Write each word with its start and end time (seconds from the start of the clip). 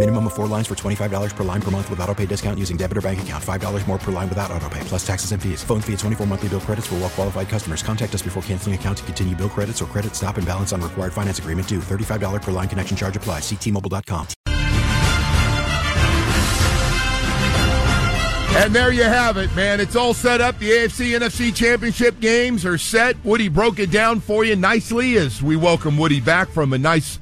Minimum 0.00 0.28
of 0.28 0.32
four 0.32 0.46
lines 0.46 0.66
for 0.66 0.74
$25 0.74 1.36
per 1.36 1.44
line 1.44 1.60
per 1.60 1.70
month 1.70 1.90
with 1.90 2.00
auto 2.00 2.14
pay 2.14 2.24
discount 2.24 2.58
using 2.58 2.78
debit 2.78 2.96
or 2.96 3.02
bank 3.02 3.20
account. 3.20 3.44
$5 3.44 3.86
more 3.86 3.98
per 3.98 4.10
line 4.10 4.30
without 4.30 4.50
auto 4.50 4.66
pay, 4.70 4.80
plus 4.84 5.06
taxes 5.06 5.32
and 5.32 5.42
fees. 5.42 5.62
Phone 5.62 5.82
fee 5.82 5.92
at 5.92 5.98
24 5.98 6.26
monthly 6.26 6.48
bill 6.48 6.60
credits 6.60 6.86
for 6.86 6.94
well 6.94 7.10
qualified 7.10 7.50
customers. 7.50 7.82
Contact 7.82 8.14
us 8.14 8.22
before 8.22 8.42
canceling 8.44 8.74
account 8.74 8.96
to 8.96 9.04
continue 9.04 9.36
bill 9.36 9.50
credits 9.50 9.82
or 9.82 9.84
credit 9.84 10.16
stop 10.16 10.38
and 10.38 10.46
balance 10.46 10.72
on 10.72 10.80
required 10.80 11.12
finance 11.12 11.38
agreement 11.38 11.68
due. 11.68 11.80
$35 11.80 12.40
per 12.40 12.50
line 12.50 12.66
connection 12.66 12.96
charge 12.96 13.14
applies. 13.14 13.42
Ctmobile.com. 13.42 14.26
And 18.56 18.74
there 18.74 18.92
you 18.92 19.02
have 19.04 19.36
it, 19.36 19.54
man. 19.54 19.80
It's 19.80 19.96
all 19.96 20.14
set 20.14 20.40
up. 20.40 20.58
The 20.58 20.70
AFC 20.70 21.14
NFC 21.14 21.54
championship 21.54 22.20
games 22.20 22.64
are 22.64 22.78
set. 22.78 23.22
Woody 23.22 23.48
broke 23.48 23.78
it 23.78 23.90
down 23.90 24.20
for 24.20 24.46
you 24.46 24.56
nicely 24.56 25.18
as 25.18 25.42
we 25.42 25.56
welcome 25.56 25.98
Woody 25.98 26.20
back 26.20 26.48
from 26.48 26.72
a 26.72 26.78
nice 26.78 27.18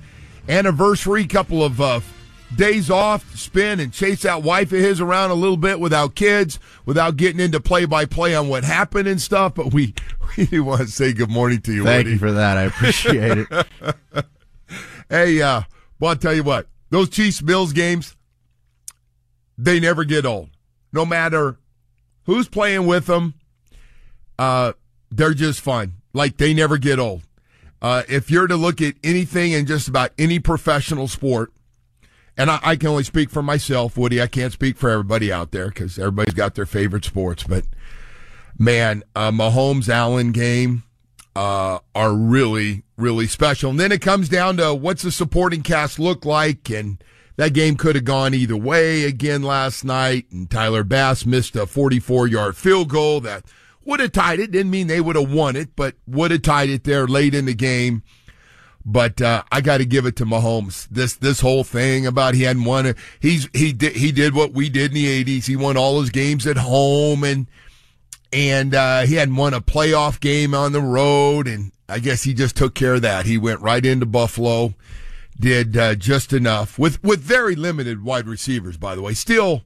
anniversary, 0.49 1.27
couple 1.27 1.65
of 1.65 1.81
uh, 1.81 1.99
days 2.57 2.91
off 2.91 3.31
to 3.31 3.37
spend 3.37 3.81
and 3.81 3.93
chase 3.93 4.23
that 4.23 4.43
wife 4.43 4.73
of 4.73 4.79
his 4.79 5.01
around 5.01 5.31
a 5.31 5.35
little 5.35 5.57
bit 5.57 5.81
without 5.81 6.15
kids, 6.15 6.59
without 6.87 7.17
getting 7.17 7.41
into 7.41 7.61
play 7.61 7.85
by 7.85 8.05
play 8.05 8.35
on 8.35 8.49
what 8.49 8.65
happened 8.65 9.09
and 9.09 9.21
stuff. 9.21 9.55
But 9.55 9.73
we, 9.73 9.95
we 10.51 10.61
want 10.61 10.83
to 10.83 10.89
say 10.89 11.13
good 11.13 11.31
morning 11.31 11.61
to 11.63 11.73
you, 11.73 11.85
Thank 11.85 12.05
Woody. 12.05 12.11
you 12.13 12.19
for 12.19 12.33
that. 12.33 12.57
I 12.57 12.63
appreciate 12.63 13.39
it. 13.39 13.67
hey, 15.09 15.43
uh, 15.43 15.63
well, 16.01 16.11
I'll 16.11 16.17
tell 16.17 16.35
you 16.35 16.43
what, 16.43 16.67
those 16.91 17.09
Chiefs 17.09 17.41
Bills 17.41 17.73
games, 17.73 18.17
they 19.57 19.81
never 19.81 20.05
get 20.05 20.25
old. 20.25 20.51
No 20.93 21.05
matter 21.05 21.59
who's 22.25 22.49
playing 22.49 22.87
with 22.87 23.07
them, 23.07 23.35
uh, 24.39 24.73
they're 25.11 25.35
just 25.35 25.61
fun. 25.61 25.95
Like 26.13 26.37
they 26.39 26.55
never 26.55 26.79
get 26.79 26.99
old. 26.99 27.23
Uh, 27.81 28.03
if 28.09 28.31
you're 28.31 28.47
to 28.47 28.57
look 28.57 28.81
at 28.81 28.95
anything 29.05 29.53
in 29.53 29.67
just 29.67 29.87
about 29.87 30.11
any 30.19 30.39
professional 30.39 31.07
sport, 31.07 31.53
and 32.39 32.51
I, 32.51 32.61
I 32.63 32.77
can 32.77 32.89
only 32.89 33.05
speak 33.05 33.29
for 33.29 33.43
myself, 33.43 33.99
Woody, 33.99 34.23
I 34.23 34.27
can't 34.27 34.53
speak 34.53 34.79
for 34.79 34.89
everybody 34.89 35.31
out 35.31 35.51
there 35.51 35.69
because 35.69 35.99
everybody's 35.99 36.35
got 36.35 36.55
their 36.55 36.67
favorite 36.67 37.05
sports, 37.05 37.45
but 37.45 37.65
man, 38.59 39.03
uh, 39.15 39.31
Mahomes 39.31 39.89
Allen 39.89 40.33
game, 40.33 40.85
uh, 41.39 41.79
are 41.95 42.15
really, 42.15 42.83
really 42.97 43.29
special. 43.29 43.71
And 43.71 43.79
then 43.79 43.93
it 43.93 44.01
comes 44.01 44.29
down 44.29 44.57
to 44.57 44.75
what's 44.75 45.03
the 45.03 45.13
supporting 45.13 45.63
cast 45.63 46.01
look 46.01 46.25
like. 46.25 46.69
And 46.69 47.03
that 47.37 47.55
game 47.55 47.77
could 47.77 47.95
have 47.95 48.05
gone 48.05 48.35
either 48.35 48.57
way 48.57 49.05
again 49.05 49.45
last 49.45 49.85
night. 49.85 50.27
And 50.33 50.51
Tyler 50.51 50.83
Bass 50.83 51.25
missed 51.25 51.55
a 51.55 51.67
44 51.67 52.27
yard 52.27 52.57
field 52.57 52.89
goal 52.89 53.21
that 53.21 53.45
would 53.85 54.01
have 54.01 54.11
tied 54.11 54.41
it. 54.41 54.51
Didn't 54.51 54.73
mean 54.73 54.89
they 54.89 55.01
would 55.01 55.15
have 55.15 55.33
won 55.33 55.55
it, 55.55 55.77
but 55.77 55.95
would 56.09 56.33
have 56.33 56.43
tied 56.43 56.71
it 56.71 56.83
there 56.83 57.07
late 57.07 57.37
in 57.37 57.45
the 57.45 57.55
game. 57.55 58.03
But 58.85 59.21
uh, 59.21 59.43
I 59.53 59.61
got 59.61 59.79
to 59.79 59.85
give 59.85 60.07
it 60.07 60.17
to 60.17 60.25
Mahomes. 60.25 60.89
This 60.91 61.15
this 61.15 61.41
whole 61.41 61.65
thing 61.65 62.07
about 62.07 62.35
he 62.35 62.45
hadn't 62.45 62.65
won. 62.65 62.95
He's 63.21 63.49
he 63.53 63.73
did 63.73 63.97
he 63.97 64.13
did 64.13 64.35
what 64.35 64.53
we 64.53 64.69
did 64.69 64.93
in 64.93 64.95
the 64.95 65.25
'80s. 65.25 65.47
He 65.47 65.57
won 65.57 65.77
all 65.77 66.01
his 66.01 66.11
games 66.11 66.47
at 66.47 66.57
home, 66.57 67.23
and 67.23 67.49
and 68.33 68.75
uh, 68.75 69.03
he 69.03 69.17
hadn't 69.17 69.37
won 69.37 69.55
a 69.55 69.61
playoff 69.61 70.21
game 70.21 70.55
on 70.55 70.73
the 70.73 70.81
road. 70.81 71.47
And 71.47 71.73
I 71.89 71.99
guess 71.99 72.23
he 72.23 72.33
just 72.33 72.57
took 72.57 72.75
care 72.75 72.95
of 72.95 73.03
that. 73.03 73.27
He 73.27 73.37
went 73.37 73.61
right 73.61 73.85
into 73.85 74.07
Buffalo, 74.07 74.75
did 75.39 75.77
uh, 75.77 75.95
just 75.95 76.33
enough 76.33 76.79
with 76.79 77.03
with 77.05 77.21
very 77.21 77.57
limited 77.57 78.03
wide 78.03 78.27
receivers. 78.27 78.77
By 78.77 78.95
the 78.95 79.03
way, 79.03 79.13
still 79.13 79.65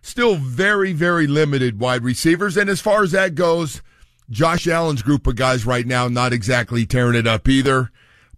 still 0.00 0.36
very 0.36 0.92
very 0.92 1.26
limited 1.26 1.78
wide 1.78 2.04
receivers. 2.04 2.56
And 2.56 2.70
as 2.70 2.80
far 2.80 3.02
as 3.02 3.12
that 3.12 3.34
goes, 3.34 3.82
Josh 4.30 4.66
Allen's 4.66 5.02
group 5.02 5.26
of 5.26 5.36
guys 5.36 5.66
right 5.66 5.86
now 5.86 6.08
not 6.08 6.32
exactly 6.32 6.86
tearing 6.86 7.16
it 7.16 7.26
up 7.26 7.48
either. 7.48 7.90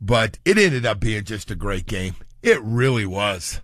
But 0.04 0.38
it 0.44 0.59
ended 0.59 0.84
up 0.84 1.00
being 1.00 1.25
just 1.25 1.50
a 1.50 1.54
great 1.54 1.87
game. 1.87 2.16
It 2.42 2.60
really 2.62 3.06
was. 3.06 3.62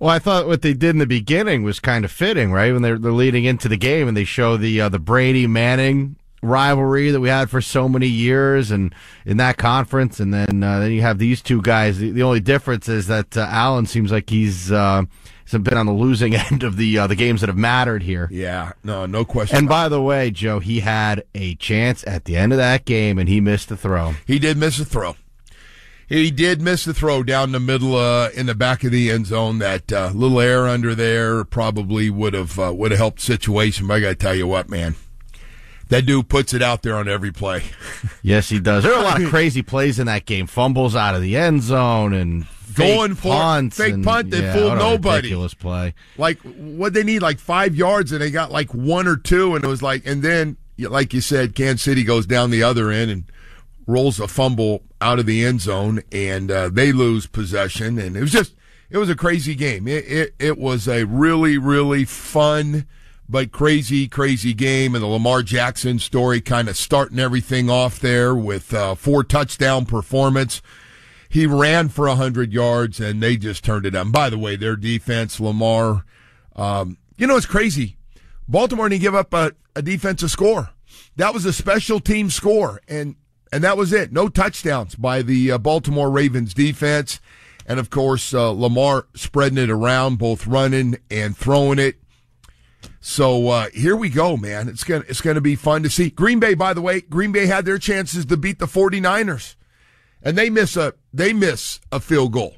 Well, 0.00 0.08
I 0.08 0.18
thought 0.18 0.46
what 0.46 0.62
they 0.62 0.72
did 0.72 0.90
in 0.90 0.98
the 0.98 1.06
beginning 1.06 1.62
was 1.62 1.78
kind 1.78 2.06
of 2.06 2.10
fitting, 2.10 2.52
right? 2.52 2.72
When 2.72 2.80
they're, 2.80 2.98
they're 2.98 3.12
leading 3.12 3.44
into 3.44 3.68
the 3.68 3.76
game 3.76 4.08
and 4.08 4.16
they 4.16 4.24
show 4.24 4.56
the 4.56 4.80
uh, 4.80 4.88
the 4.88 4.98
Brady 4.98 5.46
Manning 5.46 6.16
rivalry 6.42 7.10
that 7.10 7.20
we 7.20 7.28
had 7.28 7.50
for 7.50 7.60
so 7.60 7.86
many 7.86 8.06
years, 8.06 8.70
and 8.70 8.94
in 9.26 9.36
that 9.36 9.58
conference, 9.58 10.20
and 10.20 10.32
then 10.32 10.62
uh, 10.62 10.80
then 10.80 10.92
you 10.92 11.02
have 11.02 11.18
these 11.18 11.42
two 11.42 11.60
guys. 11.60 11.98
The, 11.98 12.10
the 12.12 12.22
only 12.22 12.40
difference 12.40 12.88
is 12.88 13.06
that 13.08 13.36
uh, 13.36 13.46
Allen 13.50 13.84
seems 13.84 14.10
like 14.10 14.30
he's 14.30 14.72
uh, 14.72 15.02
he's 15.44 15.60
been 15.60 15.76
on 15.76 15.86
the 15.86 15.92
losing 15.92 16.34
end 16.50 16.62
of 16.62 16.76
the 16.78 16.98
uh, 16.98 17.06
the 17.06 17.14
games 17.14 17.42
that 17.42 17.48
have 17.48 17.58
mattered 17.58 18.02
here. 18.02 18.26
Yeah, 18.30 18.72
no, 18.82 19.04
no 19.04 19.26
question. 19.26 19.58
And 19.58 19.68
by 19.68 19.90
the 19.90 20.00
way, 20.00 20.30
Joe, 20.30 20.60
he 20.60 20.80
had 20.80 21.24
a 21.34 21.56
chance 21.56 22.06
at 22.06 22.24
the 22.24 22.36
end 22.36 22.52
of 22.52 22.58
that 22.58 22.86
game, 22.86 23.18
and 23.18 23.28
he 23.28 23.40
missed 23.40 23.68
the 23.68 23.76
throw. 23.76 24.14
He 24.26 24.38
did 24.38 24.56
miss 24.56 24.78
a 24.78 24.84
throw. 24.84 25.16
He 26.08 26.30
did 26.30 26.62
miss 26.62 26.84
the 26.84 26.94
throw 26.94 27.22
down 27.24 27.50
the 27.52 27.58
middle, 27.60 27.96
uh, 27.96 28.28
in 28.30 28.46
the 28.46 28.54
back 28.54 28.84
of 28.84 28.92
the 28.92 29.10
end 29.10 29.26
zone. 29.26 29.58
That 29.58 29.92
uh, 29.92 30.12
little 30.14 30.40
air 30.40 30.68
under 30.68 30.94
there 30.94 31.44
probably 31.44 32.10
would 32.10 32.32
have 32.34 32.58
uh, 32.58 32.72
would 32.74 32.92
have 32.92 32.98
helped 32.98 33.18
the 33.18 33.24
situation. 33.24 33.86
But 33.88 33.94
I 33.94 34.00
got 34.00 34.08
to 34.10 34.14
tell 34.14 34.34
you 34.34 34.46
what, 34.46 34.68
man, 34.70 34.94
that 35.88 36.06
dude 36.06 36.28
puts 36.28 36.54
it 36.54 36.62
out 36.62 36.82
there 36.82 36.94
on 36.96 37.08
every 37.08 37.32
play. 37.32 37.64
Yes, 38.22 38.48
he 38.48 38.58
does. 38.58 38.82
There 38.82 38.92
are 38.92 39.00
a 39.00 39.04
lot 39.04 39.22
of 39.22 39.28
crazy 39.28 39.62
plays 39.62 40.00
in 40.00 40.06
that 40.06 40.26
game. 40.26 40.48
Fumbles 40.48 40.96
out 40.96 41.14
of 41.14 41.22
the 41.22 41.36
end 41.36 41.62
zone 41.62 42.12
and 42.12 42.44
Going 42.74 43.14
for 43.14 43.28
punts 43.32 43.76
Fake 43.76 43.94
and- 43.94 44.04
punt 44.04 44.30
that 44.32 44.42
yeah, 44.42 44.52
fooled 44.52 44.78
nobody. 44.78 45.18
Ridiculous 45.28 45.54
play. 45.54 45.94
like 46.18 46.38
what 46.40 46.92
they 46.92 47.04
need 47.04 47.22
like 47.22 47.38
five 47.38 47.76
yards 47.76 48.10
and 48.10 48.20
they 48.20 48.32
got 48.32 48.50
like 48.50 48.74
one 48.74 49.06
or 49.06 49.16
two 49.16 49.54
and 49.54 49.64
it 49.64 49.68
was 49.68 49.80
like 49.80 50.04
and 50.06 50.22
then 50.22 50.56
like 50.78 51.14
you 51.14 51.20
said 51.20 51.54
kansas 51.54 51.82
city 51.82 52.02
goes 52.02 52.26
down 52.26 52.50
the 52.50 52.62
other 52.64 52.90
end 52.90 53.10
and 53.12 53.24
rolls 53.86 54.20
a 54.20 54.28
fumble 54.28 54.82
out 55.00 55.18
of 55.18 55.26
the 55.26 55.44
end 55.44 55.60
zone 55.60 56.02
and 56.10 56.50
uh, 56.50 56.68
they 56.68 56.92
lose 56.92 57.26
possession 57.26 57.98
and 57.98 58.16
it 58.16 58.20
was 58.20 58.32
just 58.32 58.54
it 58.90 58.98
was 58.98 59.08
a 59.08 59.16
crazy 59.16 59.54
game 59.54 59.86
it, 59.86 60.04
it, 60.06 60.34
it 60.38 60.58
was 60.58 60.88
a 60.88 61.04
really 61.04 61.56
really 61.56 62.04
fun 62.04 62.86
but 63.28 63.52
crazy 63.52 64.08
crazy 64.08 64.54
game 64.54 64.94
and 64.94 65.02
the 65.02 65.08
lamar 65.08 65.42
jackson 65.42 65.98
story 65.98 66.40
kind 66.40 66.68
of 66.68 66.76
starting 66.76 67.18
everything 67.18 67.70
off 67.70 68.00
there 68.00 68.34
with 68.34 68.74
uh, 68.74 68.94
four 68.94 69.22
touchdown 69.22 69.84
performance 69.86 70.60
he 71.28 71.46
ran 71.46 71.88
for 71.88 72.08
100 72.08 72.52
yards 72.52 73.00
and 73.00 73.22
they 73.22 73.36
just 73.36 73.64
turned 73.64 73.86
it 73.86 73.94
on. 73.94 74.10
By 74.10 74.30
the 74.30 74.38
way, 74.38 74.56
their 74.56 74.76
defense, 74.76 75.40
Lamar, 75.40 76.04
um, 76.54 76.98
you 77.16 77.26
know, 77.26 77.36
it's 77.36 77.46
crazy. 77.46 77.96
Baltimore 78.48 78.88
didn't 78.88 79.02
give 79.02 79.14
up 79.14 79.34
a, 79.34 79.52
a 79.74 79.82
defensive 79.82 80.30
score. 80.30 80.70
That 81.16 81.34
was 81.34 81.44
a 81.44 81.52
special 81.52 82.00
team 82.00 82.30
score. 82.30 82.80
And, 82.88 83.16
and 83.52 83.62
that 83.64 83.76
was 83.76 83.92
it. 83.92 84.12
No 84.12 84.28
touchdowns 84.28 84.94
by 84.94 85.22
the 85.22 85.52
uh, 85.52 85.58
Baltimore 85.58 86.10
Ravens 86.10 86.54
defense. 86.54 87.20
And 87.66 87.80
of 87.80 87.90
course, 87.90 88.32
uh, 88.32 88.50
Lamar 88.50 89.06
spreading 89.14 89.58
it 89.58 89.70
around, 89.70 90.18
both 90.18 90.46
running 90.46 90.96
and 91.10 91.36
throwing 91.36 91.78
it. 91.78 91.96
So 93.00 93.48
uh, 93.48 93.68
here 93.74 93.96
we 93.96 94.08
go, 94.08 94.36
man. 94.36 94.68
It's 94.68 94.84
gonna 94.84 95.04
it's 95.08 95.20
gonna 95.20 95.40
be 95.40 95.56
fun 95.56 95.82
to 95.82 95.90
see. 95.90 96.10
Green 96.10 96.38
Bay, 96.38 96.54
by 96.54 96.74
the 96.74 96.80
way, 96.80 97.00
Green 97.00 97.32
Bay 97.32 97.46
had 97.46 97.64
their 97.64 97.78
chances 97.78 98.24
to 98.26 98.36
beat 98.36 98.58
the 98.58 98.66
49ers 98.66 99.56
and 100.26 100.36
they 100.36 100.50
miss 100.50 100.76
a 100.76 100.92
they 101.14 101.32
miss 101.32 101.80
a 101.92 102.00
field 102.00 102.32
goal. 102.32 102.56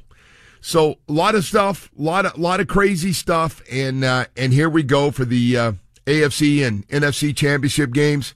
So 0.61 0.97
a 1.09 1.13
lot 1.13 1.35
of 1.35 1.45
stuff, 1.45 1.91
a 1.99 2.03
lot 2.03 2.25
of 2.25 2.39
lot 2.39 2.61
of 2.61 2.67
crazy 2.67 3.13
stuff, 3.13 3.63
and 3.71 4.03
uh, 4.03 4.25
and 4.37 4.53
here 4.53 4.71
we 4.71 4.83
go 4.83 5.11
for 5.11 5.27
the 5.27 5.57
uh, 5.57 5.73
AFC 6.07 6.67
and 6.67 6.89
NFC 6.89 7.37
championship 7.37 7.93
games. 7.93 8.35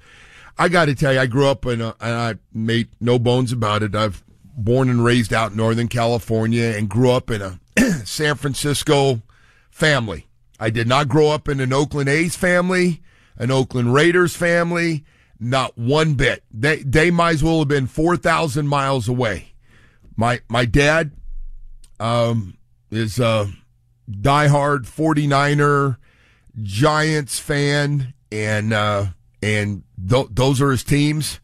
I 0.58 0.68
got 0.68 0.86
to 0.86 0.94
tell 0.94 1.12
you, 1.12 1.20
I 1.20 1.26
grew 1.26 1.46
up 1.46 1.66
in 1.66 1.80
a, 1.80 1.94
and 2.00 2.14
I 2.14 2.34
made 2.52 2.88
no 3.00 3.18
bones 3.18 3.52
about 3.52 3.82
it. 3.82 3.94
I've 3.94 4.22
born 4.56 4.88
and 4.88 5.04
raised 5.04 5.32
out 5.32 5.52
in 5.52 5.56
Northern 5.56 5.88
California 5.88 6.74
and 6.76 6.88
grew 6.88 7.10
up 7.10 7.30
in 7.30 7.42
a 7.42 7.60
San 8.04 8.36
Francisco 8.36 9.22
family. 9.70 10.26
I 10.60 10.70
did 10.70 10.86
not 10.86 11.08
grow 11.08 11.28
up 11.28 11.48
in 11.48 11.60
an 11.60 11.72
Oakland 11.72 12.08
A's 12.08 12.36
family, 12.36 13.02
an 13.36 13.50
Oakland 13.50 13.92
Raiders 13.92 14.36
family, 14.36 15.04
not 15.40 15.76
one 15.76 16.14
bit. 16.14 16.44
They 16.52 16.76
they 16.82 17.10
might 17.10 17.34
as 17.34 17.42
well 17.42 17.58
have 17.58 17.68
been 17.68 17.88
four 17.88 18.16
thousand 18.16 18.68
miles 18.68 19.08
away. 19.08 19.54
My 20.16 20.40
my 20.48 20.64
dad, 20.64 21.10
um, 21.98 22.56
is 22.90 23.18
a 23.18 23.50
diehard 24.10 24.86
49er 24.86 25.96
Giants 26.62 27.38
fan, 27.38 28.12
and 28.30 28.72
uh, 28.72 29.06
and 29.42 29.82
th- 30.08 30.28
those 30.30 30.60
are 30.60 30.70
his 30.70 30.84
teams. 30.84 31.40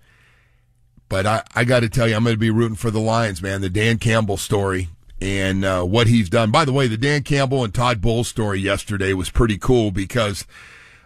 But 1.08 1.26
I, 1.26 1.42
I 1.54 1.64
got 1.64 1.80
to 1.80 1.88
tell 1.88 2.06
you, 2.06 2.14
I'm 2.14 2.24
going 2.24 2.34
to 2.34 2.40
be 2.40 2.50
rooting 2.50 2.76
for 2.76 2.90
the 2.90 3.00
Lions, 3.00 3.40
man. 3.40 3.62
The 3.62 3.70
Dan 3.70 3.98
Campbell 3.98 4.36
story 4.36 4.88
and 5.20 5.64
uh, 5.64 5.82
what 5.82 6.06
he's 6.06 6.28
done. 6.28 6.50
By 6.50 6.64
the 6.64 6.72
way, 6.72 6.86
the 6.86 6.96
Dan 6.96 7.22
Campbell 7.22 7.64
and 7.64 7.74
Todd 7.74 8.00
Bowles 8.00 8.28
story 8.28 8.60
yesterday 8.60 9.12
was 9.12 9.30
pretty 9.30 9.58
cool 9.58 9.90
because 9.90 10.46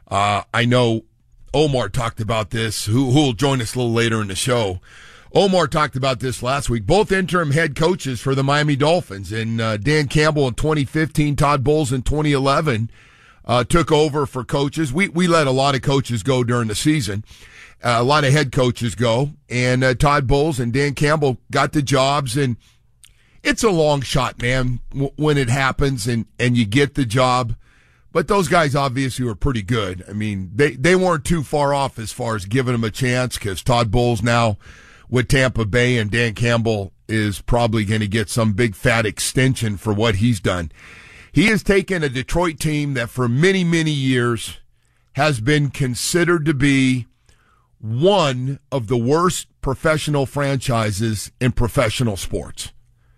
uh, 0.09 0.43
I 0.53 0.65
know 0.65 1.05
Omar 1.55 1.89
talked 1.89 2.21
about 2.21 2.51
this, 2.51 2.87
who 2.87 3.07
will 3.07 3.33
join 3.33 3.61
us 3.61 3.75
a 3.75 3.79
little 3.79 3.93
later 3.93 4.21
in 4.21 4.29
the 4.29 4.35
show. 4.35 4.81
Omar 5.35 5.67
talked 5.67 5.97
about 5.97 6.21
this 6.21 6.43
last 6.43 6.69
week. 6.69 6.85
Both 6.87 7.11
interim 7.11 7.53
head 7.53 7.75
coaches 7.75 8.21
for 8.21 8.35
the 8.35 8.45
Miami 8.45 8.77
Dolphins, 8.77 9.33
and 9.33 9.61
uh, 9.61 9.77
Dan 9.79 10.09
Campbell 10.09 10.49
in 10.49 10.55
2015, 10.55 11.37
Todd 11.37 11.65
Bowles 11.65 11.93
in 11.93 12.03
2011, 12.03 12.91
uh, 13.45 13.65
took 13.65 13.91
over 13.91 14.27
for 14.27 14.45
coaches. 14.45 14.93
We 14.93 15.09
we 15.09 15.27
let 15.27 15.47
a 15.47 15.53
lot 15.53 15.75
of 15.75 15.83
coaches 15.83 16.23
go 16.23 16.45
during 16.45 16.69
the 16.69 16.75
season. 16.75 17.25
Uh, 17.83 17.97
a 17.99 18.05
lot 18.05 18.25
of 18.25 18.33
head 18.33 18.53
coaches 18.53 18.95
go, 18.95 19.31
and 19.49 19.83
uh, 19.83 19.95
Todd 19.95 20.27
Bowles 20.27 20.61
and 20.61 20.73
Dan 20.73 20.95
Campbell 20.95 21.39
got 21.51 21.73
the 21.73 21.83
jobs, 21.83 22.37
and 22.37 22.57
it's 23.43 23.65
a 23.65 23.71
long 23.71 24.03
shot, 24.03 24.41
man, 24.41 24.79
w- 24.91 25.11
when 25.17 25.37
it 25.37 25.49
happens 25.49 26.07
and 26.07 26.27
and 26.39 26.57
you 26.57 26.65
get 26.65 26.95
the 26.95 27.05
job. 27.05 27.57
But 28.13 28.29
those 28.29 28.47
guys 28.47 28.77
obviously 28.77 29.25
were 29.25 29.35
pretty 29.35 29.63
good. 29.63 30.05
I 30.09 30.13
mean, 30.13 30.51
they, 30.55 30.73
they 30.73 30.95
weren't 30.95 31.25
too 31.25 31.43
far 31.43 31.73
off 31.73 31.99
as 31.99 32.13
far 32.13 32.37
as 32.37 32.45
giving 32.45 32.73
them 32.73 32.85
a 32.85 32.91
chance 32.91 33.39
because 33.39 33.63
Todd 33.63 33.91
Bowles 33.91 34.23
now 34.23 34.59
with 35.09 35.29
Tampa 35.29 35.65
Bay 35.65 35.97
and 35.97 36.11
Dan 36.11 36.35
Campbell 36.35 36.93
is 37.09 37.41
probably 37.41 37.87
going 37.87 38.03
to 38.03 38.09
get 38.09 38.29
some 38.29 38.53
big 38.53 38.75
fat 38.75 39.07
extension 39.07 39.79
for 39.79 39.95
what 39.95 40.17
he's 40.17 40.41
done. 40.41 40.71
He 41.33 41.47
has 41.47 41.63
taken 41.63 42.03
a 42.03 42.09
Detroit 42.09 42.59
team 42.59 42.95
that 42.95 43.11
for 43.11 43.29
many, 43.29 43.65
many 43.65 43.91
years 43.91 44.59
has 45.15 45.41
been 45.41 45.71
considered 45.71 46.45
to 46.45 46.55
be 46.55 47.07
one 47.81 48.61
of 48.71 48.87
the 48.87 48.99
worst 48.99 49.49
professional 49.61 50.27
franchises 50.27 51.33
in 51.41 51.53
professional 51.53 52.17
sports. 52.17 52.73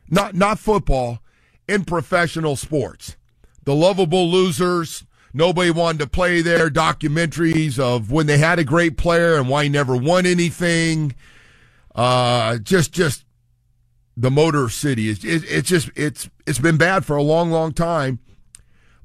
Not, 0.08 0.34
not 0.34 0.58
football, 0.58 1.20
in 1.66 1.84
professional 1.84 2.56
sports 2.56 3.16
the 3.64 3.74
lovable 3.74 4.30
losers. 4.30 5.04
Nobody 5.32 5.70
wanted 5.70 5.98
to 5.98 6.06
play 6.06 6.42
there. 6.42 6.70
Documentaries 6.70 7.78
of 7.78 8.12
when 8.12 8.26
they 8.26 8.38
had 8.38 8.58
a 8.58 8.64
great 8.64 8.96
player 8.96 9.36
and 9.36 9.48
why 9.48 9.64
he 9.64 9.68
never 9.68 9.96
won 9.96 10.26
anything. 10.26 11.14
Uh, 11.94 12.58
just, 12.58 12.92
just 12.92 13.23
the 14.16 14.30
Motor 14.30 14.68
City. 14.68 15.10
It's, 15.10 15.24
it, 15.24 15.44
it's 15.48 15.68
just, 15.68 15.90
it's, 15.96 16.28
it's 16.46 16.58
been 16.58 16.76
bad 16.76 17.04
for 17.04 17.16
a 17.16 17.22
long, 17.22 17.50
long 17.50 17.72
time. 17.72 18.18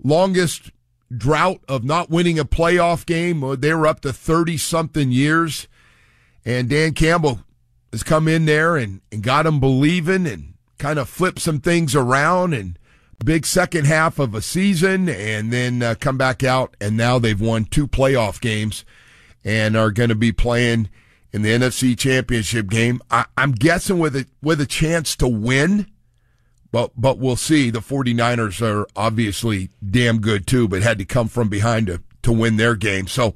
Longest 0.03 0.71
drought 1.15 1.61
of 1.67 1.83
not 1.83 2.09
winning 2.09 2.39
a 2.39 2.45
playoff 2.45 3.05
game. 3.05 3.43
Uh, 3.43 3.55
they 3.55 3.73
were 3.73 3.87
up 3.87 4.01
to 4.01 4.13
30 4.13 4.57
something 4.57 5.11
years. 5.11 5.67
And 6.45 6.69
Dan 6.69 6.93
Campbell 6.93 7.41
has 7.91 8.03
come 8.03 8.27
in 8.27 8.45
there 8.45 8.77
and, 8.77 9.01
and 9.11 9.23
got 9.23 9.43
them 9.43 9.59
believing 9.59 10.25
and 10.27 10.53
kind 10.77 10.99
of 10.99 11.09
flipped 11.09 11.39
some 11.39 11.59
things 11.59 11.95
around 11.95 12.53
and, 12.53 12.79
big 13.23 13.45
second 13.45 13.85
half 13.85 14.17
of 14.17 14.33
a 14.33 14.41
season 14.41 15.09
and 15.09 15.51
then 15.51 15.83
uh, 15.83 15.95
come 15.99 16.17
back 16.17 16.43
out 16.43 16.75
and 16.79 16.95
now 16.95 17.19
they've 17.19 17.41
won 17.41 17.65
two 17.65 17.87
playoff 17.87 18.39
games 18.39 18.85
and 19.43 19.75
are 19.75 19.91
going 19.91 20.09
to 20.09 20.15
be 20.15 20.31
playing 20.31 20.89
in 21.31 21.41
the 21.41 21.49
NFC 21.49 21.97
championship 21.97 22.67
game. 22.67 23.01
I, 23.09 23.25
am 23.37 23.51
guessing 23.51 23.99
with 23.99 24.15
a, 24.15 24.25
with 24.41 24.61
a 24.61 24.65
chance 24.65 25.15
to 25.17 25.27
win, 25.27 25.87
but, 26.71 26.91
but 26.95 27.17
we'll 27.19 27.35
see. 27.35 27.69
The 27.69 27.79
49ers 27.79 28.61
are 28.61 28.87
obviously 28.95 29.69
damn 29.87 30.19
good 30.19 30.47
too, 30.47 30.67
but 30.67 30.81
had 30.81 30.99
to 30.99 31.05
come 31.05 31.27
from 31.27 31.49
behind 31.49 31.87
to, 31.87 32.01
to 32.23 32.31
win 32.31 32.57
their 32.57 32.75
game. 32.75 33.07
So, 33.07 33.35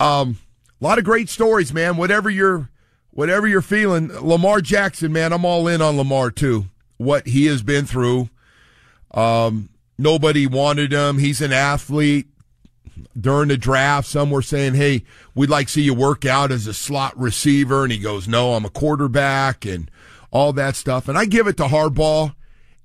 um, 0.00 0.38
a 0.80 0.84
lot 0.84 0.98
of 0.98 1.04
great 1.04 1.28
stories, 1.28 1.72
man. 1.72 1.96
Whatever 1.96 2.30
you're, 2.30 2.70
whatever 3.10 3.48
you're 3.48 3.62
feeling, 3.62 4.08
Lamar 4.12 4.60
Jackson, 4.60 5.12
man, 5.12 5.32
I'm 5.32 5.44
all 5.44 5.66
in 5.66 5.82
on 5.82 5.96
Lamar 5.96 6.30
too. 6.30 6.66
What 6.98 7.26
he 7.26 7.46
has 7.46 7.62
been 7.62 7.84
through 7.84 8.30
um, 9.12 9.68
nobody 9.96 10.46
wanted 10.46 10.92
him. 10.92 11.18
He's 11.18 11.40
an 11.40 11.52
athlete. 11.52 12.28
During 13.18 13.48
the 13.48 13.56
draft, 13.56 14.08
some 14.08 14.30
were 14.30 14.42
saying, 14.42 14.74
"Hey, 14.74 15.04
we'd 15.34 15.50
like 15.50 15.66
to 15.66 15.72
see 15.74 15.82
you 15.82 15.94
work 15.94 16.24
out 16.24 16.52
as 16.52 16.66
a 16.66 16.74
slot 16.74 17.18
receiver," 17.18 17.82
and 17.82 17.92
he 17.92 17.98
goes, 17.98 18.28
"No, 18.28 18.54
I'm 18.54 18.64
a 18.64 18.70
quarterback," 18.70 19.64
and 19.64 19.90
all 20.30 20.52
that 20.54 20.76
stuff. 20.76 21.08
And 21.08 21.18
I 21.18 21.24
give 21.24 21.46
it 21.46 21.56
to 21.58 21.64
Harbaugh 21.64 22.34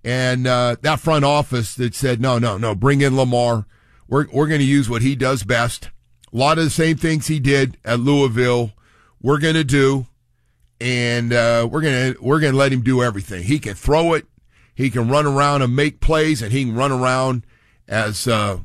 and 0.04 0.48
uh, 0.48 0.78
that 0.82 1.00
front 1.00 1.26
office 1.26 1.76
that 1.76 1.96
said, 1.96 2.22
"No, 2.22 2.40
no, 2.40 2.58
no, 2.58 2.76
bring 2.76 3.02
in 3.02 3.16
Lamar. 3.16 3.66
We're 4.08 4.28
we're 4.32 4.48
going 4.48 4.60
to 4.60 4.66
use 4.66 4.90
what 4.90 5.02
he 5.02 5.16
does 5.16 5.44
best. 5.44 5.90
A 6.32 6.38
lot 6.38 6.58
of 6.58 6.64
the 6.64 6.70
same 6.70 6.98
things 6.98 7.28
he 7.28 7.40
did 7.40 7.78
at 7.86 8.00
Louisville. 8.00 8.72
We're 9.22 9.40
going 9.40 9.56
to 9.56 9.64
do." 9.64 10.08
and 10.82 11.32
uh, 11.32 11.66
we're 11.72 11.82
gonna 11.82 12.14
we're 12.20 12.42
gonna 12.42 12.58
let 12.58 12.74
him 12.74 12.82
do 12.82 13.02
everything. 13.02 13.44
He 13.44 13.58
can 13.58 13.74
throw 13.74 14.14
it, 14.14 14.26
he 14.76 14.90
can 14.90 15.08
run 15.08 15.26
around 15.26 15.62
and 15.62 15.76
make 15.76 16.02
plays, 16.02 16.42
and 16.42 16.52
he 16.52 16.66
can 16.66 16.76
run 16.76 16.92
around 16.92 17.46
as 17.88 18.28
uh, 18.28 18.60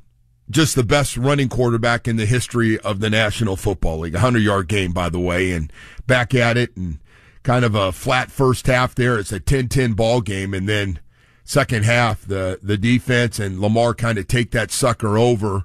just 0.51 0.75
the 0.75 0.85
best 0.85 1.17
running 1.17 1.49
quarterback 1.49 2.09
in 2.09 2.17
the 2.17 2.27
history 2.27 2.79
of 2.81 3.01
the 3.01 3.11
National 3.11 3.57
Football 3.57 4.01
League. 4.01 4.15
A 4.15 4.21
hundred 4.21 4.41
yard 4.41 4.69
game, 4.69 4.93
by 4.93 5.09
the 5.09 5.21
way, 5.21 5.53
and 5.53 5.73
back 6.07 6.35
at 6.35 6.57
it, 6.57 6.77
and 6.77 6.99
kind 7.43 7.65
of 7.65 7.75
a 7.75 7.93
flat 7.93 8.31
first 8.31 8.67
half 8.67 8.95
there. 8.95 9.19
It's 9.19 9.33
a 9.33 9.41
10-10 9.41 9.97
ball 9.97 10.21
game, 10.21 10.55
and 10.55 10.69
then 10.69 11.01
second 11.45 11.85
half, 11.85 12.27
the 12.27 12.59
the 12.63 12.77
defense 12.77 13.39
and 13.39 13.61
Lamar 13.61 13.95
kind 13.95 14.19
of 14.19 14.29
take 14.29 14.51
that 14.53 14.71
sucker 14.71 15.19
over. 15.19 15.65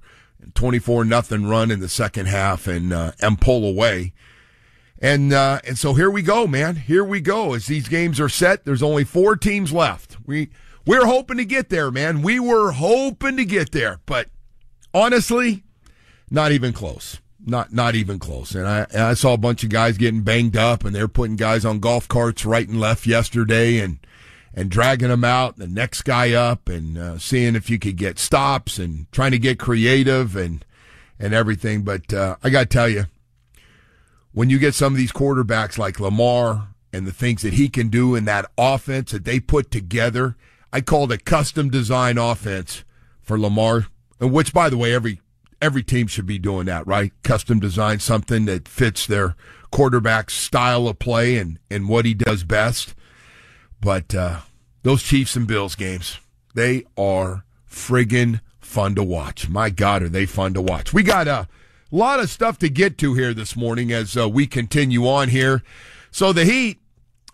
24 0.56 1.06
nothing 1.06 1.45
run 1.45 1.71
in 1.71 1.80
the 1.80 1.89
second 1.89 2.25
half 2.27 2.68
and 2.68 2.91
uh, 2.91 3.12
and 3.21 3.39
pull 3.39 3.65
away. 3.68 4.13
And 5.00 5.33
uh, 5.33 5.59
and 5.65 5.77
so 5.77 5.94
here 5.94 6.09
we 6.09 6.21
go, 6.21 6.47
man. 6.47 6.77
Here 6.77 7.03
we 7.03 7.19
go. 7.19 7.53
As 7.53 7.65
these 7.65 7.89
games 7.89 8.19
are 8.19 8.30
set, 8.30 8.63
there's 8.65 8.83
only 8.83 9.03
four 9.03 9.35
teams 9.35 9.74
left. 9.74 10.18
We 10.25 10.50
we're 10.85 11.06
hoping 11.06 11.38
to 11.38 11.45
get 11.45 11.69
there, 11.69 11.91
man. 11.91 12.21
We 12.21 12.39
were 12.39 12.71
hoping 12.71 13.38
to 13.38 13.45
get 13.45 13.71
there, 13.71 14.00
but 14.06 14.30
honestly, 14.94 15.63
not 16.30 16.51
even 16.51 16.74
close. 16.74 17.19
Not 17.45 17.74
not 17.74 17.95
even 17.95 18.19
close. 18.19 18.56
And 18.56 18.66
I 18.66 18.86
and 18.92 19.01
I 19.01 19.13
saw 19.16 19.34
a 19.34 19.38
bunch 19.38 19.63
of 19.63 19.69
guys 19.69 19.98
getting 19.98 20.22
banged 20.22 20.56
up, 20.56 20.86
and 20.86 20.95
they're 20.95 21.10
putting 21.10 21.36
guys 21.36 21.66
on 21.66 21.80
golf 21.80 22.07
carts 22.07 22.45
right 22.45 22.68
and 22.68 22.80
left 22.80 23.06
yesterday, 23.06 23.80
and 23.80 24.00
and 24.54 24.69
dragging 24.69 25.10
them 25.10 25.24
out, 25.24 25.57
the 25.57 25.68
next 25.68 26.04
guy 26.04 26.31
up, 26.31 26.69
and 26.69 26.98
uh, 26.98 27.18
seeing 27.18 27.56
if 27.56 27.69
you 27.69 27.80
could 27.80 27.98
get 27.98 28.18
stops, 28.18 28.78
and 28.78 29.12
trying 29.12 29.31
to 29.31 29.40
get 29.40 29.59
creative, 29.59 30.38
and 30.38 30.64
and 31.19 31.33
everything. 31.33 31.81
But 31.81 32.14
uh, 32.14 32.38
I 32.42 32.50
got 32.50 32.62
to 32.62 32.66
tell 32.66 32.88
you 32.88 33.07
when 34.33 34.50
you 34.50 34.57
get 34.57 34.73
some 34.73 34.94
of 34.94 34.97
these 34.97 35.12
quarterbacks 35.12 35.78
like 35.78 36.00
Lamar 36.00 36.69
and 36.92 37.06
the 37.06 37.12
things 37.12 37.42
that 37.44 37.54
he 37.54 37.69
can 37.69 37.90
do 37.90 38.16
in 38.16 38.26
that 38.26 38.50
offense 38.57 39.12
that 39.12 39.26
they 39.26 39.40
put 39.40 39.69
together, 39.69 40.35
I 40.71 40.81
call 40.81 41.12
it 41.12 41.21
a 41.21 41.23
custom 41.23 41.69
design 41.69 42.18
offense 42.18 42.83
for 43.21 43.40
Lamar, 43.40 43.88
and 44.23 44.31
which, 44.31 44.53
by 44.53 44.69
the 44.69 44.77
way, 44.77 44.94
every 44.94 45.19
every 45.61 45.83
team 45.83 46.07
should 46.07 46.25
be 46.25 46.39
doing 46.39 46.65
that, 46.65 46.87
right? 46.87 47.11
Custom 47.23 47.59
design 47.59 47.99
something 47.99 48.45
that 48.45 48.69
fits 48.69 49.06
their 49.06 49.35
quarterback's 49.69 50.33
style 50.33 50.87
of 50.87 50.97
play 50.97 51.35
and 51.37 51.59
and 51.69 51.89
what 51.89 52.06
he 52.06 52.13
does 52.13 52.45
best. 52.45 52.95
But 53.81 54.15
uh, 54.15 54.39
those 54.83 55.03
Chiefs 55.03 55.35
and 55.35 55.45
Bills 55.45 55.75
games, 55.75 56.19
they 56.56 56.85
are 56.97 57.44
friggin' 57.69 58.39
fun 58.61 58.95
to 58.95 59.03
watch. 59.03 59.49
My 59.49 59.69
God, 59.69 60.03
are 60.03 60.09
they 60.09 60.25
fun 60.25 60.53
to 60.53 60.61
watch? 60.61 60.94
We 60.94 61.03
got 61.03 61.27
a. 61.27 61.49
Lot 61.92 62.19
of 62.19 62.31
stuff 62.31 62.57
to 62.57 62.69
get 62.69 62.97
to 62.97 63.13
here 63.13 63.35
this 63.35 63.56
morning 63.56 63.92
as 63.92 64.18
uh, 64.18 64.27
we 64.27 64.47
continue 64.47 65.07
on 65.07 65.30
here. 65.30 65.61
So 66.09 66.33
the 66.33 66.44
Heat, 66.44 66.80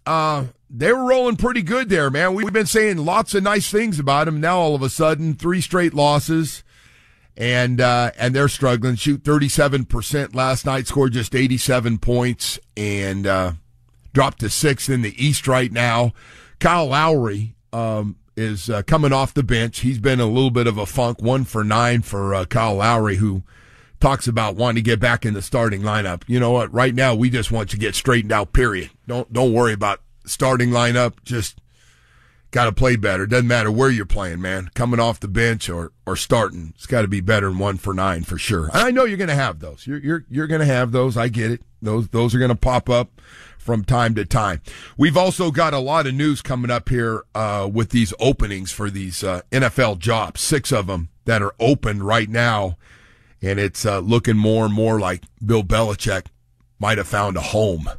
uh, 0.05 0.47
they 0.69 0.91
were 0.91 1.05
rolling 1.05 1.37
pretty 1.37 1.61
good 1.61 1.87
there, 1.87 2.09
man. 2.09 2.33
We've 2.33 2.51
been 2.51 2.65
saying 2.65 2.97
lots 2.97 3.33
of 3.33 3.43
nice 3.43 3.71
things 3.71 3.99
about 3.99 4.25
them. 4.25 4.41
Now 4.41 4.59
all 4.59 4.75
of 4.75 4.81
a 4.81 4.89
sudden, 4.89 5.35
three 5.35 5.61
straight 5.61 5.93
losses, 5.93 6.63
and 7.39 7.79
uh, 7.79 8.11
and 8.19 8.35
they're 8.35 8.49
struggling. 8.49 8.95
Shoot 8.95 9.23
thirty 9.23 9.47
seven 9.47 9.85
percent 9.85 10.35
last 10.35 10.65
night, 10.65 10.85
scored 10.85 11.13
just 11.13 11.33
eighty 11.33 11.57
seven 11.57 11.97
points, 11.97 12.59
and 12.75 13.25
uh, 13.25 13.53
dropped 14.13 14.41
to 14.41 14.49
sixth 14.49 14.89
in 14.89 15.01
the 15.01 15.15
East 15.23 15.47
right 15.47 15.71
now. 15.71 16.13
Kyle 16.59 16.87
Lowry 16.87 17.55
um, 17.71 18.17
is 18.35 18.69
uh, 18.69 18.81
coming 18.83 19.13
off 19.13 19.33
the 19.33 19.43
bench. 19.43 19.79
He's 19.79 19.99
been 19.99 20.19
a 20.19 20.25
little 20.25 20.51
bit 20.51 20.67
of 20.67 20.77
a 20.77 20.85
funk, 20.85 21.21
one 21.21 21.45
for 21.45 21.63
nine 21.63 22.01
for 22.01 22.35
uh, 22.35 22.43
Kyle 22.43 22.75
Lowry, 22.75 23.15
who 23.15 23.43
talks 24.01 24.27
about 24.27 24.55
wanting 24.55 24.83
to 24.83 24.89
get 24.89 24.99
back 24.99 25.25
in 25.25 25.33
the 25.33 25.41
starting 25.41 25.81
lineup. 25.81 26.23
You 26.27 26.41
know 26.41 26.51
what? 26.51 26.73
Right 26.73 26.93
now, 26.93 27.15
we 27.15 27.29
just 27.29 27.51
want 27.51 27.69
to 27.69 27.77
get 27.77 27.95
straightened 27.95 28.33
out. 28.33 28.51
Period. 28.51 28.89
Don't 29.07 29.31
don't 29.31 29.53
worry 29.53 29.73
about 29.73 30.01
starting 30.25 30.71
lineup. 30.71 31.13
Just 31.23 31.61
got 32.51 32.65
to 32.65 32.71
play 32.71 32.95
better. 32.95 33.25
Doesn't 33.25 33.47
matter 33.47 33.71
where 33.71 33.89
you're 33.89 34.05
playing, 34.05 34.41
man. 34.41 34.69
Coming 34.73 34.99
off 34.99 35.19
the 35.19 35.27
bench 35.27 35.69
or 35.69 35.91
or 36.05 36.15
starting, 36.15 36.73
it's 36.75 36.85
got 36.85 37.03
to 37.03 37.07
be 37.07 37.21
better 37.21 37.49
than 37.49 37.59
one 37.59 37.77
for 37.77 37.93
nine 37.93 38.23
for 38.23 38.37
sure. 38.37 38.69
I 38.73 38.91
know 38.91 39.05
you're 39.05 39.17
going 39.17 39.29
to 39.29 39.35
have 39.35 39.59
those. 39.59 39.85
You're 39.85 39.99
you're 39.99 40.25
you're 40.29 40.47
going 40.47 40.61
to 40.61 40.65
have 40.65 40.91
those. 40.91 41.17
I 41.17 41.27
get 41.27 41.51
it. 41.51 41.61
Those 41.81 42.09
those 42.09 42.33
are 42.35 42.39
going 42.39 42.49
to 42.49 42.55
pop 42.55 42.89
up 42.89 43.21
from 43.57 43.83
time 43.83 44.15
to 44.15 44.25
time. 44.25 44.61
We've 44.97 45.17
also 45.17 45.51
got 45.51 45.73
a 45.73 45.79
lot 45.79 46.07
of 46.07 46.15
news 46.15 46.41
coming 46.41 46.71
up 46.71 46.89
here 46.89 47.23
uh, 47.35 47.69
with 47.71 47.89
these 47.91 48.13
openings 48.19 48.71
for 48.71 48.89
these 48.89 49.23
uh, 49.23 49.41
NFL 49.51 49.99
jobs, 49.99 50.41
six 50.41 50.71
of 50.71 50.87
them 50.87 51.09
that 51.25 51.41
are 51.41 51.53
open 51.59 52.01
right 52.01 52.29
now. 52.29 52.77
And 53.41 53.59
it's 53.59 53.85
uh, 53.85 53.99
looking 53.99 54.37
more 54.37 54.65
and 54.65 54.73
more 54.73 54.99
like 54.99 55.23
Bill 55.45 55.63
Belichick 55.63 56.25
might 56.79 56.97
have 56.97 57.07
found 57.07 57.37
a 57.37 57.41
home. 57.41 57.89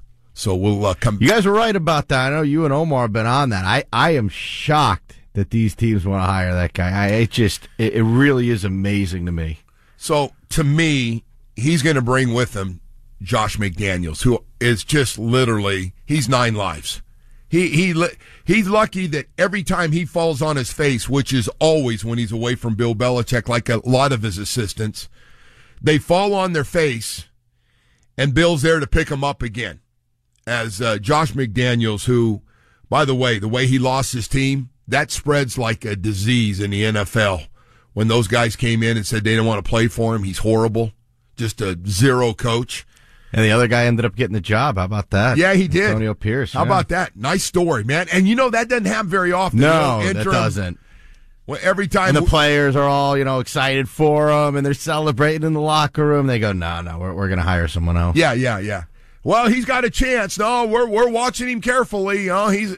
So 0.40 0.56
we'll 0.56 0.86
uh, 0.86 0.94
come. 0.94 1.18
You 1.20 1.28
guys 1.28 1.44
were 1.44 1.52
right 1.52 1.76
about 1.76 2.08
that. 2.08 2.32
I 2.32 2.36
know 2.36 2.40
you 2.40 2.64
and 2.64 2.72
Omar 2.72 3.02
have 3.02 3.12
been 3.12 3.26
on 3.26 3.50
that. 3.50 3.66
I, 3.66 3.84
I 3.92 4.12
am 4.12 4.30
shocked 4.30 5.16
that 5.34 5.50
these 5.50 5.74
teams 5.74 6.06
want 6.06 6.22
to 6.22 6.26
hire 6.26 6.54
that 6.54 6.72
guy. 6.72 6.88
I, 6.88 7.06
it 7.08 7.30
just, 7.30 7.68
it, 7.76 7.92
it 7.92 8.02
really 8.02 8.48
is 8.48 8.64
amazing 8.64 9.26
to 9.26 9.32
me. 9.32 9.58
So 9.98 10.32
to 10.48 10.64
me, 10.64 11.24
he's 11.56 11.82
going 11.82 11.96
to 11.96 12.02
bring 12.02 12.32
with 12.32 12.56
him 12.56 12.80
Josh 13.20 13.58
McDaniels, 13.58 14.22
who 14.22 14.42
is 14.60 14.82
just 14.82 15.18
literally 15.18 15.92
he's 16.06 16.26
nine 16.26 16.54
lives. 16.54 17.02
He 17.46 17.68
he 17.68 18.06
he's 18.46 18.66
lucky 18.66 19.06
that 19.08 19.26
every 19.36 19.62
time 19.62 19.92
he 19.92 20.06
falls 20.06 20.40
on 20.40 20.56
his 20.56 20.72
face, 20.72 21.06
which 21.06 21.34
is 21.34 21.50
always 21.58 22.02
when 22.02 22.16
he's 22.16 22.32
away 22.32 22.54
from 22.54 22.76
Bill 22.76 22.94
Belichick, 22.94 23.46
like 23.46 23.68
a 23.68 23.86
lot 23.86 24.10
of 24.10 24.22
his 24.22 24.38
assistants, 24.38 25.10
they 25.82 25.98
fall 25.98 26.32
on 26.32 26.54
their 26.54 26.64
face, 26.64 27.26
and 28.16 28.32
Bill's 28.32 28.62
there 28.62 28.80
to 28.80 28.86
pick 28.86 29.08
them 29.08 29.22
up 29.22 29.42
again. 29.42 29.80
As 30.50 30.82
uh, 30.82 30.98
Josh 30.98 31.32
McDaniels, 31.32 32.06
who, 32.06 32.42
by 32.88 33.04
the 33.04 33.14
way, 33.14 33.38
the 33.38 33.48
way 33.48 33.68
he 33.68 33.78
lost 33.78 34.12
his 34.12 34.26
team, 34.26 34.70
that 34.88 35.12
spreads 35.12 35.56
like 35.56 35.84
a 35.84 35.94
disease 35.94 36.58
in 36.58 36.72
the 36.72 36.82
NFL. 36.82 37.46
When 37.92 38.08
those 38.08 38.26
guys 38.26 38.56
came 38.56 38.82
in 38.82 38.96
and 38.96 39.06
said 39.06 39.22
they 39.22 39.30
didn't 39.30 39.46
want 39.46 39.64
to 39.64 39.68
play 39.68 39.86
for 39.86 40.14
him, 40.14 40.24
he's 40.24 40.38
horrible, 40.38 40.92
just 41.36 41.60
a 41.60 41.78
zero 41.86 42.32
coach. 42.32 42.84
And 43.32 43.44
the 43.44 43.52
other 43.52 43.68
guy 43.68 43.84
ended 43.84 44.04
up 44.04 44.16
getting 44.16 44.34
the 44.34 44.40
job. 44.40 44.76
How 44.76 44.84
about 44.84 45.10
that? 45.10 45.38
Yeah, 45.38 45.54
he 45.54 45.68
did. 45.68 45.84
Antonio 45.84 46.14
Pierce. 46.14 46.52
How 46.52 46.60
yeah. 46.60 46.66
about 46.66 46.88
that? 46.88 47.16
Nice 47.16 47.44
story, 47.44 47.84
man. 47.84 48.08
And 48.12 48.26
you 48.26 48.34
know 48.34 48.50
that 48.50 48.68
doesn't 48.68 48.86
happen 48.86 49.08
very 49.08 49.30
often. 49.30 49.60
No, 49.60 50.00
you 50.00 50.14
know, 50.14 50.24
that 50.24 50.24
doesn't. 50.24 50.80
Well, 51.46 51.60
every 51.62 51.86
time 51.86 52.16
and 52.16 52.24
the 52.24 52.28
players 52.28 52.74
are 52.74 52.88
all 52.88 53.16
you 53.16 53.24
know 53.24 53.38
excited 53.38 53.88
for 53.88 54.30
him, 54.30 54.56
and 54.56 54.66
they're 54.66 54.74
celebrating 54.74 55.46
in 55.46 55.52
the 55.52 55.60
locker 55.60 56.04
room. 56.04 56.26
They 56.26 56.38
go, 56.38 56.52
"No, 56.52 56.80
no, 56.80 56.98
we're 56.98 57.14
we're 57.14 57.28
going 57.28 57.38
to 57.38 57.44
hire 57.44 57.68
someone 57.68 57.96
else." 57.96 58.16
Yeah, 58.16 58.32
yeah, 58.32 58.58
yeah. 58.58 58.84
Well, 59.22 59.48
he's 59.48 59.64
got 59.64 59.84
a 59.84 59.90
chance. 59.90 60.38
No, 60.38 60.66
we're 60.66 60.86
we're 60.86 61.10
watching 61.10 61.48
him 61.48 61.60
carefully. 61.60 62.28
He's. 62.56 62.76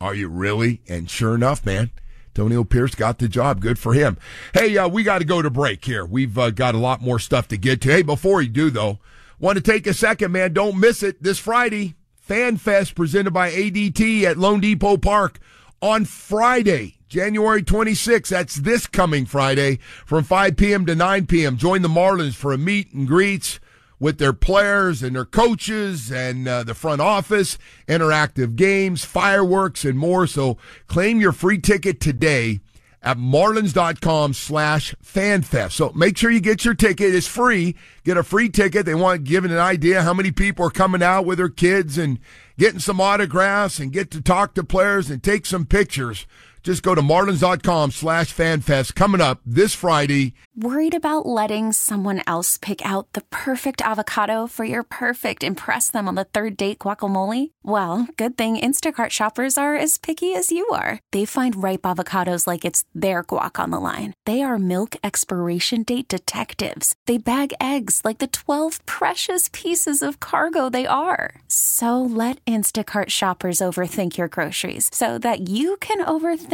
Are 0.00 0.14
you 0.14 0.28
really? 0.28 0.80
And 0.88 1.08
sure 1.08 1.34
enough, 1.34 1.64
man. 1.64 1.90
Antonio 2.28 2.64
Pierce 2.64 2.94
got 2.94 3.18
the 3.18 3.28
job. 3.28 3.60
Good 3.60 3.78
for 3.78 3.94
him. 3.94 4.18
Hey, 4.52 4.76
uh, 4.76 4.88
we 4.88 5.04
got 5.04 5.20
to 5.20 5.24
go 5.24 5.40
to 5.40 5.50
break 5.50 5.84
here. 5.84 6.04
We've 6.04 6.36
uh, 6.36 6.50
got 6.50 6.74
a 6.74 6.78
lot 6.78 7.00
more 7.00 7.18
stuff 7.18 7.46
to 7.48 7.56
get 7.56 7.80
to. 7.82 7.90
Hey, 7.90 8.02
before 8.02 8.42
you 8.42 8.48
do 8.48 8.70
though, 8.70 8.98
Want 9.38 9.56
to 9.56 9.62
take 9.62 9.86
a 9.86 9.94
second, 9.94 10.32
man. 10.32 10.52
Don't 10.52 10.78
miss 10.78 11.02
it 11.02 11.22
this 11.22 11.38
Friday. 11.38 11.96
Fan 12.16 12.56
Fest 12.56 12.94
presented 12.94 13.32
by 13.32 13.50
ADT 13.50 14.22
at 14.22 14.36
loanDepot 14.36 15.02
Park 15.02 15.38
on 15.82 16.04
Friday, 16.04 16.96
January 17.08 17.62
26th. 17.62 18.28
That's 18.28 18.54
this 18.54 18.86
coming 18.86 19.26
Friday 19.26 19.80
from 20.06 20.24
5 20.24 20.56
p.m. 20.56 20.86
to 20.86 20.94
9 20.94 21.26
p.m. 21.26 21.56
Join 21.56 21.82
the 21.82 21.88
Marlins 21.88 22.34
for 22.34 22.52
a 22.52 22.58
meet 22.58 22.92
and 22.94 23.06
greets 23.06 23.60
with 23.98 24.18
their 24.18 24.32
players 24.32 25.02
and 25.02 25.16
their 25.16 25.24
coaches 25.24 26.10
and 26.10 26.46
uh, 26.46 26.62
the 26.62 26.74
front 26.74 27.00
office, 27.00 27.58
interactive 27.88 28.56
games, 28.56 29.04
fireworks, 29.04 29.84
and 29.84 29.98
more. 29.98 30.26
So 30.26 30.56
claim 30.86 31.20
your 31.20 31.32
free 31.32 31.58
ticket 31.58 32.00
today 32.00 32.60
at 33.04 33.18
marlins.com 33.18 34.32
slash 34.32 34.94
fanfest. 35.04 35.72
So 35.72 35.92
make 35.94 36.16
sure 36.16 36.30
you 36.30 36.40
get 36.40 36.64
your 36.64 36.74
ticket. 36.74 37.14
It's 37.14 37.26
free. 37.26 37.76
Get 38.02 38.16
a 38.16 38.22
free 38.22 38.48
ticket. 38.48 38.86
They 38.86 38.94
want 38.94 39.24
given 39.24 39.52
an 39.52 39.58
idea 39.58 40.02
how 40.02 40.14
many 40.14 40.32
people 40.32 40.66
are 40.66 40.70
coming 40.70 41.02
out 41.02 41.26
with 41.26 41.36
their 41.36 41.50
kids 41.50 41.98
and 41.98 42.18
getting 42.58 42.80
some 42.80 43.00
autographs 43.00 43.78
and 43.78 43.92
get 43.92 44.10
to 44.12 44.22
talk 44.22 44.54
to 44.54 44.64
players 44.64 45.10
and 45.10 45.22
take 45.22 45.44
some 45.44 45.66
pictures. 45.66 46.26
Just 46.64 46.82
go 46.82 46.94
to 46.94 47.02
marlins.com 47.02 47.90
slash 47.90 48.34
fanfest 48.34 48.94
coming 48.94 49.20
up 49.20 49.40
this 49.44 49.74
Friday. 49.74 50.32
Worried 50.56 50.94
about 50.94 51.26
letting 51.26 51.72
someone 51.72 52.22
else 52.26 52.56
pick 52.56 52.80
out 52.86 53.12
the 53.12 53.20
perfect 53.30 53.82
avocado 53.82 54.46
for 54.46 54.64
your 54.64 54.82
perfect 54.82 55.44
impress 55.44 55.90
them 55.90 56.08
on 56.08 56.14
the 56.14 56.24
third 56.24 56.56
date 56.56 56.78
guacamole? 56.78 57.50
Well, 57.62 58.08
good 58.16 58.38
thing 58.38 58.56
Instacart 58.56 59.10
shoppers 59.10 59.58
are 59.58 59.76
as 59.76 59.98
picky 59.98 60.34
as 60.34 60.50
you 60.50 60.66
are. 60.68 61.00
They 61.12 61.26
find 61.26 61.62
ripe 61.62 61.82
avocados 61.82 62.46
like 62.46 62.64
it's 62.64 62.84
their 62.94 63.24
guac 63.24 63.58
on 63.58 63.70
the 63.70 63.80
line. 63.80 64.14
They 64.24 64.40
are 64.40 64.58
milk 64.58 64.96
expiration 65.04 65.82
date 65.82 66.08
detectives. 66.08 66.94
They 67.06 67.18
bag 67.18 67.52
eggs 67.60 68.00
like 68.04 68.18
the 68.18 68.28
12 68.28 68.86
precious 68.86 69.50
pieces 69.52 70.00
of 70.02 70.20
cargo 70.20 70.70
they 70.70 70.86
are. 70.86 71.42
So 71.48 72.00
let 72.00 72.42
Instacart 72.46 73.10
shoppers 73.10 73.58
overthink 73.58 74.16
your 74.16 74.28
groceries 74.28 74.88
so 74.92 75.18
that 75.18 75.50
you 75.50 75.76
can 75.80 75.98
overthink 75.98 76.53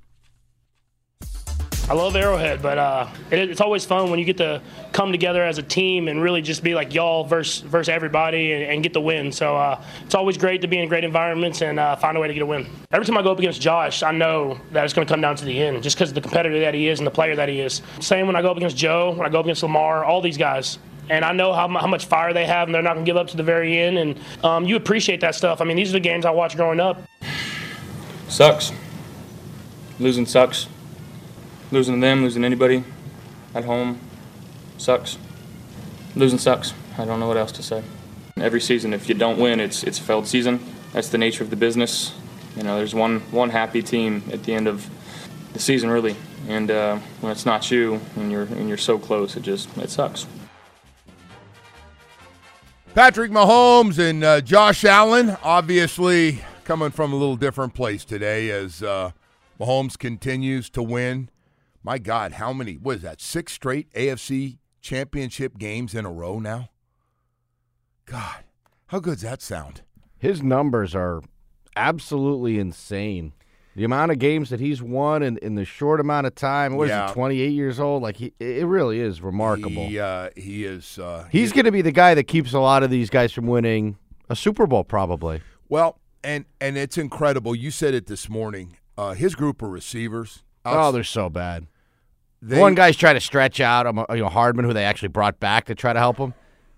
I 1.91 1.93
love 1.93 2.15
Arrowhead, 2.15 2.61
but 2.61 2.77
uh, 2.77 3.09
it, 3.31 3.49
it's 3.49 3.59
always 3.59 3.83
fun 3.83 4.09
when 4.09 4.17
you 4.17 4.23
get 4.23 4.37
to 4.37 4.61
come 4.93 5.11
together 5.11 5.43
as 5.43 5.57
a 5.57 5.61
team 5.61 6.07
and 6.07 6.21
really 6.21 6.41
just 6.41 6.63
be 6.63 6.73
like 6.73 6.93
y'all 6.93 7.25
versus 7.25 7.59
versus 7.63 7.89
everybody 7.89 8.53
and, 8.53 8.63
and 8.63 8.81
get 8.81 8.93
the 8.93 9.01
win. 9.01 9.29
So 9.29 9.57
uh, 9.57 9.83
it's 10.05 10.15
always 10.15 10.37
great 10.37 10.61
to 10.61 10.69
be 10.69 10.77
in 10.77 10.87
great 10.87 11.03
environments 11.03 11.61
and 11.61 11.77
uh, 11.77 11.97
find 11.97 12.15
a 12.15 12.21
way 12.21 12.29
to 12.29 12.33
get 12.33 12.43
a 12.43 12.45
win. 12.45 12.65
Every 12.91 13.05
time 13.05 13.17
I 13.17 13.21
go 13.21 13.33
up 13.33 13.39
against 13.39 13.59
Josh, 13.59 14.03
I 14.03 14.11
know 14.13 14.57
that 14.71 14.85
it's 14.85 14.93
going 14.93 15.05
to 15.05 15.13
come 15.13 15.19
down 15.19 15.35
to 15.35 15.43
the 15.43 15.61
end, 15.61 15.83
just 15.83 15.97
because 15.97 16.07
of 16.07 16.15
the 16.15 16.21
competitor 16.21 16.61
that 16.61 16.73
he 16.73 16.87
is 16.87 17.01
and 17.01 17.05
the 17.05 17.11
player 17.11 17.35
that 17.35 17.49
he 17.49 17.59
is. 17.59 17.81
Same 17.99 18.25
when 18.25 18.37
I 18.37 18.41
go 18.41 18.51
up 18.51 18.55
against 18.55 18.77
Joe, 18.77 19.11
when 19.11 19.27
I 19.27 19.29
go 19.29 19.41
up 19.41 19.45
against 19.45 19.61
Lamar, 19.61 20.05
all 20.05 20.21
these 20.21 20.37
guys 20.37 20.79
and 21.09 21.25
I 21.25 21.33
know 21.33 21.51
how, 21.51 21.67
how, 21.67 21.87
much 21.87 22.05
fire 22.05 22.31
they 22.31 22.45
have, 22.45 22.69
and 22.69 22.75
they're 22.75 22.81
not 22.81 22.93
going 22.93 23.05
to 23.05 23.09
give 23.09 23.17
up 23.17 23.27
to 23.29 23.35
the 23.35 23.43
very 23.43 23.77
end. 23.77 23.97
And 23.97 24.19
um, 24.45 24.63
you 24.63 24.77
appreciate 24.77 25.19
that 25.21 25.35
stuff. 25.35 25.59
I 25.59 25.65
mean, 25.65 25.75
these 25.75 25.89
are 25.89 25.93
the 25.93 25.99
games 25.99 26.25
I 26.25 26.31
watched 26.31 26.55
growing 26.55 26.79
up. 26.79 27.01
Sucks. 28.29 28.71
Losing 29.99 30.25
sucks. 30.25 30.67
Losing 31.71 32.01
them, 32.01 32.21
losing 32.21 32.43
anybody 32.43 32.83
at 33.55 33.63
home 33.63 33.99
sucks. 34.77 35.17
Losing 36.15 36.39
sucks. 36.39 36.73
I 36.97 37.05
don't 37.05 37.19
know 37.19 37.27
what 37.27 37.37
else 37.37 37.51
to 37.53 37.63
say. 37.63 37.83
Every 38.37 38.59
season, 38.59 38.93
if 38.93 39.07
you 39.07 39.15
don't 39.15 39.39
win, 39.39 39.59
it's 39.59 39.83
it's 39.83 39.99
a 39.99 40.01
failed 40.01 40.27
season. 40.27 40.59
That's 40.93 41.09
the 41.09 41.17
nature 41.17 41.43
of 41.43 41.49
the 41.49 41.55
business. 41.55 42.13
You 42.57 42.63
know, 42.63 42.75
there's 42.77 42.93
one 42.93 43.21
one 43.31 43.49
happy 43.49 43.81
team 43.81 44.23
at 44.31 44.43
the 44.43 44.53
end 44.53 44.67
of 44.67 44.89
the 45.53 45.59
season, 45.59 45.89
really, 45.89 46.15
and 46.47 46.69
uh, 46.69 46.97
when 47.21 47.31
it's 47.31 47.45
not 47.45 47.69
you 47.71 48.01
and 48.15 48.31
you're 48.31 48.43
and 48.43 48.67
you're 48.67 48.77
so 48.77 48.97
close, 48.97 49.35
it 49.35 49.43
just 49.43 49.75
it 49.77 49.89
sucks. 49.89 50.27
Patrick 52.93 53.31
Mahomes 53.31 53.97
and 53.97 54.21
uh, 54.21 54.41
Josh 54.41 54.83
Allen, 54.83 55.37
obviously 55.43 56.41
coming 56.65 56.91
from 56.91 57.13
a 57.13 57.15
little 57.15 57.37
different 57.37 57.73
place 57.73 58.03
today 58.03 58.49
as 58.49 58.83
uh, 58.83 59.11
Mahomes 59.59 59.97
continues 59.97 60.69
to 60.71 60.83
win. 60.83 61.29
My 61.83 61.97
God, 61.97 62.33
how 62.33 62.53
many? 62.53 62.75
What 62.75 62.97
is 62.97 63.01
that? 63.01 63.21
Six 63.21 63.53
straight 63.53 63.91
AFC 63.93 64.57
championship 64.81 65.57
games 65.57 65.95
in 65.95 66.05
a 66.05 66.11
row 66.11 66.39
now? 66.39 66.69
God, 68.05 68.43
how 68.87 68.99
good's 68.99 69.21
that 69.21 69.41
sound? 69.41 69.81
His 70.17 70.43
numbers 70.43 70.93
are 70.93 71.21
absolutely 71.75 72.59
insane. 72.59 73.33
The 73.75 73.85
amount 73.85 74.11
of 74.11 74.19
games 74.19 74.49
that 74.49 74.59
he's 74.59 74.81
won 74.81 75.23
in, 75.23 75.37
in 75.37 75.55
the 75.55 75.63
short 75.63 76.01
amount 76.01 76.27
of 76.27 76.35
time. 76.35 76.75
What 76.75 76.85
is 76.85 76.89
Yeah. 76.89 77.07
he? 77.07 77.13
Twenty 77.13 77.39
eight 77.39 77.53
years 77.53 77.79
old. 77.79 78.03
Like 78.03 78.17
he, 78.17 78.33
it 78.39 78.65
really 78.67 78.99
is 78.99 79.21
remarkable. 79.21 79.87
He, 79.87 79.97
uh, 79.97 80.29
he 80.35 80.65
is. 80.65 80.99
Uh, 80.99 81.27
He's 81.31 81.53
going 81.53 81.65
to 81.65 81.71
be 81.71 81.81
the 81.81 81.93
guy 81.93 82.13
that 82.13 82.25
keeps 82.25 82.51
a 82.53 82.59
lot 82.59 82.83
of 82.83 82.89
these 82.89 83.09
guys 83.09 83.31
from 83.31 83.47
winning 83.47 83.97
a 84.29 84.35
Super 84.35 84.67
Bowl, 84.67 84.83
probably. 84.83 85.41
Well, 85.69 85.97
and 86.21 86.43
and 86.59 86.77
it's 86.77 86.97
incredible. 86.97 87.55
You 87.55 87.71
said 87.71 87.93
it 87.93 88.07
this 88.07 88.27
morning. 88.29 88.75
Uh, 88.97 89.13
his 89.13 89.35
group 89.35 89.61
of 89.61 89.69
receivers. 89.69 90.43
Oh, 90.65 90.91
they're 90.91 91.03
so 91.03 91.29
bad. 91.29 91.67
They- 92.41 92.59
One 92.59 92.75
guy's 92.75 92.95
trying 92.97 93.15
to 93.15 93.21
stretch 93.21 93.59
out. 93.59 93.85
um, 93.87 94.05
You 94.09 94.17
know, 94.17 94.29
Hardman, 94.29 94.65
who 94.65 94.73
they 94.73 94.83
actually 94.83 95.09
brought 95.09 95.39
back 95.39 95.65
to 95.65 95.75
try 95.75 95.93
to 95.93 95.99
help 95.99 96.17
him. 96.17 96.33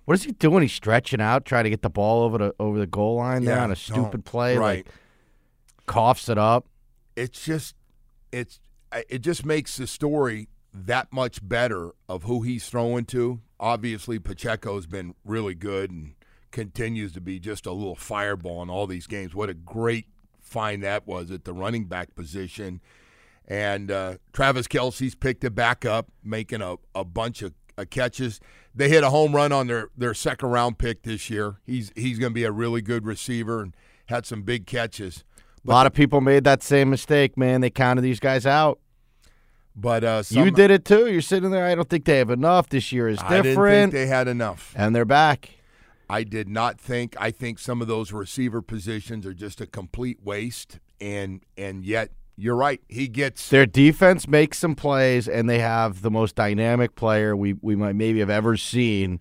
What 0.05 0.15
is 0.15 0.23
he 0.23 0.33
doing? 0.33 0.61
He's 0.63 0.73
stretching 0.73 1.21
out, 1.21 1.45
trying 1.45 1.63
to 1.63 1.69
get 1.69 1.81
the 1.81 1.89
ball 1.89 2.23
over 2.23 2.37
the 2.37 2.53
over 2.59 2.77
the 2.77 2.87
goal 2.87 3.15
line 3.17 3.45
there 3.45 3.55
Yeah, 3.55 3.63
on 3.63 3.71
a 3.71 3.75
stupid 3.75 4.25
play. 4.25 4.57
right. 4.57 4.85
Like 4.85 4.87
coughs 5.85 6.29
it 6.29 6.37
up. 6.37 6.65
it's 7.15 7.43
just 7.43 7.75
it's 8.31 8.59
it 9.09 9.19
just 9.19 9.45
makes 9.45 9.77
the 9.77 9.87
story 9.87 10.49
that 10.73 11.11
much 11.13 11.47
better 11.47 11.91
of 12.09 12.23
who 12.23 12.41
he's 12.41 12.67
throwing 12.67 13.05
to. 13.05 13.39
Obviously, 13.59 14.19
Pacheco's 14.19 14.85
been 14.87 15.15
really 15.23 15.55
good 15.55 15.89
and 15.91 16.15
continues 16.51 17.13
to 17.13 17.21
be 17.21 17.39
just 17.39 17.65
a 17.65 17.71
little 17.71 17.95
fireball 17.95 18.61
in 18.61 18.69
all 18.69 18.85
these 18.87 19.07
games. 19.07 19.33
What 19.33 19.49
a 19.49 19.53
great 19.53 20.07
find 20.41 20.83
that 20.83 21.07
was 21.07 21.31
at 21.31 21.45
the 21.45 21.53
running 21.53 21.85
back 21.85 22.13
position. 22.15 22.81
And 23.47 23.91
uh, 23.91 24.15
Travis 24.31 24.67
Kelce's 24.67 25.15
picked 25.15 25.43
it 25.43 25.53
back 25.53 25.85
up, 25.85 26.07
making 26.23 26.61
a, 26.61 26.75
a 26.95 27.03
bunch 27.03 27.41
of, 27.41 27.53
of 27.77 27.89
catches. 27.89 28.39
They 28.73 28.89
hit 28.89 29.03
a 29.03 29.09
home 29.09 29.35
run 29.35 29.51
on 29.51 29.67
their, 29.67 29.89
their 29.97 30.13
second 30.13 30.49
round 30.49 30.77
pick 30.77 31.03
this 31.03 31.29
year. 31.29 31.57
He's 31.65 31.91
he's 31.95 32.19
going 32.19 32.31
to 32.31 32.35
be 32.35 32.45
a 32.45 32.51
really 32.51 32.81
good 32.81 33.05
receiver 33.05 33.61
and 33.61 33.75
had 34.07 34.25
some 34.25 34.43
big 34.43 34.65
catches. 34.65 35.23
A 35.65 35.69
lot 35.69 35.85
of 35.85 35.93
people 35.93 36.21
made 36.21 36.43
that 36.45 36.63
same 36.63 36.89
mistake, 36.89 37.37
man. 37.37 37.61
They 37.61 37.69
counted 37.69 38.01
these 38.01 38.19
guys 38.19 38.45
out. 38.45 38.79
But 39.75 40.03
uh, 40.03 40.23
you 40.29 40.51
did 40.51 40.71
it 40.71 40.85
too. 40.85 41.11
You're 41.11 41.21
sitting 41.21 41.49
there. 41.49 41.65
I 41.65 41.73
don't 41.73 41.89
think 41.89 42.05
they 42.05 42.19
have 42.19 42.29
enough. 42.29 42.69
This 42.69 42.91
year 42.91 43.07
is 43.07 43.19
I 43.19 43.41
different. 43.41 43.55
didn't 43.55 43.65
think 43.65 43.91
they 43.93 44.07
had 44.07 44.27
enough. 44.27 44.73
and 44.75 44.95
they're 44.95 45.05
back. 45.05 45.49
I 46.09 46.23
did 46.23 46.47
not 46.47 46.79
think. 46.79 47.15
I 47.19 47.31
think 47.31 47.57
some 47.57 47.81
of 47.81 47.87
those 47.87 48.11
receiver 48.11 48.61
positions 48.61 49.25
are 49.25 49.33
just 49.33 49.61
a 49.61 49.65
complete 49.65 50.19
waste, 50.21 50.79
and 51.01 51.41
and 51.57 51.83
yet 51.83 52.11
you're 52.35 52.55
right. 52.55 52.81
He 52.87 53.07
gets 53.07 53.49
Their 53.49 53.65
defense 53.65 54.27
makes 54.27 54.57
some 54.57 54.75
plays, 54.75 55.27
and 55.27 55.49
they 55.49 55.59
have 55.59 56.01
the 56.01 56.11
most 56.11 56.35
dynamic 56.35 56.95
player 56.95 57.35
we, 57.35 57.53
we 57.61 57.75
might 57.75 57.95
maybe 57.95 58.19
have 58.19 58.29
ever 58.29 58.57
seen 58.57 59.19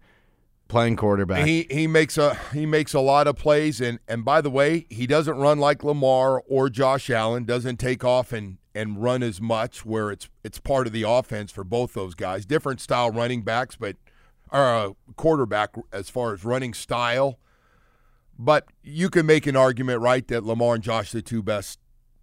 playing 0.68 0.96
quarterback. 0.96 1.46
he 1.46 1.66
he 1.70 1.86
makes 1.86 2.16
a 2.16 2.34
he 2.54 2.64
makes 2.64 2.94
a 2.94 3.00
lot 3.00 3.26
of 3.26 3.36
plays, 3.36 3.80
and 3.80 3.98
and 4.08 4.24
by 4.24 4.40
the 4.40 4.50
way, 4.50 4.86
he 4.88 5.06
doesn't 5.06 5.36
run 5.36 5.58
like 5.58 5.84
Lamar 5.84 6.42
or 6.48 6.70
Josh 6.70 7.10
Allen. 7.10 7.44
Doesn't 7.44 7.76
take 7.76 8.04
off 8.04 8.32
and 8.32 8.58
and 8.74 9.02
run 9.02 9.22
as 9.22 9.40
much, 9.40 9.84
where 9.84 10.10
it's 10.10 10.28
it's 10.42 10.58
part 10.58 10.86
of 10.86 10.92
the 10.92 11.02
offense 11.02 11.52
for 11.52 11.64
both 11.64 11.92
those 11.92 12.14
guys. 12.14 12.46
Different 12.46 12.80
style 12.80 13.10
running 13.10 13.42
backs, 13.42 13.76
but 13.76 13.96
or 14.50 14.60
uh, 14.60 14.90
quarterback 15.16 15.74
as 15.92 16.08
far 16.08 16.32
as 16.32 16.44
running 16.44 16.72
style. 16.74 17.38
But 18.38 18.66
you 18.82 19.10
can 19.10 19.26
make 19.26 19.46
an 19.46 19.56
argument, 19.56 20.00
right, 20.00 20.26
that 20.28 20.42
Lamar 20.42 20.74
and 20.74 20.82
Josh 20.82 21.14
are 21.14 21.18
the 21.18 21.22
two 21.22 21.42
best 21.42 21.78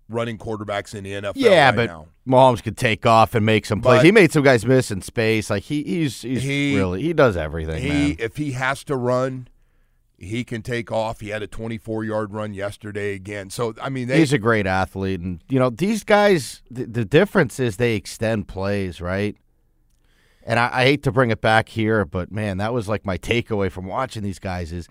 running 0.10 0.38
quarterbacks 0.38 0.94
in 0.96 1.04
the 1.04 1.14
NFL. 1.14 1.34
yeah, 1.36 1.68
right 1.68 1.76
but 1.76 1.86
now. 1.88 2.08
Mahomes 2.28 2.62
could 2.64 2.76
take 2.78 3.06
off 3.06 3.36
and 3.36 3.46
make 3.46 3.66
some 3.66 3.80
plays. 3.82 4.00
But- 4.00 4.06
he 4.06 4.12
made 4.12 4.32
some 4.32 4.44
guys 4.44 4.66
miss 4.66 4.92
in 4.92 5.02
space. 5.02 5.50
Like 5.50 5.64
he, 5.64 5.84
he's 5.84 6.22
he's 6.24 6.44
He- 6.44 6.76
really 6.76 7.02
he 7.02 7.14
does 7.14 7.38
everything, 7.38 7.82
he 7.82 7.90
man. 7.90 8.16
if 8.20 8.38
he 8.38 8.52
has 8.52 8.84
to 8.86 8.96
run, 8.96 9.48
he 10.18 10.44
can 10.44 10.62
take 10.62 10.92
off. 10.92 11.22
He 11.22 11.30
had 11.30 11.42
a 11.42 11.48
24 11.48 12.04
yard 12.04 12.34
run 12.34 12.54
yesterday 12.54 13.14
again. 13.14 13.50
So 13.50 13.74
I 13.82 13.90
mean, 13.90 14.08
they 14.10 14.20
He's 14.20 14.34
a 14.34 14.38
great 14.38 14.68
athlete, 14.68 15.22
and 15.22 15.42
you 15.48 15.60
know 15.60 15.70
these 15.70 16.04
guys. 16.04 16.62
The, 16.70 16.86
the 16.86 17.06
difference 17.06 17.60
is 17.60 17.78
they 17.78 17.96
extend 17.96 18.48
plays, 18.48 19.00
right? 19.00 19.36
And 20.44 20.60
I, 20.60 20.70
I 20.74 20.84
hate 20.86 21.04
to 21.04 21.12
bring 21.12 21.30
it 21.32 21.42
back 21.42 21.70
here, 21.70 22.06
but 22.06 22.32
man, 22.32 22.58
that 22.58 22.74
was 22.74 22.88
like 22.90 23.06
my 23.06 23.18
takeaway 23.18 23.72
from 23.72 23.86
watching 23.86 24.24
these 24.24 24.40
guys 24.40 24.72
is, 24.72 24.88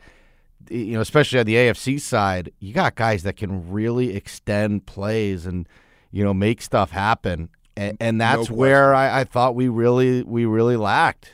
you 0.71 0.93
know, 0.93 1.01
especially 1.01 1.39
on 1.39 1.47
the 1.47 1.55
AFC 1.55 2.01
side, 2.01 2.53
you 2.61 2.73
got 2.73 2.95
guys 2.95 3.23
that 3.23 3.37
can 3.37 3.71
really 3.71 4.15
extend 4.17 4.87
plays 4.87 5.47
and 5.47 5.69
you 6.11 6.25
know 6.25 6.35
make 6.35 6.61
stuff 6.63 6.91
happen, 6.91 7.49
and, 7.77 7.97
and 8.01 8.21
that's 8.21 8.37
question. 8.49 8.57
where 8.57 8.95
I, 8.95 9.21
I 9.21 9.25
thought 9.25 9.55
we 9.55 9.69
really 9.69 10.23
we 10.23 10.45
really 10.45 10.77
lacked. 10.77 11.31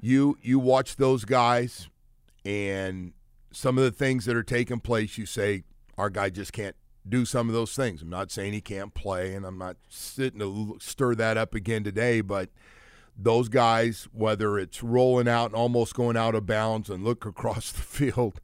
you 0.00 0.38
you 0.42 0.58
watch 0.58 0.96
those 0.96 1.24
guys 1.24 1.88
and 2.44 3.12
some 3.52 3.76
of 3.76 3.84
the 3.84 3.90
things 3.90 4.24
that 4.26 4.36
are 4.36 4.42
taking 4.42 4.80
place. 4.80 5.18
You 5.18 5.26
say 5.26 5.64
our 5.98 6.10
guy 6.10 6.30
just 6.30 6.52
can't 6.52 6.76
do 7.08 7.24
some 7.24 7.48
of 7.48 7.54
those 7.54 7.74
things. 7.74 8.02
I'm 8.02 8.10
not 8.10 8.30
saying 8.30 8.52
he 8.52 8.60
can't 8.60 8.94
play, 8.94 9.34
and 9.34 9.44
I'm 9.44 9.58
not 9.58 9.76
sitting 9.88 10.40
to 10.40 10.78
stir 10.80 11.14
that 11.16 11.36
up 11.36 11.54
again 11.54 11.84
today, 11.84 12.20
but. 12.20 12.50
Those 13.22 13.50
guys, 13.50 14.08
whether 14.14 14.58
it's 14.58 14.82
rolling 14.82 15.28
out 15.28 15.46
and 15.46 15.54
almost 15.54 15.94
going 15.94 16.16
out 16.16 16.34
of 16.34 16.46
bounds 16.46 16.88
and 16.88 17.04
look 17.04 17.26
across 17.26 17.70
the 17.72 17.82
field, 17.82 18.40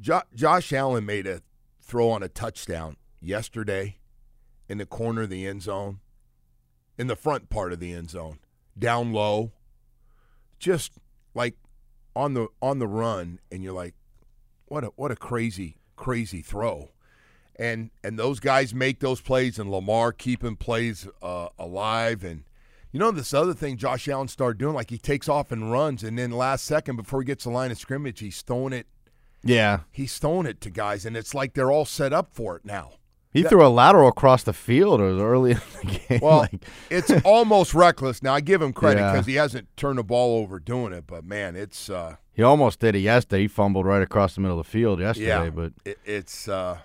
Jo- 0.00 0.22
Josh 0.34 0.72
Allen 0.72 1.04
made 1.04 1.26
a 1.26 1.42
throw 1.80 2.10
on 2.10 2.22
a 2.22 2.28
touchdown 2.28 2.96
yesterday 3.20 3.98
in 4.68 4.78
the 4.78 4.86
corner 4.86 5.22
of 5.22 5.30
the 5.30 5.46
end 5.46 5.62
zone, 5.62 6.00
in 6.96 7.06
the 7.06 7.16
front 7.16 7.50
part 7.50 7.72
of 7.72 7.80
the 7.80 7.92
end 7.92 8.10
zone, 8.10 8.38
down 8.78 9.12
low, 9.12 9.52
just 10.58 10.92
like 11.34 11.56
on 12.16 12.34
the 12.34 12.48
on 12.62 12.78
the 12.78 12.88
run, 12.88 13.40
and 13.50 13.62
you're 13.62 13.72
like, 13.72 13.94
what 14.66 14.84
a 14.84 14.88
what 14.96 15.10
a 15.10 15.16
crazy 15.16 15.76
crazy 15.96 16.40
throw, 16.40 16.90
and 17.56 17.90
and 18.02 18.18
those 18.18 18.40
guys 18.40 18.72
make 18.74 19.00
those 19.00 19.20
plays, 19.20 19.58
and 19.58 19.70
Lamar 19.70 20.12
keeping 20.12 20.56
plays 20.56 21.06
uh, 21.20 21.48
alive, 21.58 22.24
and 22.24 22.44
you 22.92 22.98
know 22.98 23.10
this 23.10 23.34
other 23.34 23.54
thing 23.54 23.76
Josh 23.76 24.08
Allen 24.08 24.28
started 24.28 24.58
doing, 24.58 24.74
like 24.74 24.90
he 24.90 24.98
takes 24.98 25.28
off 25.28 25.52
and 25.52 25.70
runs, 25.70 26.02
and 26.02 26.18
then 26.18 26.30
last 26.30 26.64
second 26.64 26.96
before 26.96 27.20
he 27.20 27.26
gets 27.26 27.44
the 27.44 27.50
line 27.50 27.70
of 27.70 27.78
scrimmage, 27.78 28.20
he's 28.20 28.40
throwing 28.40 28.72
it 28.72 28.86
Yeah, 29.42 29.80
he's 29.90 30.18
throwing 30.18 30.46
it 30.46 30.60
to 30.62 30.70
guys, 30.70 31.06
and 31.06 31.16
it's 31.16 31.34
like 31.34 31.54
they're 31.54 31.70
all 31.70 31.84
set 31.86 32.12
up 32.12 32.30
for 32.32 32.56
it 32.56 32.64
now. 32.64 32.92
he 33.32 33.42
Yeah. 33.42 33.48
threw 33.48 33.64
a 33.64 33.68
lateral 33.68 34.08
across 34.08 34.42
the 34.42 34.52
field 34.52 35.00
early 35.00 35.52
in 35.52 35.60
the 35.82 36.00
game. 36.08 36.20
Well, 36.20 36.38
like, 36.38 36.64
it's 36.90 37.10
almost 37.24 37.74
reckless. 37.74 38.22
Now 38.24 38.34
I 38.34 38.40
give 38.40 38.60
him 38.60 38.72
credit 38.72 39.00
Yeah. 39.00 39.12
because 39.12 39.26
he 39.26 39.36
hasn't 39.36 39.68
turned 39.76 39.98
the 39.98 40.02
ball 40.04 40.38
over 40.42 40.58
doing 40.58 40.92
it, 40.92 41.06
but 41.06 41.24
man, 41.24 41.54
it's 41.56 41.88
uh, 41.88 42.16
He 42.32 42.42
almost 42.42 42.80
did 42.80 42.96
it 42.96 43.00
yesterday. 43.00 43.42
He 43.42 43.48
fumbled 43.48 43.86
right 43.86 44.02
across 44.02 44.34
the 44.34 44.40
middle 44.40 44.58
of 44.58 44.66
the 44.66 44.70
field 44.70 44.98
yesterday. 45.00 45.26
yeah, 45.44 45.50
But 45.50 45.72
it, 45.84 45.98
it's 46.04 46.48
uh, 46.48 46.78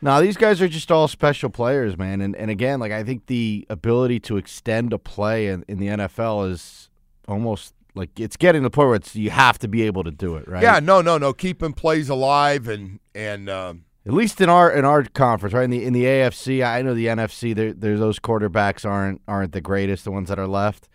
no, 0.00 0.20
these 0.20 0.36
guys 0.36 0.62
are 0.62 0.68
just 0.68 0.90
all 0.92 1.08
special 1.08 1.50
players, 1.50 1.98
man. 1.98 2.20
And 2.20 2.34
and 2.36 2.50
again, 2.50 2.78
like 2.80 2.92
I 2.92 3.02
think 3.04 3.26
the 3.26 3.66
ability 3.68 4.20
to 4.20 4.36
extend 4.36 4.92
a 4.92 4.98
play 4.98 5.48
in, 5.48 5.64
in 5.68 5.78
the 5.78 5.86
NFL 5.88 6.48
is 6.50 6.90
almost 7.28 7.74
like 7.94 8.18
it's 8.18 8.36
getting 8.36 8.62
to 8.62 8.66
the 8.66 8.70
point 8.70 8.88
where 8.88 8.96
it's 8.96 9.14
you 9.14 9.30
have 9.30 9.58
to 9.58 9.68
be 9.68 9.82
able 9.82 10.04
to 10.04 10.10
do 10.10 10.36
it, 10.36 10.48
right? 10.48 10.62
yeah, 10.62 10.80
no, 10.80 11.00
no, 11.00 11.18
no, 11.18 11.32
keeping 11.32 11.72
plays 11.72 12.08
alive 12.08 12.68
and 12.68 13.00
and 13.14 13.50
um, 13.50 13.84
At 14.06 14.12
least 14.14 14.40
in 14.40 14.48
our 14.48 14.70
in 14.70 14.84
our 14.84 15.04
conference, 15.04 15.52
right? 15.52 15.64
In 15.64 15.70
the 15.70 15.84
in 15.84 15.92
the 15.92 16.04
AFC, 16.04 16.64
I 16.64 16.82
know 16.82 16.94
the 16.94 17.06
NFC. 17.06 17.54
There, 17.54 17.72
there's 17.72 18.00
those 18.00 18.18
quarterbacks 18.18 18.88
aren't 18.88 19.20
aren't 19.28 19.52
the 19.52 19.60
greatest. 19.60 20.04
The 20.04 20.10
ones 20.10 20.28
that 20.28 20.38
are 20.38 20.46
left. 20.46 20.88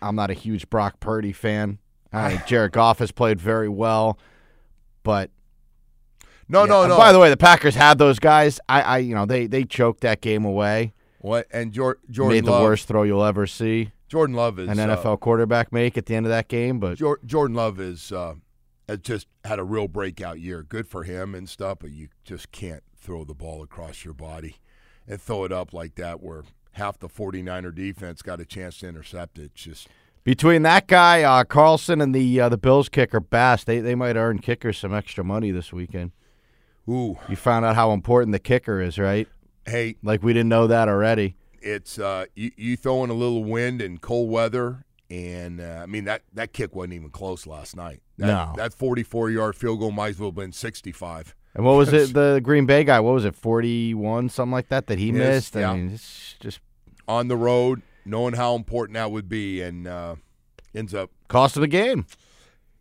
I'm 0.00 0.16
not 0.16 0.30
a 0.30 0.34
huge 0.34 0.68
Brock 0.70 0.98
Purdy 0.98 1.32
fan. 1.32 1.78
I 2.12 2.30
think 2.30 2.46
Jared 2.46 2.72
Goff 2.72 2.98
has 2.98 3.12
played 3.12 3.40
very 3.40 3.68
well, 3.68 4.18
but 5.02 5.30
no, 6.48 6.60
Yeah, 6.60 6.66
no, 6.66 6.82
and 6.82 6.90
no. 6.90 6.96
By 6.96 7.12
the 7.12 7.18
way, 7.18 7.30
the 7.30 7.36
Packers 7.36 7.74
had 7.74 7.98
those 7.98 8.18
guys. 8.18 8.60
I, 8.68 8.82
I 8.82 8.98
you 8.98 9.14
know, 9.14 9.26
they 9.26 9.46
they 9.46 9.64
choked 9.64 10.00
that 10.00 10.20
game 10.20 10.44
away. 10.44 10.94
what 11.18 11.46
and 11.52 11.72
Jor- 11.72 11.98
Jordan 12.10 12.36
Made 12.36 12.44
the 12.44 12.50
Love, 12.50 12.62
worst 12.62 12.88
throw 12.88 13.02
you'll 13.04 13.24
ever 13.24 13.46
see 13.46 13.92
Jordan 14.14 14.36
Love 14.36 14.60
is 14.60 14.68
an 14.68 14.78
uh, 14.78 14.96
NFL 14.96 15.18
quarterback 15.18 15.72
make 15.72 15.98
at 15.98 16.06
the 16.06 16.14
end 16.14 16.24
of 16.24 16.30
that 16.30 16.46
game. 16.46 16.78
But 16.78 16.98
Jor- 16.98 17.18
Jordan 17.26 17.56
Love 17.56 17.80
is 17.80 18.12
uh, 18.12 18.34
has 18.88 19.00
just 19.00 19.26
had 19.44 19.58
a 19.58 19.64
real 19.64 19.88
breakout 19.88 20.38
year. 20.38 20.62
Good 20.62 20.86
for 20.86 21.02
him 21.02 21.34
and 21.34 21.48
stuff, 21.48 21.78
but 21.80 21.90
you 21.90 22.06
just 22.22 22.52
can't 22.52 22.84
throw 22.96 23.24
the 23.24 23.34
ball 23.34 23.60
across 23.60 24.04
your 24.04 24.14
body 24.14 24.58
and 25.08 25.20
throw 25.20 25.42
it 25.42 25.50
up 25.50 25.72
like 25.72 25.96
that 25.96 26.22
where 26.22 26.44
half 26.74 26.96
the 27.00 27.08
49er 27.08 27.74
defense 27.74 28.22
got 28.22 28.40
a 28.40 28.44
chance 28.44 28.78
to 28.78 28.88
intercept 28.88 29.36
it. 29.36 29.52
Just 29.56 29.88
between 30.22 30.62
that 30.62 30.86
guy 30.86 31.24
uh, 31.24 31.42
Carlson 31.42 32.00
and 32.00 32.14
the 32.14 32.40
uh, 32.40 32.48
the 32.48 32.56
Bills 32.56 32.88
kicker 32.88 33.18
Bass, 33.18 33.64
they 33.64 33.80
they 33.80 33.96
might 33.96 34.14
earn 34.14 34.38
kickers 34.38 34.78
some 34.78 34.94
extra 34.94 35.24
money 35.24 35.50
this 35.50 35.72
weekend. 35.72 36.12
Ooh. 36.88 37.18
You 37.28 37.34
found 37.34 37.64
out 37.64 37.74
how 37.74 37.90
important 37.90 38.30
the 38.30 38.38
kicker 38.38 38.80
is, 38.80 38.96
right? 38.96 39.26
Hey, 39.66 39.96
Like 40.04 40.22
we 40.22 40.32
didn't 40.32 40.50
know 40.50 40.68
that 40.68 40.88
already. 40.88 41.34
It's 41.64 41.98
uh, 41.98 42.26
you, 42.34 42.50
you 42.56 42.76
throw 42.76 43.02
in 43.04 43.10
a 43.10 43.14
little 43.14 43.42
wind 43.44 43.80
and 43.82 44.00
cold 44.00 44.30
weather, 44.30 44.84
and 45.10 45.60
uh, 45.60 45.80
I 45.82 45.86
mean 45.86 46.04
that 46.04 46.22
that 46.34 46.52
kick 46.52 46.74
wasn't 46.74 46.94
even 46.94 47.10
close 47.10 47.46
last 47.46 47.74
night. 47.76 48.00
That, 48.18 48.26
No. 48.26 48.52
that 48.56 48.74
forty-four 48.74 49.30
yard 49.30 49.56
field 49.56 49.80
goal 49.80 49.90
might 49.90 50.10
as 50.10 50.18
well 50.20 50.28
have 50.30 50.36
been 50.36 50.52
sixty-five. 50.52 51.34
And 51.54 51.64
what 51.64 51.76
was 51.76 51.92
it? 51.92 52.12
The 52.12 52.40
Green 52.42 52.66
Bay 52.66 52.84
guy. 52.84 53.00
What 53.00 53.14
was 53.14 53.24
it? 53.24 53.34
Forty-one, 53.34 54.28
something 54.28 54.52
like 54.52 54.68
that, 54.68 54.86
that 54.88 54.98
he 54.98 55.06
Yes, 55.06 55.14
missed. 55.16 55.54
yeah. 55.56 55.70
I 55.70 55.76
mean, 55.76 55.90
it's 55.94 56.34
just 56.40 56.60
on 57.08 57.28
the 57.28 57.36
road, 57.36 57.82
knowing 58.04 58.34
how 58.34 58.54
important 58.54 58.94
that 58.94 59.10
would 59.10 59.28
be, 59.28 59.60
and 59.62 59.86
uh, 59.86 60.16
ends 60.74 60.94
up 60.94 61.10
cost 61.28 61.56
of 61.56 61.60
the 61.62 61.68
game. 61.68 62.06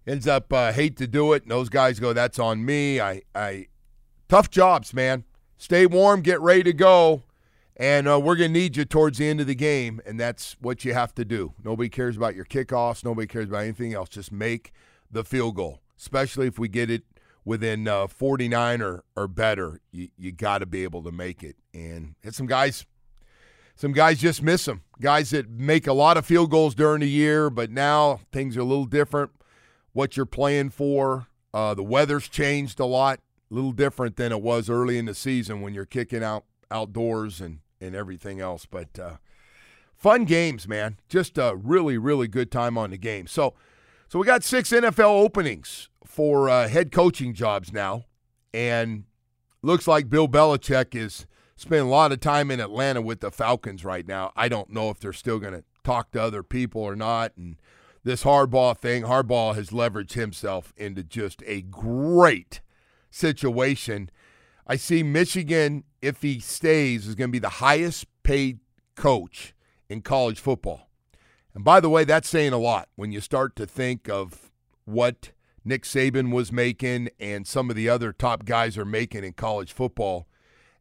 ends 0.05 0.27
up 0.27 0.51
uh, 0.51 0.71
hate 0.73 0.97
to 0.97 1.07
do 1.07 1.33
it. 1.33 1.43
And 1.43 1.51
those 1.51 1.69
guys 1.69 1.99
go, 1.99 2.13
"That's 2.13 2.37
on 2.39 2.65
me." 2.65 2.99
I, 2.99 3.21
I, 3.33 3.67
tough 4.27 4.49
jobs, 4.49 4.93
man. 4.93 5.23
Stay 5.57 5.85
warm, 5.85 6.21
get 6.21 6.41
ready 6.41 6.63
to 6.63 6.73
go, 6.73 7.23
and 7.75 8.07
uh, 8.07 8.19
we're 8.19 8.35
gonna 8.35 8.49
need 8.49 8.77
you 8.77 8.85
towards 8.85 9.17
the 9.17 9.27
end 9.27 9.41
of 9.41 9.47
the 9.47 9.55
game, 9.55 10.01
and 10.05 10.19
that's 10.19 10.55
what 10.59 10.85
you 10.85 10.93
have 10.93 11.13
to 11.15 11.25
do. 11.25 11.53
Nobody 11.63 11.89
cares 11.89 12.17
about 12.17 12.35
your 12.35 12.45
kickoffs. 12.45 13.03
Nobody 13.03 13.27
cares 13.27 13.47
about 13.47 13.63
anything 13.63 13.93
else. 13.93 14.09
Just 14.09 14.31
make 14.31 14.71
the 15.11 15.23
field 15.23 15.55
goal, 15.55 15.81
especially 15.97 16.47
if 16.47 16.59
we 16.59 16.67
get 16.67 16.89
it 16.89 17.03
within 17.45 17.87
uh, 17.87 18.07
49 18.07 18.81
or 18.81 19.03
or 19.15 19.27
better. 19.27 19.79
You 19.91 20.09
you 20.17 20.31
got 20.31 20.59
to 20.59 20.65
be 20.65 20.83
able 20.83 21.03
to 21.03 21.11
make 21.11 21.43
it, 21.43 21.55
and 21.73 22.15
it's 22.23 22.37
some 22.37 22.47
guys 22.47 22.85
some 23.75 23.91
guys 23.91 24.19
just 24.19 24.41
miss 24.43 24.65
them. 24.65 24.83
Guys 25.01 25.31
that 25.31 25.49
make 25.49 25.87
a 25.87 25.93
lot 25.93 26.17
of 26.17 26.25
field 26.25 26.51
goals 26.51 26.75
during 26.75 27.01
the 27.01 27.09
year, 27.09 27.49
but 27.49 27.71
now 27.71 28.21
things 28.31 28.55
are 28.55 28.61
a 28.61 28.65
little 28.65 28.85
different. 28.85 29.31
What 29.93 30.15
you're 30.15 30.25
playing 30.25 30.71
for, 30.71 31.27
uh, 31.53 31.73
the 31.73 31.83
weather's 31.83 32.27
changed 32.27 32.79
a 32.79 32.85
lot, 32.85 33.19
a 33.49 33.53
little 33.53 33.71
different 33.71 34.15
than 34.15 34.31
it 34.31 34.41
was 34.41 34.69
early 34.69 34.97
in 34.97 35.05
the 35.05 35.15
season 35.15 35.61
when 35.61 35.73
you're 35.73 35.85
kicking 35.85 36.23
out 36.23 36.45
outdoors 36.73 37.39
and 37.39 37.59
and 37.79 37.95
everything 37.95 38.39
else. 38.39 38.65
But 38.65 38.97
uh, 38.97 39.17
fun 39.95 40.25
games, 40.25 40.67
man. 40.67 40.97
Just 41.07 41.37
a 41.37 41.55
really 41.55 41.97
really 41.97 42.27
good 42.27 42.51
time 42.51 42.77
on 42.77 42.89
the 42.89 42.97
game. 42.97 43.27
So 43.27 43.53
so 44.09 44.19
we 44.19 44.25
got 44.25 44.43
six 44.43 44.71
NFL 44.71 45.23
openings 45.23 45.89
for 46.05 46.49
uh, 46.49 46.67
head 46.67 46.91
coaching 46.91 47.33
jobs 47.33 47.71
now, 47.71 48.05
and 48.53 49.05
looks 49.61 49.87
like 49.87 50.09
Bill 50.09 50.27
Belichick 50.27 50.93
is 50.93 51.25
spending 51.55 51.87
a 51.87 51.91
lot 51.91 52.11
of 52.11 52.19
time 52.19 52.51
in 52.51 52.59
Atlanta 52.59 53.01
with 53.01 53.21
the 53.21 53.31
Falcons 53.31 53.85
right 53.85 54.07
now. 54.07 54.31
I 54.35 54.49
don't 54.49 54.69
know 54.69 54.89
if 54.89 54.99
they're 54.99 55.13
still 55.13 55.39
going 55.39 55.53
to 55.53 55.63
talk 55.83 56.11
to 56.11 56.21
other 56.21 56.43
people 56.43 56.81
or 56.81 56.95
not. 56.95 57.31
And 57.37 57.57
this 58.03 58.23
Harbaugh 58.23 58.77
thing, 58.77 59.03
Harbaugh 59.03 59.55
has 59.55 59.69
leveraged 59.69 60.13
himself 60.13 60.73
into 60.77 61.03
just 61.03 61.41
a 61.45 61.61
great 61.61 62.61
situation. 63.09 64.09
I 64.65 64.77
see 64.77 65.03
Michigan, 65.03 65.83
if 66.01 66.21
he 66.21 66.39
stays, 66.39 67.07
is 67.07 67.15
going 67.15 67.29
to 67.29 67.33
be 67.33 67.39
the 67.39 67.49
highest 67.49 68.05
paid 68.23 68.59
coach 68.95 69.53
in 69.89 70.01
college 70.01 70.39
football. 70.39 70.89
And 71.53 71.63
by 71.63 71.79
the 71.79 71.89
way, 71.89 72.03
that's 72.03 72.29
saying 72.29 72.53
a 72.53 72.57
lot 72.57 72.89
when 72.95 73.11
you 73.11 73.21
start 73.21 73.55
to 73.57 73.65
think 73.65 74.09
of 74.09 74.51
what 74.85 75.31
Nick 75.65 75.83
Saban 75.83 76.31
was 76.31 76.51
making 76.51 77.09
and 77.19 77.47
some 77.47 77.69
of 77.69 77.75
the 77.75 77.89
other 77.89 78.11
top 78.11 78.45
guys 78.45 78.77
are 78.77 78.85
making 78.85 79.23
in 79.23 79.33
college 79.33 79.71
football 79.71 80.27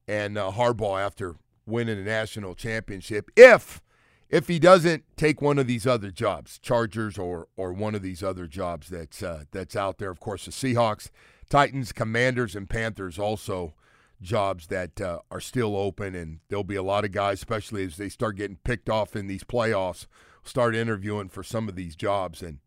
and 0.09 0.37
uh, 0.37 0.51
Harbaugh 0.53 1.01
after 1.01 1.37
winning 1.67 1.99
a 1.99 2.03
national 2.03 2.55
championship. 2.55 3.31
If 3.37 3.81
if 4.29 4.49
he 4.49 4.59
doesn't 4.59 5.05
take 5.17 5.43
one 5.43 5.59
of 5.59 5.67
these 5.67 5.87
other 5.87 6.11
jobs, 6.11 6.59
Chargers 6.59 7.19
or 7.19 7.49
or 7.57 7.73
one 7.73 7.95
of 7.95 8.03
these 8.03 8.23
other 8.23 8.47
jobs 8.47 8.89
that's 8.89 9.23
uh, 9.23 9.45
that's 9.53 9.77
out 9.77 9.99
there, 9.99 10.11
of 10.11 10.21
course, 10.21 10.47
the 10.47 10.51
Seahawks, 10.51 11.11
Titans, 11.53 11.93
Commanders, 11.93 12.57
and 12.57 12.67
Panthers 12.67 13.19
also 13.19 13.75
jobs 14.23 14.69
that 14.69 14.99
uh, 15.03 15.19
are 15.31 15.39
still 15.39 15.77
open, 15.77 16.15
and 16.15 16.39
there'll 16.49 16.65
be 16.65 16.77
a 16.77 16.83
lot 16.83 17.05
of 17.05 17.13
guys, 17.13 17.41
especially 17.41 17.85
as 17.85 17.99
they 17.99 18.09
start 18.09 18.37
getting 18.37 18.57
picked 18.65 18.89
off 18.89 19.15
in 19.15 19.27
these 19.27 19.45
playoffs, 19.45 20.07
start 20.43 20.75
interviewing 20.75 21.29
for 21.29 21.43
some 21.43 21.69
of 21.69 21.77
these 21.77 21.95
jobs, 21.95 22.41
and 22.41 22.61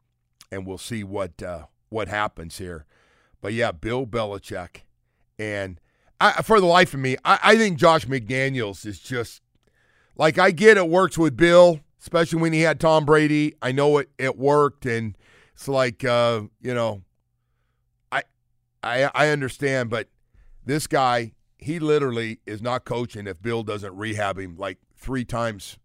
and 0.51 0.67
we'll 0.67 0.77
see 0.77 1.03
what 1.03 1.41
uh, 1.41 1.63
what 1.89 2.09
happens 2.09 2.59
here. 2.59 2.85
But 3.41 3.53
yeah, 3.53 3.71
Bill 3.71 4.05
Belichick, 4.05 4.81
and 5.39 5.81
I, 6.21 6.43
for 6.43 6.59
the 6.59 6.67
life 6.67 6.93
of 6.93 6.99
me, 6.99 7.17
I, 7.25 7.39
I 7.41 7.57
think 7.57 7.79
Josh 7.79 8.05
McDaniels 8.05 8.85
is 8.85 8.99
just 8.99 9.41
like 10.15 10.37
I 10.37 10.51
get 10.51 10.77
it 10.77 10.87
works 10.87 11.17
with 11.17 11.35
Bill, 11.35 11.79
especially 11.99 12.39
when 12.39 12.53
he 12.53 12.61
had 12.61 12.79
Tom 12.79 13.03
Brady. 13.03 13.55
I 13.63 13.71
know 13.71 13.97
it 13.97 14.11
it 14.19 14.37
worked, 14.37 14.85
and 14.85 15.17
it's 15.55 15.67
like 15.67 16.03
uh, 16.03 16.41
you 16.61 16.75
know, 16.75 17.01
I 18.85 19.09
I 19.13 19.29
understand, 19.29 19.89
but 19.89 20.07
this 20.63 20.87
guy 20.87 21.33
he 21.57 21.79
literally 21.79 22.39
is 22.45 22.61
not 22.61 22.85
coaching 22.85 23.27
if 23.27 23.41
Bill 23.41 23.63
doesn't 23.63 23.95
rehab 23.95 24.37
him 24.37 24.55
like 24.55 24.77
three 24.95 25.25
times, 25.25 25.77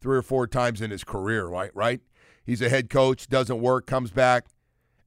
three 0.00 0.18
or 0.18 0.22
four 0.22 0.46
times 0.46 0.80
in 0.80 0.90
his 0.90 1.04
career, 1.04 1.46
right? 1.46 1.70
Right? 1.74 2.00
He's 2.44 2.60
a 2.60 2.68
head 2.68 2.90
coach, 2.90 3.28
doesn't 3.28 3.60
work, 3.60 3.86
comes 3.86 4.10
back, 4.10 4.46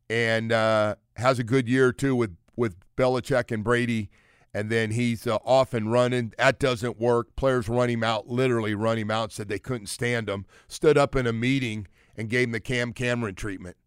and 0.09 0.51
uh, 0.51 0.95
has 1.17 1.37
a 1.37 1.43
good 1.43 1.67
year 1.67 1.87
or 1.87 1.93
two 1.93 2.15
with 2.15 2.35
with 2.55 2.75
Belichick 2.95 3.51
and 3.51 3.63
Brady, 3.63 4.09
and 4.53 4.71
then 4.71 4.91
he's 4.91 5.27
uh, 5.27 5.35
off 5.45 5.73
and 5.73 5.91
running. 5.91 6.33
That 6.37 6.59
doesn't 6.59 6.99
work. 6.99 7.35
Players 7.35 7.69
run 7.69 7.89
him 7.89 8.03
out, 8.03 8.27
literally 8.27 8.73
run 8.73 8.97
him 8.97 9.11
out. 9.11 9.31
Said 9.31 9.49
they 9.49 9.59
couldn't 9.59 9.87
stand 9.87 10.29
him. 10.29 10.45
Stood 10.67 10.97
up 10.97 11.15
in 11.15 11.27
a 11.27 11.33
meeting 11.33 11.87
and 12.15 12.29
gave 12.29 12.47
him 12.47 12.51
the 12.53 12.59
Cam 12.59 12.93
Cameron 12.93 13.35
treatment. 13.35 13.77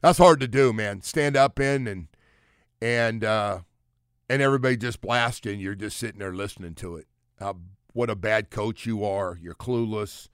That's 0.00 0.18
hard 0.18 0.40
to 0.40 0.48
do, 0.48 0.72
man. 0.72 1.02
Stand 1.02 1.36
up 1.36 1.60
in 1.60 1.86
and 1.86 2.08
and 2.80 3.24
uh, 3.24 3.60
and 4.28 4.42
everybody 4.42 4.76
just 4.76 5.00
blasting. 5.00 5.60
You're 5.60 5.74
just 5.74 5.96
sitting 5.96 6.18
there 6.20 6.34
listening 6.34 6.74
to 6.76 6.96
it. 6.96 7.06
What 7.92 8.10
a 8.10 8.16
bad 8.16 8.50
coach 8.50 8.86
you 8.86 9.04
are. 9.04 9.38
You're 9.40 9.54
clueless. 9.54 10.28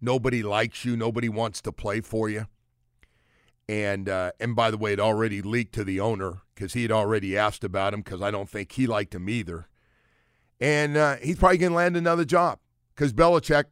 Nobody 0.00 0.42
likes 0.42 0.84
you. 0.84 0.96
Nobody 0.96 1.28
wants 1.28 1.60
to 1.62 1.72
play 1.72 2.00
for 2.00 2.28
you. 2.28 2.46
And 3.68 4.08
uh, 4.08 4.32
and 4.40 4.54
by 4.54 4.70
the 4.70 4.76
way, 4.76 4.92
it 4.92 5.00
already 5.00 5.42
leaked 5.42 5.74
to 5.74 5.84
the 5.84 6.00
owner 6.00 6.42
because 6.54 6.74
he 6.74 6.82
had 6.82 6.92
already 6.92 7.36
asked 7.36 7.64
about 7.64 7.94
him 7.94 8.00
because 8.02 8.22
I 8.22 8.30
don't 8.30 8.48
think 8.48 8.72
he 8.72 8.86
liked 8.86 9.14
him 9.14 9.28
either. 9.28 9.68
And 10.60 10.96
uh, 10.96 11.16
he's 11.16 11.36
probably 11.36 11.58
going 11.58 11.72
to 11.72 11.76
land 11.76 11.96
another 11.96 12.24
job 12.24 12.58
because 12.94 13.12
Belichick 13.12 13.64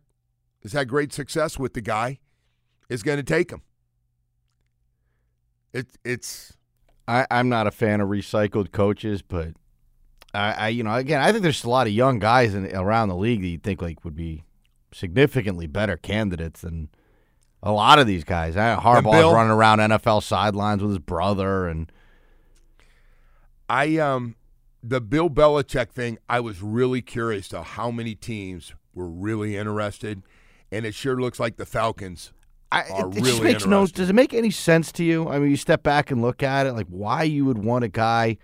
has 0.63 0.73
had 0.73 0.89
great 0.89 1.13
success 1.13 1.59
with 1.59 1.75
the 1.75 1.81
guy. 1.81 2.19
Is 2.89 3.03
going 3.03 3.17
to 3.17 3.23
take 3.23 3.51
him. 3.51 3.63
It, 5.73 5.87
it's 6.05 6.59
I, 7.09 7.27
I'm 7.31 7.49
not 7.49 7.67
a 7.67 7.71
fan 7.71 8.01
of 8.01 8.09
recycled 8.09 8.73
coaches, 8.73 9.23
but 9.23 9.49
I, 10.35 10.53
I, 10.53 10.69
you 10.69 10.83
know, 10.83 10.95
again, 10.95 11.21
I 11.21 11.31
think 11.33 11.43
there's 11.43 11.65
a 11.65 11.71
lot 11.71 11.87
of 11.87 11.93
young 11.93 12.19
guys 12.19 12.55
in, 12.55 12.75
around 12.75 13.09
the 13.09 13.17
league 13.17 13.43
that 13.43 13.49
you 13.49 13.59
think 13.59 13.83
like 13.83 14.05
would 14.05 14.17
be 14.17 14.45
significantly 14.93 15.67
better 15.67 15.97
candidates 15.97 16.63
than 16.63 16.89
a 17.63 17.73
lot 17.73 17.99
of 17.99 18.07
these 18.07 18.25
guys. 18.25 18.57
I, 18.57 18.77
Harbaugh's 18.77 19.33
running 19.33 19.53
around 19.53 19.79
NFL 19.79 20.23
sidelines 20.23 20.83
with 20.83 20.93
his 20.93 20.99
brother, 20.99 21.67
and 21.67 21.91
I 23.69 23.97
um 23.99 24.37
the 24.83 25.01
Bill 25.01 25.31
Belichick 25.31 25.91
thing. 25.91 26.19
I 26.29 26.41
was 26.41 26.63
really 26.63 27.03
curious 27.03 27.49
to 27.49 27.63
how 27.63 27.91
many 27.91 28.15
teams 28.15 28.73
were 28.95 29.09
really 29.09 29.57
interested, 29.57 30.23
and 30.71 30.85
it 30.85 30.95
sure 30.95 31.21
looks 31.21 31.39
like 31.39 31.57
the 31.57 31.67
Falcons 31.67 32.33
I, 32.73 32.83
are 32.91 33.09
it, 33.11 33.17
it 33.19 33.23
really 33.23 33.41
makes 33.41 33.67
no. 33.67 33.87
Does 33.87 34.11
it 34.11 34.15
make 34.15 34.33
any 34.35 34.51
sense 34.51 34.91
to 34.93 35.05
you? 35.05 35.29
I 35.29 35.39
mean, 35.39 35.51
you 35.51 35.57
step 35.57 35.83
back 35.83 36.11
and 36.11 36.23
look 36.23 36.43
at 36.43 36.67
it, 36.67 36.73
like 36.73 36.87
why 36.89 37.23
you 37.25 37.45
would 37.45 37.59
want 37.59 37.85
a 37.85 37.89
guy 37.89 38.39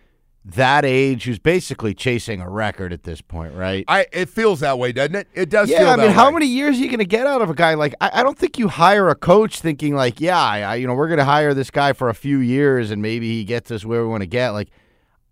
that 0.45 0.85
age 0.85 1.25
who's 1.25 1.38
basically 1.38 1.93
chasing 1.93 2.41
a 2.41 2.49
record 2.49 2.91
at 2.93 3.03
this 3.03 3.21
point, 3.21 3.53
right? 3.55 3.85
I 3.88 4.07
it 4.12 4.29
feels 4.31 4.61
that 4.61 4.79
way, 4.79 4.93
doesn't 4.93 5.14
it? 5.14 5.29
It 5.35 5.51
does. 5.51 5.69
yeah, 5.69 5.79
feel 5.81 5.88
I 5.88 5.97
mean, 5.97 6.11
how 6.11 6.27
way. 6.29 6.35
many 6.35 6.47
years 6.47 6.77
are 6.77 6.81
you 6.81 6.87
going 6.88 6.99
to 7.01 7.05
get 7.05 7.27
out 7.27 7.43
of 7.43 7.51
a 7.51 7.55
guy 7.55 7.75
like? 7.75 7.95
I, 8.01 8.11
I 8.14 8.23
don't 8.23 8.38
think 8.38 8.59
you 8.59 8.69
hire 8.69 9.09
a 9.09 9.14
coach 9.14 9.61
thinking 9.61 9.95
like, 9.95 10.21
yeah, 10.21 10.38
I, 10.41 10.61
I- 10.61 10.75
you 10.77 10.87
know, 10.87 10.95
we're 10.95 11.09
going 11.09 11.19
to 11.19 11.25
hire 11.25 11.53
this 11.55 11.71
guy 11.71 11.93
for 11.93 12.09
a 12.09 12.14
few 12.14 12.38
years 12.38 12.91
and 12.91 13.03
maybe 13.03 13.29
he 13.31 13.45
gets 13.45 13.71
us 13.71 13.85
where 13.85 14.03
we 14.03 14.09
want 14.09 14.23
to 14.23 14.27
get. 14.29 14.51
Like, 14.51 14.69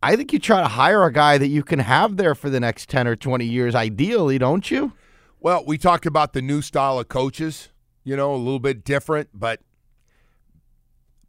I 0.02 0.16
think 0.16 0.32
you 0.32 0.38
try 0.38 0.60
to 0.60 0.68
hire 0.68 1.04
a 1.04 1.12
guy 1.12 1.38
that 1.38 1.48
you 1.48 1.62
can 1.62 1.78
have 1.78 2.16
there 2.18 2.34
for 2.34 2.50
the 2.50 2.60
next 2.60 2.88
ten 2.90 3.06
or 3.06 3.16
twenty 3.16 3.46
years, 3.46 3.74
ideally, 3.74 4.36
don't 4.38 4.70
you? 4.70 4.92
Well, 5.40 5.64
we 5.66 5.78
talked 5.78 6.04
about 6.06 6.32
the 6.34 6.42
new 6.42 6.60
style 6.60 6.98
of 6.98 7.08
coaches. 7.08 7.70
You 8.06 8.16
know, 8.16 8.32
a 8.32 8.36
little 8.36 8.60
bit 8.60 8.84
different, 8.84 9.30
but 9.34 9.60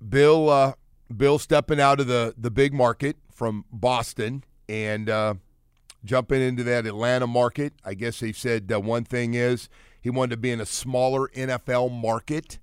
Bill, 0.08 0.48
uh, 0.48 0.74
Bill 1.16 1.40
stepping 1.40 1.82
out 1.82 2.00
of 2.00 2.06
the 2.06 2.36
the 2.38 2.52
big 2.52 2.72
market 2.72 3.18
from 3.32 3.66
Boston 3.72 4.44
and 4.70 5.10
uh, 5.10 5.34
jumping 6.06 6.40
into 6.40 6.64
that 6.66 6.86
Atlanta 6.86 7.26
market. 7.26 7.74
I 7.84 7.96
guess 7.96 8.20
they 8.20 8.32
said 8.32 8.72
uh, 8.72 8.80
one 8.80 9.06
thing 9.06 9.34
is 9.34 9.70
he 10.00 10.12
wanted 10.12 10.36
to 10.36 10.38
be 10.38 10.52
in 10.52 10.62
a 10.62 10.68
smaller 10.68 11.30
NFL 11.30 11.92
market 11.92 12.60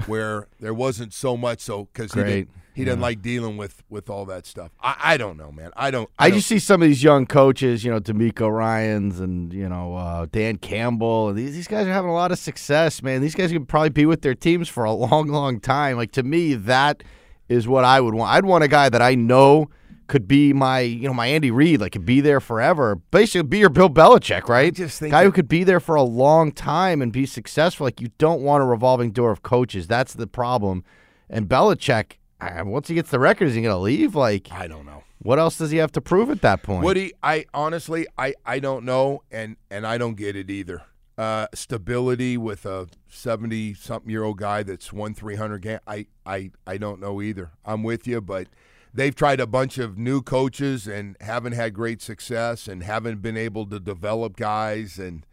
where 0.06 0.48
there 0.60 0.74
wasn't 0.74 1.12
so 1.12 1.36
much. 1.36 1.60
So 1.60 1.88
because 1.92 2.12
he 2.12 2.22
didn't, 2.22 2.50
he 2.74 2.84
doesn't 2.84 3.00
like 3.00 3.22
dealing 3.22 3.56
with 3.56 3.82
with 3.88 4.10
all 4.10 4.24
that 4.26 4.46
stuff. 4.46 4.72
I, 4.80 4.96
I 5.00 5.16
don't 5.16 5.36
know, 5.36 5.52
man. 5.52 5.70
I 5.76 5.90
don't. 5.90 6.10
I 6.18 6.28
don't- 6.28 6.38
just 6.38 6.48
see 6.48 6.58
some 6.58 6.82
of 6.82 6.88
these 6.88 7.02
young 7.02 7.26
coaches, 7.26 7.84
you 7.84 7.90
know, 7.92 8.00
DeMeco 8.00 8.50
Ryans 8.50 9.20
and 9.20 9.52
you 9.52 9.68
know 9.68 9.94
uh, 9.96 10.26
Dan 10.30 10.56
Campbell. 10.58 11.28
and 11.28 11.38
These 11.38 11.54
these 11.54 11.68
guys 11.68 11.86
are 11.86 11.92
having 11.92 12.10
a 12.10 12.14
lot 12.14 12.32
of 12.32 12.38
success, 12.38 13.02
man. 13.02 13.20
These 13.20 13.34
guys 13.34 13.52
could 13.52 13.68
probably 13.68 13.90
be 13.90 14.06
with 14.06 14.22
their 14.22 14.34
teams 14.34 14.68
for 14.68 14.84
a 14.84 14.92
long, 14.92 15.28
long 15.28 15.60
time. 15.60 15.96
Like 15.96 16.12
to 16.12 16.22
me, 16.22 16.54
that 16.54 17.02
is 17.48 17.68
what 17.68 17.84
I 17.84 18.00
would 18.00 18.14
want. 18.14 18.32
I'd 18.32 18.44
want 18.44 18.64
a 18.64 18.68
guy 18.68 18.88
that 18.88 19.02
I 19.02 19.14
know 19.14 19.68
could 20.06 20.28
be 20.28 20.52
my, 20.52 20.80
you 20.80 21.06
know, 21.08 21.14
my 21.14 21.26
Andy 21.26 21.50
Reid, 21.50 21.80
like 21.80 21.92
could 21.92 22.06
be 22.06 22.20
there 22.20 22.40
forever. 22.40 22.96
Basically, 22.96 23.42
be 23.42 23.58
your 23.58 23.70
Bill 23.70 23.90
Belichick, 23.90 24.48
right? 24.48 24.74
just 24.74 25.00
think 25.00 25.12
guy 25.12 25.24
who 25.24 25.32
could 25.32 25.48
be 25.48 25.64
there 25.64 25.80
for 25.80 25.94
a 25.94 26.02
long 26.02 26.52
time 26.52 27.00
and 27.02 27.12
be 27.12 27.26
successful. 27.26 27.86
Like 27.86 28.00
you 28.00 28.10
don't 28.18 28.42
want 28.42 28.62
a 28.62 28.66
revolving 28.66 29.12
door 29.12 29.30
of 29.30 29.42
coaches. 29.42 29.86
That's 29.86 30.14
the 30.14 30.26
problem. 30.26 30.84
And 31.30 31.48
Belichick, 31.48 32.18
once 32.40 32.88
he 32.88 32.94
gets 32.94 33.10
the 33.10 33.18
record, 33.18 33.48
is 33.48 33.54
he 33.54 33.62
going 33.62 33.74
to 33.74 33.78
leave? 33.78 34.14
Like 34.14 34.48
I 34.52 34.66
don't 34.66 34.86
know. 34.86 35.04
What 35.18 35.38
else 35.38 35.56
does 35.56 35.70
he 35.70 35.78
have 35.78 35.92
to 35.92 36.02
prove 36.02 36.28
at 36.28 36.42
that 36.42 36.62
point? 36.62 36.84
Woody, 36.84 37.12
I 37.22 37.46
honestly, 37.54 38.06
I, 38.18 38.34
I 38.44 38.58
don't 38.58 38.84
know, 38.84 39.22
and 39.30 39.56
and 39.70 39.86
I 39.86 39.96
don't 39.96 40.16
get 40.16 40.36
it 40.36 40.50
either. 40.50 40.82
Uh, 41.16 41.46
stability 41.54 42.36
with 42.36 42.66
a 42.66 42.88
seventy 43.08 43.72
something 43.72 44.10
year 44.10 44.24
old 44.24 44.36
guy 44.36 44.62
that's 44.62 44.92
won 44.92 45.14
three 45.14 45.36
hundred 45.36 45.62
game. 45.62 45.78
I, 45.86 46.06
I 46.26 46.50
I 46.66 46.76
don't 46.76 47.00
know 47.00 47.22
either. 47.22 47.52
I'm 47.64 47.82
with 47.82 48.06
you, 48.06 48.20
but 48.20 48.48
they've 48.94 49.14
tried 49.14 49.40
a 49.40 49.46
bunch 49.46 49.76
of 49.76 49.98
new 49.98 50.22
coaches 50.22 50.86
and 50.86 51.16
haven't 51.20 51.52
had 51.52 51.74
great 51.74 52.00
success 52.00 52.68
and 52.68 52.84
haven't 52.84 53.20
been 53.20 53.36
able 53.36 53.66
to 53.66 53.80
develop 53.80 54.36
guys 54.36 54.98
and 54.98 55.26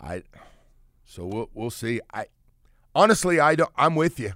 I. 0.00 0.22
So 1.04 1.26
we'll 1.26 1.50
we'll 1.54 1.70
see. 1.70 2.00
I 2.12 2.26
honestly, 2.94 3.38
I 3.38 3.54
don't. 3.54 3.70
I'm 3.76 3.94
with 3.94 4.18
you. 4.18 4.32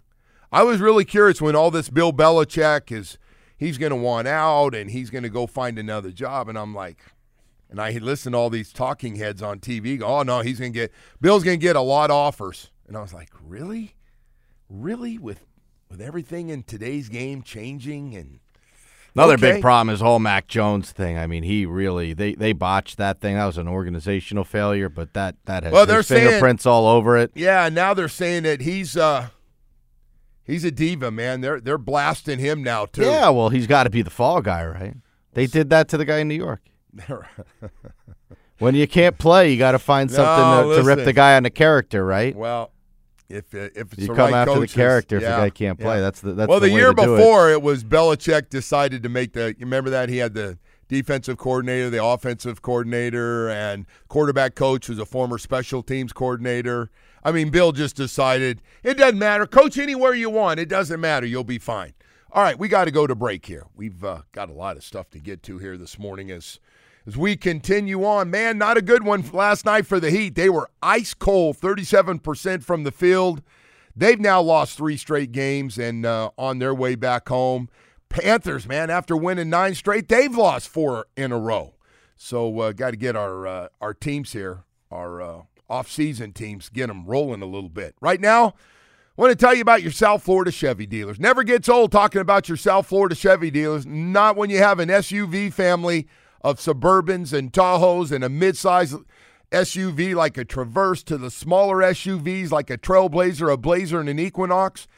I 0.53 0.63
was 0.65 0.81
really 0.81 1.05
curious 1.05 1.41
when 1.41 1.57
all 1.57 1.71
this 1.71 1.89
Bill 1.89 2.13
Belichick 2.13 2.93
is 2.93 3.19
he's 3.57 3.79
going 3.79 3.91
to 3.91 3.97
want 3.97 4.29
out 4.29 4.75
and 4.75 4.91
he's 4.91 5.09
going 5.09 5.23
to 5.23 5.31
go 5.31 5.47
find 5.47 5.79
another 5.79 6.11
job, 6.11 6.49
and 6.49 6.59
I'm 6.59 6.75
like, 6.75 6.99
and 7.71 7.81
I 7.81 7.93
listened 7.93 8.35
to 8.35 8.39
all 8.39 8.51
these 8.51 8.73
talking 8.73 9.17
heads 9.17 9.43
on 9.43 9.61
TV. 9.61 9.99
Go, 9.99 10.07
oh 10.07 10.23
no, 10.23 10.41
he's 10.41 10.59
going 10.59 10.73
to 10.73 10.79
get 10.79 10.93
Bill's 11.21 11.45
going 11.45 11.59
to 11.59 11.63
get 11.63 11.77
a 11.77 11.81
lot 11.81 12.11
of 12.11 12.17
offers, 12.17 12.71
and 12.87 12.97
I 12.97 13.03
was 13.03 13.15
like, 13.15 13.31
really, 13.43 13.95
really 14.69 15.19
with 15.19 15.47
with 15.93 16.01
everything 16.01 16.49
in 16.49 16.63
today's 16.65 17.09
game 17.09 17.43
changing 17.43 18.17
and 18.17 18.41
Another 19.15 19.35
Okay. 19.35 19.53
big 19.53 19.61
problem 19.61 19.93
is 19.93 19.99
the 20.01 20.07
whole 20.07 20.19
Mac 20.19 20.49
Jones 20.49 20.91
thing. 20.91 21.19
I 21.19 21.27
mean, 21.27 21.43
he 21.43 21.67
really 21.67 22.15
they 22.15 22.35
they 22.35 22.55
botched 22.55 22.97
that 22.97 23.21
thing. 23.21 23.35
That 23.37 23.45
was 23.45 23.59
an 23.59 23.69
organizational 23.69 24.43
failure, 24.45 24.89
but 24.89 25.13
that 25.13 25.37
that 25.45 25.65
has 25.65 25.73
Well, 25.73 25.85
they're 25.85 26.03
saying- 26.03 26.25
fingerprints 26.29 26.65
all 26.65 26.87
over 26.89 27.19
it. 27.19 27.31
Yeah, 27.35 27.69
now 27.69 27.93
they're 27.93 28.09
saying 28.09 28.45
that 28.45 28.63
he's 28.63 28.97
uh 28.97 29.27
he's 30.45 30.65
a 30.65 30.71
diva, 30.71 31.11
man. 31.11 31.43
They're 31.43 31.61
they're 31.61 31.77
blasting 31.77 32.39
him 32.39 32.63
now 32.63 32.87
too. 32.87 33.03
Yeah, 33.03 33.29
well, 33.29 33.51
he's 33.51 33.67
got 33.67 33.85
to 33.85 33.91
be 33.91 34.01
the 34.01 34.09
fall 34.09 34.41
guy, 34.41 34.65
right? 34.65 34.95
They 35.35 35.47
did 35.47 35.69
that 35.69 35.89
to 35.91 35.99
the 35.99 36.07
guy 36.07 36.19
in 36.21 36.29
New 36.29 36.35
York. 36.37 36.63
When 38.59 38.75
you 38.77 38.87
can't 38.87 39.19
play, 39.19 39.51
you 39.53 39.59
got 39.59 39.73
to 39.73 39.79
find 39.79 40.09
No, 40.11 40.17
something 40.17 40.71
to, 40.71 40.77
to 40.77 40.83
rip 40.87 41.05
the 41.05 41.13
guy 41.13 41.35
on 41.37 41.43
the 41.43 41.51
character, 41.51 42.05
right? 42.07 42.35
Well, 42.35 42.71
if 43.33 43.55
uh, 43.55 43.69
if 43.75 43.93
it's 43.93 43.99
You 44.03 44.09
the 44.09 44.15
come 44.15 44.33
right 44.33 44.41
after 44.41 44.55
the 44.55 44.61
coaches, 44.61 44.75
character 44.75 45.17
if 45.17 45.23
the 45.23 45.29
guy 45.29 45.51
can't 45.51 45.79
play. 45.79 45.97
yeah. 45.97 46.01
That's 46.01 46.21
the- 46.21 46.33
that's 46.35 46.49
well, 46.49 46.61
the 46.61 46.69
the, 46.69 46.75
way 46.75 46.81
year 46.81 46.93
to 46.93 47.03
do 47.03 47.15
it. 47.15 47.17
before 47.19 47.51
it. 47.51 47.63
was 47.63 47.83
Belichick 47.85 48.49
decided 48.51 49.03
to 49.03 49.09
make 49.09 49.33
the. 49.33 49.49
You 49.59 49.65
remember 49.67 49.91
that 49.91 50.09
he 50.09 50.19
had 50.19 50.35
the 50.35 50.59
defensive 50.89 51.39
coordinator, 51.39 51.89
the 51.91 52.05
offensive 52.05 52.61
coordinator, 52.63 53.49
and 53.49 53.87
quarterback 54.09 54.55
coach 54.55 54.89
was 54.89 54.99
a 54.99 55.07
former 55.07 55.39
special 55.39 55.83
teams 55.83 56.13
coordinator. 56.13 56.91
I 57.25 57.33
mean, 57.33 57.51
Bill 57.51 57.73
just 57.73 57.97
decided 57.97 58.61
it 58.83 58.99
doesn't 58.99 59.19
matter. 59.19 59.47
Coach 59.47 59.79
anywhere 59.79 60.13
you 60.15 60.29
want. 60.29 60.61
It 60.61 60.69
doesn't 60.69 61.01
matter. 61.01 61.25
You'll 61.27 61.45
be 61.45 61.59
fine. 61.59 61.95
All 62.35 62.43
right, 62.43 62.59
we 62.59 62.69
got 62.69 62.87
to 62.87 62.91
go 62.91 63.07
to 63.07 63.15
break 63.15 63.45
here. 63.47 63.67
We've 63.77 64.03
uh, 64.03 64.23
got 64.33 64.49
a 64.49 64.55
lot 64.55 64.77
of 64.77 64.85
stuff 64.85 65.11
to 65.11 65.19
get 65.19 65.43
to 65.45 65.59
here 65.59 65.77
this 65.77 65.99
morning 65.99 66.31
as 66.31 66.59
as 67.07 67.17
we 67.17 67.37
continue 67.37 68.05
on. 68.05 68.31
Man, 68.31 68.59
not 68.59 68.77
a 68.77 68.83
good 68.83 69.05
one 69.05 69.25
last 69.33 69.65
night 69.65 69.87
for 69.87 70.01
the 70.01 70.11
Heat. 70.11 70.35
They 70.35 70.49
were 70.49 70.71
ice 70.83 71.15
cold, 71.15 71.59
37% 71.59 72.63
from 72.63 72.85
the 72.85 72.93
field. 72.93 73.43
They've 73.95 74.21
now 74.21 74.41
lost 74.41 74.77
three 74.77 74.97
straight 74.97 75.33
games 75.33 75.79
and 75.79 76.07
uh, 76.07 76.31
on 76.39 76.59
their 76.59 76.75
way 76.75 76.95
back 76.95 77.29
home. 77.29 77.69
Panthers, 78.09 78.67
man, 78.67 78.91
after 78.91 79.17
winning 79.17 79.51
nine 79.51 79.75
straight, 79.75 80.09
they've 80.09 80.35
lost 80.35 80.69
four 80.69 81.07
in 81.17 81.33
a 81.33 81.39
row. 81.39 81.75
So 82.17 82.61
uh, 82.61 82.73
got 82.73 82.91
to 82.91 82.97
get 82.97 83.17
our 83.17 83.47
uh, 83.47 83.69
our 83.81 83.95
teams 83.95 84.33
here, 84.33 84.65
our 84.91 85.21
uh, 85.21 85.43
off-season 85.69 86.33
teams, 86.33 86.69
get 86.69 86.87
them 86.87 87.05
rolling 87.07 87.43
a 87.43 87.47
little 87.47 87.71
bit. 87.71 87.95
Right 88.01 88.21
now, 88.21 88.49
I 88.49 89.21
want 89.21 89.31
to 89.31 89.37
tell 89.37 89.55
you 89.55 89.63
about 89.63 89.83
your 89.83 89.93
South 89.93 90.23
Florida 90.23 90.51
Chevy 90.51 90.87
dealers. 90.87 91.19
Never 91.19 91.43
gets 91.43 91.69
old 91.69 91.91
talking 91.91 92.21
about 92.21 92.49
your 92.49 92.57
South 92.57 92.87
Florida 92.87 93.15
Chevy 93.15 93.51
dealers. 93.51 93.87
Not 93.87 94.37
when 94.37 94.51
you 94.51 94.59
have 94.59 94.79
an 94.79 94.89
SUV 94.89 95.53
family 95.53 96.07
of 96.43 96.59
Suburbans 96.59 97.33
and 97.33 97.53
Tahoes 97.53 98.13
and 98.13 98.25
a 98.25 98.29
midsize 98.29 99.01
SUV 99.51 100.15
like 100.15 100.39
a 100.39 100.45
Traverse 100.45 101.03
to 101.05 101.19
the 101.19 101.31
smaller 101.31 101.77
SUVs 101.79 102.51
like 102.51 102.71
a 102.71 102.79
Trailblazer, 102.79 103.53
a 103.53 103.57
Blazer, 103.57 104.01
and 104.01 104.09
an 104.09 104.19
Equinox. 104.19 104.89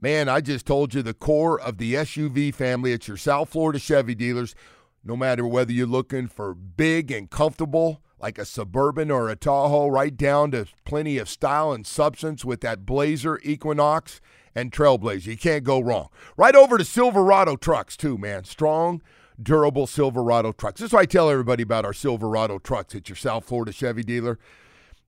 Man, 0.00 0.28
I 0.28 0.40
just 0.40 0.66
told 0.66 0.94
you 0.94 1.02
the 1.02 1.14
core 1.14 1.60
of 1.60 1.78
the 1.78 1.94
SUV 1.94 2.54
family. 2.54 2.92
It's 2.92 3.08
your 3.08 3.16
South 3.16 3.50
Florida 3.50 3.78
Chevy 3.78 4.14
dealers. 4.14 4.54
No 5.02 5.16
matter 5.16 5.46
whether 5.46 5.72
you're 5.72 5.86
looking 5.86 6.28
for 6.28 6.54
big 6.54 7.10
and 7.10 7.28
comfortable, 7.28 8.00
like 8.20 8.38
a 8.38 8.44
Suburban 8.44 9.10
or 9.10 9.28
a 9.28 9.36
Tahoe, 9.36 9.88
right 9.88 10.16
down 10.16 10.52
to 10.52 10.66
plenty 10.84 11.18
of 11.18 11.28
style 11.28 11.72
and 11.72 11.86
substance 11.86 12.44
with 12.44 12.60
that 12.62 12.86
Blazer, 12.86 13.38
Equinox, 13.42 14.20
and 14.54 14.72
Trailblazer. 14.72 15.26
You 15.26 15.36
can't 15.36 15.64
go 15.64 15.80
wrong. 15.80 16.08
Right 16.36 16.54
over 16.54 16.78
to 16.78 16.84
Silverado 16.84 17.56
trucks, 17.56 17.96
too, 17.96 18.16
man. 18.16 18.44
Strong, 18.44 19.02
durable 19.42 19.86
Silverado 19.86 20.52
trucks. 20.52 20.80
This 20.80 20.88
is 20.88 20.92
what 20.92 21.00
I 21.00 21.06
tell 21.06 21.30
everybody 21.30 21.62
about 21.62 21.84
our 21.84 21.92
Silverado 21.92 22.58
trucks 22.58 22.94
at 22.94 23.08
your 23.08 23.16
South 23.16 23.44
Florida 23.44 23.72
Chevy 23.72 24.02
dealer. 24.02 24.38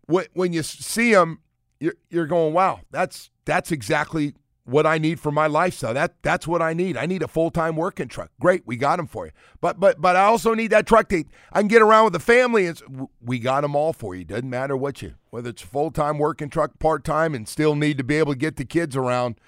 When, 0.06 0.26
when 0.34 0.52
you 0.52 0.62
see 0.62 1.12
them, 1.12 1.40
you're, 1.80 1.94
you're 2.10 2.26
going, 2.26 2.54
wow, 2.54 2.80
that's 2.90 3.30
that's 3.44 3.70
exactly 3.70 4.34
what 4.64 4.84
I 4.84 4.98
need 4.98 5.20
for 5.20 5.30
my 5.30 5.46
lifestyle. 5.46 5.94
That 5.94 6.14
that's 6.22 6.46
what 6.46 6.60
I 6.60 6.72
need. 6.72 6.96
I 6.96 7.06
need 7.06 7.22
a 7.22 7.28
full 7.28 7.50
time 7.50 7.76
working 7.76 8.08
truck. 8.08 8.30
Great, 8.40 8.62
we 8.66 8.76
got 8.76 8.96
them 8.96 9.06
for 9.06 9.26
you. 9.26 9.32
But 9.60 9.78
but 9.78 10.00
but 10.00 10.16
I 10.16 10.24
also 10.24 10.54
need 10.54 10.68
that 10.68 10.86
truck 10.86 11.08
that 11.08 11.24
I 11.52 11.60
can 11.60 11.68
get 11.68 11.82
around 11.82 12.04
with 12.04 12.12
the 12.12 12.20
family. 12.20 12.72
We 13.20 13.38
got 13.38 13.60
them 13.60 13.76
all 13.76 13.92
for 13.92 14.14
you. 14.14 14.24
Doesn't 14.24 14.50
matter 14.50 14.76
what 14.76 15.02
you 15.02 15.14
whether 15.36 15.50
it's 15.50 15.60
full 15.60 15.90
time 15.90 16.16
working 16.16 16.48
truck, 16.48 16.78
part 16.78 17.04
time, 17.04 17.34
and 17.34 17.46
still 17.46 17.74
need 17.74 17.98
to 17.98 18.04
be 18.04 18.16
able 18.16 18.32
to 18.32 18.38
get 18.38 18.56
the 18.56 18.64
kids 18.64 18.96
around. 18.96 19.38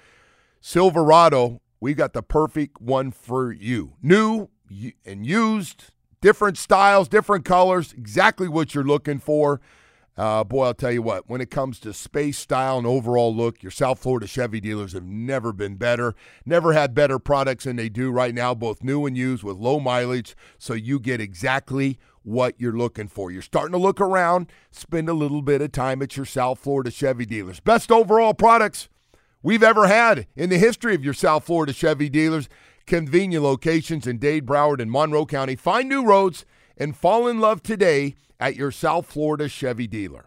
Silverado, 0.61 1.61
we 1.79 1.95
got 1.95 2.13
the 2.13 2.21
perfect 2.21 2.79
one 2.79 3.09
for 3.09 3.51
you. 3.51 3.95
New 4.01 4.49
and 5.05 5.25
used, 5.25 5.85
different 6.21 6.57
styles, 6.57 7.07
different 7.07 7.45
colors, 7.45 7.93
exactly 7.93 8.47
what 8.47 8.73
you're 8.75 8.83
looking 8.83 9.19
for. 9.19 9.61
Uh, 10.17 10.43
boy, 10.43 10.65
I'll 10.65 10.73
tell 10.73 10.91
you 10.91 11.01
what, 11.01 11.29
when 11.29 11.39
it 11.39 11.49
comes 11.49 11.79
to 11.79 11.93
space, 11.93 12.37
style, 12.37 12.77
and 12.77 12.85
overall 12.85 13.33
look, 13.33 13.63
your 13.63 13.71
South 13.71 13.99
Florida 13.99 14.27
Chevy 14.27 14.59
dealers 14.59 14.91
have 14.91 15.05
never 15.05 15.53
been 15.53 15.75
better, 15.75 16.13
never 16.45 16.73
had 16.73 16.93
better 16.93 17.19
products 17.19 17.63
than 17.63 17.77
they 17.77 17.87
do 17.87 18.11
right 18.11 18.35
now, 18.35 18.53
both 18.53 18.83
new 18.83 19.05
and 19.05 19.17
used 19.17 19.43
with 19.43 19.55
low 19.55 19.79
mileage, 19.79 20.35
so 20.57 20.73
you 20.73 20.99
get 20.99 21.21
exactly 21.21 21.97
what 22.23 22.53
you're 22.59 22.77
looking 22.77 23.07
for. 23.07 23.31
You're 23.31 23.41
starting 23.41 23.71
to 23.71 23.77
look 23.77 24.01
around, 24.01 24.51
spend 24.71 25.07
a 25.07 25.13
little 25.13 25.41
bit 25.41 25.61
of 25.61 25.71
time 25.71 26.01
at 26.01 26.17
your 26.17 26.25
South 26.25 26.59
Florida 26.59 26.91
Chevy 26.91 27.25
dealers. 27.25 27.61
Best 27.61 27.89
overall 27.89 28.33
products 28.33 28.89
we've 29.41 29.63
ever 29.63 29.87
had 29.87 30.27
in 30.35 30.49
the 30.49 30.57
history 30.57 30.95
of 30.95 31.03
your 31.03 31.13
South 31.13 31.45
Florida 31.45 31.71
Chevy 31.71 32.09
dealers. 32.09 32.49
Convenient 32.89 33.43
locations 33.43 34.07
in 34.07 34.17
Dade, 34.17 34.47
Broward, 34.47 34.81
and 34.81 34.89
Monroe 34.89 35.27
County. 35.27 35.55
Find 35.55 35.87
new 35.87 36.03
roads 36.03 36.43
and 36.75 36.97
fall 36.97 37.27
in 37.27 37.39
love 37.39 37.61
today 37.61 38.15
at 38.39 38.55
your 38.55 38.71
South 38.71 39.05
Florida 39.05 39.47
Chevy 39.47 39.85
dealer. 39.85 40.25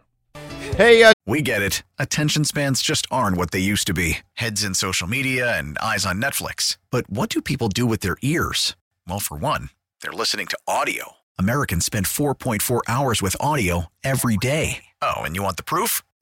Hey, 0.77 1.03
uh, 1.03 1.13
We 1.27 1.43
get 1.43 1.61
it. 1.61 1.83
Attention 1.99 2.45
spans 2.45 2.81
just 2.81 3.09
aren't 3.11 3.37
what 3.37 3.51
they 3.51 3.59
used 3.59 3.89
to 3.89 3.93
be 3.93 4.19
heads 4.35 4.63
in 4.63 4.75
social 4.75 5.09
media 5.09 5.59
and 5.59 5.77
eyes 5.79 6.07
on 6.07 6.23
Netflix. 6.23 6.77
But 6.93 7.11
what 7.11 7.31
do 7.31 7.43
people 7.43 7.69
do 7.69 7.85
with 7.85 7.99
their 7.99 8.17
ears? 8.23 8.77
Well, 9.09 9.19
for 9.19 9.37
one, 9.37 9.71
they're 10.01 10.13
listening 10.13 10.47
to 10.47 10.59
audio. 10.69 11.17
Americans 11.41 11.85
spend 11.85 12.07
4.4 12.07 12.83
hours 12.87 13.21
with 13.21 13.37
audio 13.41 13.87
every 14.05 14.37
day. 14.37 14.85
Oh, 15.03 15.23
and 15.23 15.35
you 15.35 15.43
want 15.43 15.57
the 15.57 15.65
proof? 15.65 16.05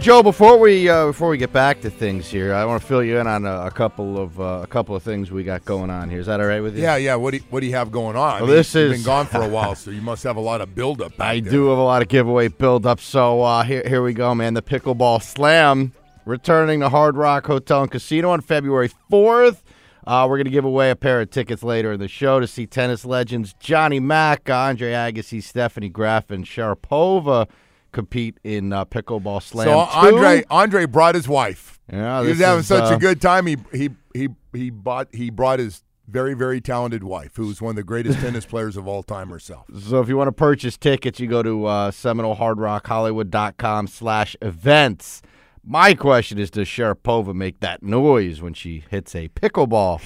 Joe, 0.00 0.22
before 0.22 0.58
we 0.58 0.88
uh, 0.88 1.08
before 1.08 1.28
we 1.28 1.36
get 1.36 1.52
back 1.52 1.82
to 1.82 1.90
things 1.90 2.26
here, 2.26 2.54
I 2.54 2.64
want 2.64 2.80
to 2.80 2.88
fill 2.88 3.02
you 3.02 3.18
in 3.18 3.26
on 3.26 3.44
a, 3.44 3.66
a 3.66 3.70
couple 3.70 4.16
of 4.16 4.40
uh, 4.40 4.60
a 4.62 4.66
couple 4.66 4.96
of 4.96 5.02
things 5.02 5.30
we 5.30 5.44
got 5.44 5.66
going 5.66 5.90
on 5.90 6.08
here. 6.08 6.20
Is 6.20 6.26
that 6.26 6.40
all 6.40 6.46
right 6.46 6.62
with 6.62 6.74
you? 6.74 6.82
Yeah, 6.82 6.96
yeah. 6.96 7.16
What 7.16 7.32
do 7.32 7.36
you, 7.36 7.42
what 7.50 7.60
do 7.60 7.66
you 7.66 7.74
have 7.74 7.92
going 7.92 8.16
on? 8.16 8.36
I 8.36 8.40
mean, 8.40 8.48
this 8.48 8.74
you've 8.74 8.92
is- 8.92 8.98
been 8.98 9.04
gone 9.04 9.26
for 9.26 9.42
a 9.42 9.48
while, 9.48 9.74
so 9.76 9.90
you 9.90 10.00
must 10.00 10.22
have 10.24 10.36
a 10.36 10.40
lot 10.40 10.62
of 10.62 10.74
buildup. 10.74 11.20
I 11.20 11.40
there. 11.40 11.52
do 11.52 11.68
have 11.68 11.76
a 11.76 11.82
lot 11.82 12.00
of 12.00 12.08
giveaway 12.08 12.48
build-up. 12.48 12.98
So 12.98 13.42
uh, 13.42 13.62
here, 13.62 13.82
here 13.86 14.02
we 14.02 14.14
go, 14.14 14.34
man. 14.34 14.54
The 14.54 14.62
Pickleball 14.62 15.22
Slam 15.22 15.92
returning 16.24 16.80
to 16.80 16.88
Hard 16.88 17.18
Rock 17.18 17.46
Hotel 17.46 17.82
and 17.82 17.90
Casino 17.90 18.30
on 18.30 18.40
February 18.40 18.90
4th. 19.12 19.58
Uh, 20.06 20.26
we're 20.30 20.38
going 20.38 20.46
to 20.46 20.50
give 20.50 20.64
away 20.64 20.90
a 20.90 20.96
pair 20.96 21.20
of 21.20 21.30
tickets 21.30 21.62
later 21.62 21.92
in 21.92 22.00
the 22.00 22.08
show 22.08 22.40
to 22.40 22.46
see 22.46 22.66
tennis 22.66 23.04
legends 23.04 23.54
Johnny 23.60 24.00
Mac, 24.00 24.48
Andre 24.48 24.92
Agassi, 24.92 25.42
Stefanie 25.42 25.92
Graf, 25.92 26.30
and 26.30 26.46
Sharapova 26.46 27.48
compete 27.92 28.38
in 28.44 28.72
uh, 28.72 28.84
Pickleball 28.84 29.42
Slam. 29.42 29.66
So 29.66 29.72
2. 30.10 30.14
Andre 30.16 30.44
Andre 30.50 30.86
brought 30.86 31.14
his 31.14 31.28
wife. 31.28 31.78
Yeah, 31.92 32.22
he 32.22 32.28
was 32.28 32.38
having 32.38 32.60
is, 32.60 32.66
such 32.66 32.90
uh, 32.90 32.96
a 32.96 32.98
good 32.98 33.20
time. 33.20 33.46
He 33.46 33.56
he 33.72 33.90
he 34.14 34.28
he 34.52 34.70
bought 34.70 35.08
he 35.14 35.30
brought 35.30 35.58
his 35.58 35.82
very, 36.08 36.34
very 36.34 36.60
talented 36.60 37.04
wife, 37.04 37.36
who's 37.36 37.62
one 37.62 37.70
of 37.70 37.76
the 37.76 37.84
greatest 37.84 38.18
tennis 38.22 38.44
players 38.44 38.76
of 38.76 38.88
all 38.88 39.02
time 39.02 39.28
herself. 39.30 39.66
So 39.80 40.00
if 40.00 40.08
you 40.08 40.16
want 40.16 40.28
to 40.28 40.32
purchase 40.32 40.76
tickets, 40.76 41.20
you 41.20 41.28
go 41.28 41.42
to 41.42 41.66
uh, 41.66 41.90
SeminoleHardRockHollywood.com 41.92 43.86
slash 43.86 44.36
events. 44.42 45.22
My 45.62 45.94
question 45.94 46.38
is, 46.38 46.50
does 46.50 46.66
Sharapova 46.66 47.34
make 47.34 47.60
that 47.60 47.82
noise 47.82 48.40
when 48.42 48.54
she 48.54 48.82
hits 48.90 49.14
a 49.14 49.28
pickleball? 49.28 50.00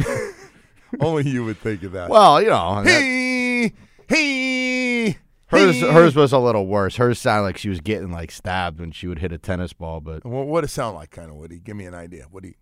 Only 1.00 1.28
you 1.30 1.44
would 1.44 1.58
think 1.58 1.82
of 1.84 1.92
that. 1.92 2.10
well, 2.10 2.42
you 2.42 2.48
know. 2.48 2.82
that- 2.82 2.90
Hey, 2.90 3.72
hey, 4.08 5.18
hers, 5.48 5.80
hers 5.80 6.14
was 6.16 6.32
a 6.32 6.38
little 6.38 6.66
worse. 6.66 6.96
Hers 6.96 7.18
sounded 7.18 7.42
like 7.44 7.56
she 7.58 7.68
was 7.68 7.80
getting 7.80 8.10
like 8.12 8.30
stabbed 8.30 8.80
when 8.80 8.92
she 8.92 9.06
would 9.06 9.18
hit 9.18 9.32
a 9.32 9.38
tennis 9.38 9.72
ball. 9.72 10.00
But 10.00 10.24
What 10.24 10.46
what 10.46 10.64
it 10.64 10.68
sound 10.68 10.94
like, 10.96 11.10
kind 11.10 11.30
of 11.30 11.36
Woody? 11.36 11.58
Give 11.58 11.76
me 11.76 11.86
an 11.86 11.94
idea. 11.94 12.26
What 12.30 12.42
do 12.42 12.48
you? 12.50 12.54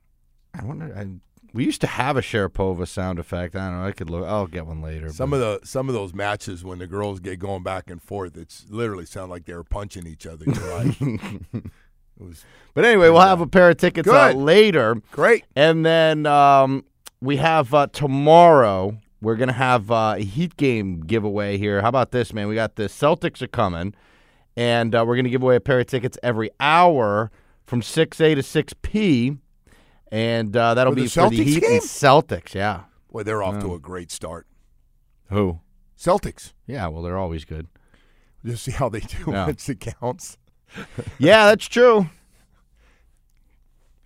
I 0.58 0.64
wonder. 0.64 0.92
I, 0.96 1.06
we 1.52 1.64
used 1.64 1.80
to 1.82 1.86
have 1.86 2.16
a 2.16 2.20
Sharapova 2.20 2.86
sound 2.86 3.18
effect. 3.18 3.56
I 3.56 3.68
don't 3.70 3.80
know. 3.80 3.86
I 3.86 3.92
could 3.92 4.10
look. 4.10 4.26
I'll 4.26 4.46
get 4.46 4.66
one 4.66 4.82
later. 4.82 5.08
Some 5.10 5.30
but- 5.30 5.40
of 5.42 5.60
the 5.62 5.66
some 5.66 5.88
of 5.88 5.94
those 5.94 6.12
matches 6.14 6.64
when 6.64 6.78
the 6.78 6.86
girls 6.86 7.20
get 7.20 7.38
going 7.38 7.62
back 7.62 7.88
and 7.90 8.02
forth, 8.02 8.36
it's 8.36 8.66
literally 8.68 9.06
sound 9.06 9.30
like 9.30 9.44
they 9.46 9.54
were 9.54 9.64
punching 9.64 10.06
each 10.06 10.26
other. 10.26 10.44
Was 12.18 12.44
But 12.74 12.84
anyway, 12.86 13.10
we'll 13.10 13.20
have 13.20 13.40
a 13.42 13.46
pair 13.46 13.68
of 13.70 13.76
tickets 13.76 14.08
out 14.08 14.36
later. 14.36 14.96
great. 15.12 15.44
And 15.54 15.84
then 15.84 16.24
um, 16.26 16.84
we 17.20 17.36
have 17.36 17.74
uh, 17.74 17.88
tomorrow. 17.88 18.96
We're 19.20 19.36
gonna 19.36 19.52
have 19.52 19.90
uh, 19.90 20.14
a 20.18 20.22
Heat 20.22 20.56
game 20.56 21.00
giveaway 21.00 21.56
here. 21.58 21.80
How 21.82 21.88
about 21.88 22.10
this, 22.10 22.32
man? 22.32 22.48
We 22.48 22.54
got 22.54 22.76
the 22.76 22.84
Celtics 22.84 23.40
are 23.42 23.46
coming, 23.48 23.94
and 24.56 24.94
uh, 24.94 25.04
we're 25.06 25.16
gonna 25.16 25.30
give 25.30 25.42
away 25.42 25.56
a 25.56 25.60
pair 25.60 25.80
of 25.80 25.86
tickets 25.86 26.18
every 26.22 26.50
hour 26.60 27.30
from 27.64 27.82
six 27.82 28.20
a 28.20 28.34
to 28.34 28.42
six 28.42 28.74
p, 28.82 29.36
and 30.12 30.56
uh, 30.56 30.74
that'll 30.74 30.92
For 30.92 30.96
be 30.96 31.02
the 31.04 31.08
for 31.10 31.30
the 31.30 31.36
Celtics 31.38 31.44
Heat 31.44 31.60
game? 31.62 31.72
and 31.72 31.80
Celtics. 31.82 32.54
Yeah. 32.54 32.82
Boy, 33.10 33.22
they're 33.22 33.42
off 33.42 33.60
to 33.62 33.72
a 33.74 33.78
great 33.78 34.10
start. 34.12 34.46
Who? 35.30 35.60
Celtics. 35.98 36.52
Yeah. 36.66 36.86
Well, 36.88 37.02
they're 37.02 37.16
always 37.18 37.44
good. 37.46 37.68
Just 38.44 38.64
see 38.64 38.70
how 38.72 38.88
they 38.90 39.00
do 39.00 39.24
Yeah. 39.28 39.46
once 39.46 39.68
it 39.68 39.80
counts. 39.80 40.36
yeah, 41.18 41.46
that's 41.46 41.66
true. 41.66 42.08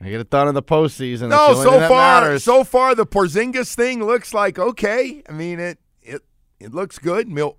I 0.03 0.09
get 0.09 0.21
it 0.21 0.31
done 0.31 0.49
in 0.49 0.55
the 0.55 0.63
postseason. 0.63 1.29
No, 1.29 1.55
the 1.55 1.63
so 1.63 1.71
far, 1.89 2.21
matters. 2.23 2.43
so 2.45 2.65
far 2.65 2.95
the 2.95 3.05
Porzingis 3.07 3.75
thing 3.75 4.05
looks 4.05 4.33
like 4.33 4.59
okay. 4.59 5.23
I 5.29 5.33
mean, 5.33 5.61
it 5.61 5.79
it 6.03 6.23
it 6.59 6.73
looks 6.75 6.99
good. 6.99 7.29
Mil- 7.29 7.57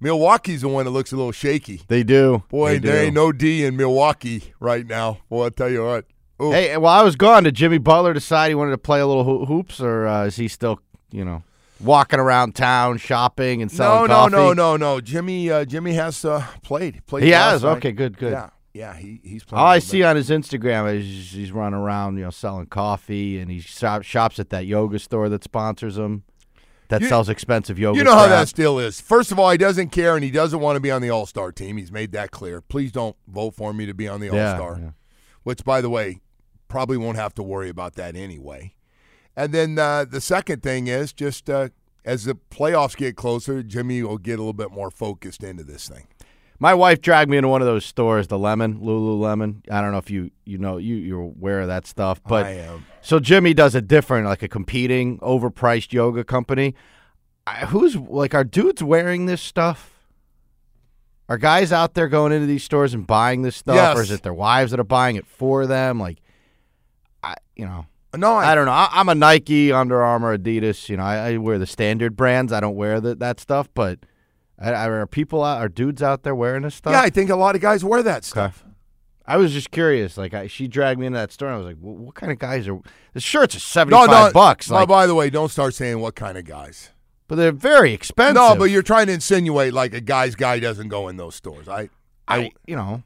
Milwaukee's 0.00 0.62
the 0.62 0.68
one 0.68 0.84
that 0.86 0.92
looks 0.92 1.12
a 1.12 1.16
little 1.16 1.32
shaky. 1.32 1.82
they 1.88 2.02
do. 2.02 2.42
Boy, 2.48 2.74
They 2.74 2.78
there 2.78 3.00
do. 3.00 3.06
ain't 3.06 3.14
no 3.14 3.32
D 3.32 3.64
in 3.64 3.76
Milwaukee 3.76 4.54
right 4.60 4.86
now. 4.86 5.18
Boy, 5.28 5.46
I 5.46 5.48
tell 5.50 5.68
you 5.68 5.84
what. 5.84 6.06
Ooh. 6.42 6.52
Hey, 6.52 6.74
while 6.78 6.98
I 6.98 7.02
was 7.02 7.16
gone, 7.16 7.42
did 7.44 7.54
Jimmy 7.54 7.76
Butler 7.76 8.14
decide 8.14 8.48
he 8.48 8.54
wanted 8.54 8.70
to 8.70 8.78
play 8.78 9.00
a 9.00 9.06
little 9.06 9.24
ho- 9.24 9.44
hoops, 9.44 9.78
or 9.78 10.06
uh, 10.06 10.24
is 10.24 10.36
he 10.36 10.48
still, 10.48 10.80
you 11.10 11.22
know, 11.22 11.42
walking 11.80 12.18
around 12.18 12.54
town 12.54 12.96
shopping 12.96 13.60
and 13.60 13.70
selling 13.70 14.08
no, 14.08 14.14
coffee? 14.14 14.32
no, 14.36 14.52
no, 14.54 14.76
no. 14.78 15.00
Jimmy, 15.02 15.50
uh, 15.50 15.66
Jimmy 15.66 15.92
has 15.94 16.24
uh, 16.24 16.46
played. 16.62 17.04
Played. 17.06 17.24
He 17.24 17.30
has? 17.32 17.62
night. 17.62 17.76
Okay, 17.76 17.92
good, 17.92 18.16
good. 18.16 18.32
Yeah, 18.32 18.48
yeah. 18.74 18.94
He 18.94 19.20
he's 19.22 19.44
playing. 19.44 19.60
All 19.60 19.66
I 19.66 19.78
see 19.78 19.98
bit. 19.98 20.06
on 20.06 20.16
his 20.16 20.30
Instagram 20.30 20.94
is 20.94 21.30
he's 21.32 21.52
running 21.52 21.78
around, 21.78 22.16
you 22.18 22.24
know, 22.24 22.30
selling 22.30 22.66
coffee, 22.66 23.38
and 23.38 23.50
he 23.50 23.60
shop, 23.60 24.02
shops 24.02 24.38
at 24.38 24.50
that 24.50 24.66
yoga 24.66 24.98
store 24.98 25.28
that 25.28 25.42
sponsors 25.44 25.96
him, 25.98 26.24
that 26.88 27.00
You- 27.02 27.08
sells 27.08 27.28
expensive 27.28 27.78
yoga. 27.78 27.98
You 27.98 28.04
know 28.04 28.14
how 28.14 28.28
that 28.28 28.48
still 28.48 28.78
is. 28.78 29.00
First 29.00 29.32
of 29.32 29.38
all, 29.38 29.50
he 29.50 29.58
doesn't 29.58 29.90
care 29.90 30.14
and 30.14 30.24
he 30.24 30.30
doesn't 30.30 30.60
want 30.60 30.76
to 30.76 30.80
be 30.80 30.90
on 30.90 31.02
the 31.02 31.10
All 31.10 31.26
Star 31.26 31.52
team. 31.52 31.76
He's 31.76 31.92
made 31.92 32.12
that 32.12 32.30
clear. 32.30 32.60
Please 32.60 32.92
don't 32.92 33.16
vote 33.28 33.54
for 33.54 33.72
me 33.72 33.86
to 33.86 33.94
be 33.94 34.08
on 34.08 34.20
the 34.20 34.28
All 34.30 34.36
Yeah, 34.36 34.56
Star. 34.56 34.78
yeah. 34.80 34.90
Which, 35.42 35.64
by 35.64 35.80
the 35.80 35.90
way, 35.90 36.20
probably 36.68 36.96
won't 36.96 37.16
have 37.16 37.34
to 37.34 37.42
worry 37.42 37.68
about 37.68 37.94
that 37.94 38.14
anyway. 38.14 38.74
And 39.36 39.52
then 39.52 39.78
uh, 39.78 40.04
the 40.04 40.20
second 40.20 40.62
thing 40.62 40.86
is 40.86 41.12
just 41.12 41.48
uh, 41.48 41.70
as 42.04 42.24
the 42.24 42.34
playoffs 42.34 42.96
get 42.96 43.16
closer, 43.16 43.62
Jimmy 43.62 44.02
will 44.02 44.18
get 44.18 44.34
a 44.34 44.42
little 44.42 44.52
bit 44.52 44.70
more 44.70 44.90
focused 44.90 45.42
into 45.42 45.64
this 45.64 45.88
thing. 45.88 46.06
My 46.62 46.74
wife 46.74 47.00
dragged 47.00 47.30
me 47.30 47.38
into 47.38 47.48
one 47.48 47.62
of 47.62 47.66
those 47.66 47.86
stores, 47.86 48.26
the 48.26 48.38
Lemon, 48.38 48.80
Lululemon. 48.80 49.62
I 49.70 49.80
don't 49.80 49.92
know 49.92 49.98
if 49.98 50.10
you 50.10 50.30
you 50.44 50.58
know 50.58 50.76
you 50.76 50.94
you're 50.94 51.22
aware 51.22 51.62
of 51.62 51.68
that 51.68 51.86
stuff, 51.86 52.22
but 52.22 52.44
I 52.44 52.50
am. 52.50 52.84
so 53.00 53.18
Jimmy 53.18 53.54
does 53.54 53.74
a 53.74 53.80
different, 53.80 54.26
like 54.26 54.42
a 54.42 54.48
competing, 54.48 55.18
overpriced 55.20 55.94
yoga 55.94 56.22
company. 56.22 56.74
I, 57.46 57.64
who's 57.64 57.96
like, 57.96 58.34
are 58.34 58.44
dudes 58.44 58.82
wearing 58.82 59.24
this 59.24 59.40
stuff? 59.40 59.90
Are 61.30 61.38
guys 61.38 61.72
out 61.72 61.94
there 61.94 62.08
going 62.08 62.32
into 62.32 62.46
these 62.46 62.62
stores 62.62 62.92
and 62.92 63.06
buying 63.06 63.40
this 63.40 63.56
stuff, 63.56 63.96
or 63.96 64.02
is 64.02 64.10
it 64.10 64.22
their 64.22 64.34
wives 64.34 64.70
that 64.72 64.80
are 64.80 64.84
buying 64.84 65.16
it 65.16 65.26
for 65.26 65.66
them? 65.66 65.98
Like, 65.98 66.18
I 67.22 67.36
you 67.56 67.64
know. 67.64 67.86
No, 68.14 68.34
I, 68.34 68.52
I 68.52 68.54
don't 68.54 68.66
know. 68.66 68.72
I, 68.72 68.88
I'm 68.90 69.08
a 69.08 69.14
Nike, 69.14 69.72
Under 69.72 70.02
Armour, 70.02 70.36
Adidas. 70.36 70.88
You 70.88 70.98
know, 70.98 71.04
I, 71.04 71.32
I 71.32 71.36
wear 71.38 71.58
the 71.58 71.66
standard 71.66 72.16
brands. 72.16 72.52
I 72.52 72.60
don't 72.60 72.74
wear 72.74 73.00
the, 73.00 73.14
that 73.14 73.38
stuff. 73.38 73.68
But 73.72 74.00
are 74.60 75.06
people 75.06 75.42
out, 75.42 75.58
are 75.60 75.68
dudes 75.68 76.02
out 76.02 76.22
there 76.22 76.34
wearing 76.34 76.62
this 76.62 76.74
stuff? 76.74 76.92
yeah, 76.92 77.00
I 77.00 77.10
think 77.10 77.30
a 77.30 77.36
lot 77.36 77.54
of 77.54 77.60
guys 77.60 77.84
wear 77.84 78.02
that 78.02 78.24
stuff. 78.24 78.64
I 79.26 79.36
was 79.36 79.52
just 79.52 79.70
curious. 79.70 80.16
Like, 80.16 80.34
I, 80.34 80.48
she 80.48 80.66
dragged 80.66 80.98
me 80.98 81.06
into 81.06 81.18
that 81.18 81.30
store. 81.30 81.48
And 81.48 81.54
I 81.54 81.58
was 81.58 81.66
like, 81.66 81.76
well, 81.80 81.94
"What 81.94 82.14
kind 82.16 82.32
of 82.32 82.38
guys 82.38 82.66
are 82.66 82.80
the 83.12 83.20
shirts 83.20 83.54
are 83.54 83.58
No, 83.58 83.60
seventy-five 83.60 84.08
no, 84.08 84.30
bucks? 84.32 84.68
no, 84.68 84.76
Like, 84.76 84.88
by 84.88 85.06
the 85.06 85.14
way, 85.14 85.30
don't 85.30 85.50
start 85.50 85.72
saying 85.74 86.00
what 86.00 86.16
kind 86.16 86.36
of 86.36 86.44
guys. 86.44 86.90
but 87.28 87.36
they're 87.36 87.52
very 87.52 87.92
expensive. 87.92 88.34
No, 88.34 88.56
but 88.56 88.64
you're 88.64 88.82
trying 88.82 89.06
to 89.06 89.12
insinuate 89.12 89.72
like 89.72 89.94
a 89.94 90.00
guy's 90.00 90.34
guy 90.34 90.58
doesn't 90.58 90.88
go 90.88 91.06
in 91.08 91.16
those 91.16 91.36
stores. 91.36 91.68
I, 91.68 91.90
I, 92.26 92.50
you 92.66 92.74
know, 92.74 93.04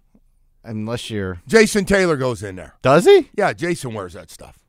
unless 0.64 1.10
you're 1.10 1.42
Jason 1.46 1.84
Taylor 1.84 2.16
goes 2.16 2.42
in 2.42 2.56
there. 2.56 2.74
does 2.80 3.04
he? 3.04 3.28
Yeah, 3.36 3.52
Jason 3.52 3.92
wears 3.92 4.14
that 4.14 4.30
stuff. 4.30 4.63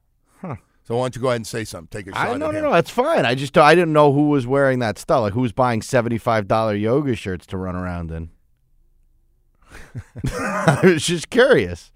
So 0.86 0.96
why 0.96 1.06
don't 1.06 1.16
you 1.16 1.22
go 1.22 1.30
ahead 1.30 1.38
and 1.38 1.48
say 1.48 1.64
something? 1.64 1.88
Take 1.90 2.14
a 2.14 2.16
shot 2.16 2.28
I 2.28 2.38
no 2.38 2.52
no 2.52 2.62
no. 2.62 2.72
That's 2.72 2.92
fine. 2.92 3.26
I 3.26 3.34
just 3.34 3.58
I 3.58 3.74
didn't 3.74 3.94
know 3.94 4.14
who 4.14 4.30
was 4.30 4.46
wearing 4.46 4.80
that 4.80 5.00
stuff. 5.00 5.22
Like 5.22 5.34
who's 5.34 5.52
buying 5.52 5.82
seventy-five 5.82 6.48
dollar 6.48 6.76
yoga 6.76 7.16
shirts 7.16 7.48
to 7.48 7.58
run 7.58 7.76
around 7.76 8.12
in. 8.12 8.30
I 10.32 10.82
was 10.84 11.06
just 11.06 11.30
curious. 11.32 11.92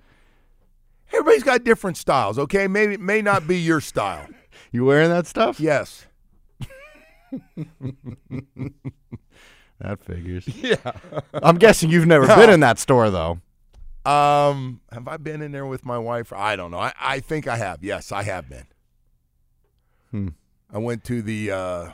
Everybody's 1.13 1.43
got 1.43 1.63
different 1.63 1.97
styles. 1.97 2.38
Okay, 2.39 2.67
maybe 2.67 2.95
it 2.95 2.99
may 2.99 3.21
not 3.21 3.47
be 3.47 3.58
your 3.58 3.82
style. 3.82 4.28
You 4.71 4.86
wearing 4.86 5.10
that 5.10 5.25
stuff? 5.25 5.60
Yes. 5.60 6.06
That 9.80 10.02
figures. 10.02 10.47
Yeah. 10.47 10.75
I'm 11.34 11.58
guessing 11.58 11.89
you've 11.89 12.06
never 12.06 12.28
been 12.28 12.49
in 12.49 12.60
that 12.60 12.80
store 12.80 13.10
though. 13.10 13.39
Um, 14.06 14.82
have 14.91 15.08
I 15.08 15.17
been 15.17 15.41
in 15.41 15.52
there 15.52 15.65
with 15.65 15.86
my 15.86 15.97
wife? 15.97 16.34
I 16.34 16.56
don't 16.56 16.71
know. 16.71 16.80
I, 16.80 16.93
I 16.99 17.19
think 17.19 17.47
I 17.47 17.56
have. 17.58 17.84
Yes, 17.84 18.12
I 18.12 18.23
have 18.23 18.49
been. 18.49 18.65
Hmm. 20.12 20.30
I 20.74 20.78
went 20.78 21.04
to 21.06 21.22
the. 21.22 21.52
Uh, 21.52 21.91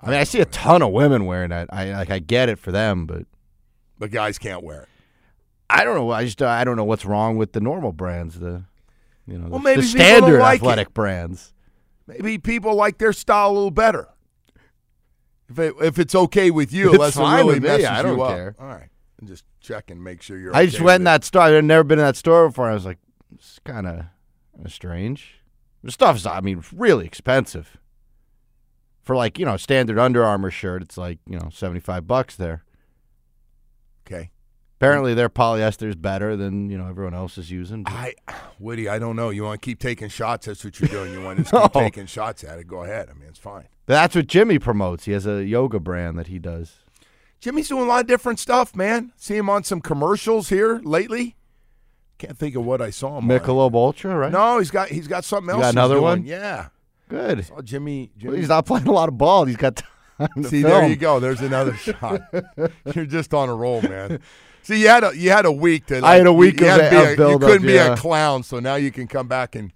I 0.00 0.10
mean, 0.10 0.18
I 0.18 0.24
see 0.24 0.40
a 0.40 0.44
ton 0.46 0.82
of 0.82 0.92
women 0.92 1.26
wearing 1.26 1.50
that. 1.50 1.68
I 1.72 1.92
like 1.92 2.10
I 2.10 2.18
get 2.18 2.48
it 2.48 2.58
for 2.58 2.70
them, 2.72 3.06
but 3.06 3.24
but 3.98 4.10
guys 4.10 4.38
can't 4.38 4.62
wear 4.62 4.82
it. 4.82 4.88
I 5.68 5.82
don't 5.84 5.94
know. 5.96 6.10
I 6.10 6.24
just 6.24 6.40
I 6.42 6.64
don't 6.64 6.76
know 6.76 6.84
what's 6.84 7.04
wrong 7.04 7.36
with 7.36 7.52
the 7.52 7.60
normal 7.60 7.92
brands. 7.92 8.38
The 8.38 8.64
you 9.26 9.38
know 9.38 9.48
Well, 9.48 9.58
the, 9.58 9.64
maybe 9.64 9.80
the 9.82 9.86
people 9.88 10.00
standard 10.04 10.40
like 10.40 10.60
athletic 10.60 10.88
it. 10.88 10.94
brands. 10.94 11.52
Maybe 12.06 12.38
people 12.38 12.74
like 12.76 12.98
their 12.98 13.12
style 13.12 13.50
a 13.50 13.54
little 13.54 13.70
better. 13.72 14.08
If 15.48 15.58
it, 15.58 15.74
if 15.80 15.98
it's 15.98 16.14
okay 16.14 16.50
with 16.50 16.72
you, 16.72 16.86
It's 16.88 16.94
unless 16.94 17.16
it 17.16 17.20
fine 17.20 17.38
really 17.46 17.54
with 17.54 17.62
me. 17.62 17.68
messes 17.68 17.86
I 17.86 18.02
don't 18.02 18.16
you 18.18 18.22
up. 18.22 18.34
care. 18.36 18.56
All 18.60 18.66
right, 18.66 18.88
and 19.18 19.28
just 19.28 19.44
checking, 19.60 20.02
make 20.02 20.20
sure 20.22 20.38
you're. 20.38 20.54
I 20.54 20.66
just 20.66 20.80
went 20.80 20.96
in 21.00 21.02
it. 21.02 21.04
that 21.10 21.24
store. 21.24 21.42
I'd 21.42 21.64
never 21.64 21.84
been 21.84 21.98
in 21.98 22.04
that 22.04 22.16
store 22.16 22.48
before. 22.48 22.68
I 22.70 22.74
was 22.74 22.84
like, 22.84 22.98
it's 23.34 23.58
kind 23.64 23.86
of 23.86 24.04
strange. 24.70 25.40
The 25.86 25.92
stuff's 25.92 26.26
I 26.26 26.40
mean 26.40 26.62
really 26.74 27.06
expensive. 27.06 27.78
For 29.02 29.14
like 29.16 29.38
you 29.38 29.44
know 29.46 29.56
standard 29.56 29.98
Under 29.98 30.24
Armour 30.24 30.50
shirt, 30.50 30.82
it's 30.82 30.98
like 30.98 31.18
you 31.28 31.38
know 31.38 31.48
seventy 31.52 31.80
five 31.80 32.06
bucks 32.06 32.36
there. 32.36 32.64
Okay. 34.06 34.30
Apparently, 34.78 35.14
their 35.14 35.30
polyester 35.30 35.88
is 35.88 35.94
better 35.96 36.36
than 36.36 36.68
you 36.68 36.76
know 36.76 36.86
everyone 36.88 37.14
else 37.14 37.38
is 37.38 37.50
using. 37.50 37.82
but- 37.84 37.92
I, 37.92 38.14
Woody, 38.58 38.88
I 38.88 38.98
don't 38.98 39.16
know. 39.16 39.30
You 39.30 39.44
want 39.44 39.62
to 39.62 39.64
keep 39.64 39.78
taking 39.78 40.08
shots? 40.08 40.46
That's 40.46 40.64
what 40.64 40.78
you're 40.80 40.88
doing. 40.88 41.12
You 41.12 41.22
want 41.22 41.38
to 41.38 41.42
just 41.44 41.52
No. 41.54 41.62
keep 41.62 41.72
taking 41.72 42.06
shots 42.06 42.44
at 42.44 42.58
it? 42.58 42.66
Go 42.66 42.82
ahead. 42.84 43.08
I 43.10 43.14
mean, 43.14 43.28
it's 43.28 43.38
fine. 43.38 43.68
That's 43.86 44.14
what 44.14 44.26
Jimmy 44.26 44.58
promotes. 44.58 45.04
He 45.06 45.12
has 45.12 45.26
a 45.26 45.44
yoga 45.44 45.78
brand 45.80 46.18
that 46.18 46.26
he 46.26 46.38
does. 46.38 46.74
Jimmy's 47.40 47.68
doing 47.68 47.84
a 47.84 47.86
lot 47.86 48.00
of 48.00 48.06
different 48.06 48.38
stuff, 48.38 48.74
man. 48.74 49.12
See 49.16 49.36
him 49.36 49.48
on 49.48 49.62
some 49.64 49.80
commercials 49.80 50.48
here 50.48 50.80
lately. 50.84 51.36
Can't 52.18 52.36
think 52.38 52.56
of 52.56 52.64
what 52.64 52.80
I 52.80 52.90
saw 52.90 53.18
him. 53.18 53.30
on. 53.30 53.38
Michelob 53.38 53.74
Ultra, 53.74 54.16
right? 54.16 54.32
No, 54.32 54.58
he's 54.58 54.70
got 54.70 54.88
he's 54.88 55.06
got 55.06 55.24
something 55.24 55.48
You 55.54 55.62
else. 55.62 55.62
got 55.62 55.68
he's 55.68 55.74
another 55.74 56.00
one? 56.00 56.24
Yeah. 56.24 56.68
Good. 57.08 57.44
Saw 57.46 57.60
Jimmy. 57.62 58.10
Well, 58.22 58.34
he's 58.34 58.48
not 58.48 58.66
playing 58.66 58.86
a 58.88 58.92
lot 58.92 59.08
of 59.08 59.18
ball. 59.18 59.44
He's 59.44 59.56
got 59.56 59.76
time 59.76 60.42
See, 60.44 60.62
there 60.62 60.88
you 60.88 60.96
go. 60.96 61.20
There's 61.20 61.42
another 61.42 61.74
shot. 61.76 62.22
You're 62.94 63.04
just 63.06 63.34
on 63.34 63.48
a 63.50 63.54
roll, 63.54 63.82
man. 63.82 64.20
See, 64.62 64.80
you 64.80 64.88
had 64.88 65.04
a 65.04 65.16
you 65.16 65.30
had 65.30 65.44
a 65.44 65.52
week 65.52 65.86
to. 65.86 66.04
I 66.04 66.16
had 66.16 66.26
a 66.26 66.32
week 66.32 66.58
you, 66.60 66.66
you 66.66 66.72
of 66.72 66.78
to 66.78 66.96
a- 66.96 67.26
of 67.26 67.30
you 67.32 67.38
couldn't 67.38 67.66
be 67.66 67.74
yeah. 67.74 67.92
a 67.92 67.96
clown, 67.96 68.42
so 68.42 68.58
now 68.58 68.74
you 68.76 68.90
can 68.90 69.06
come 69.06 69.28
back 69.28 69.54
and, 69.54 69.72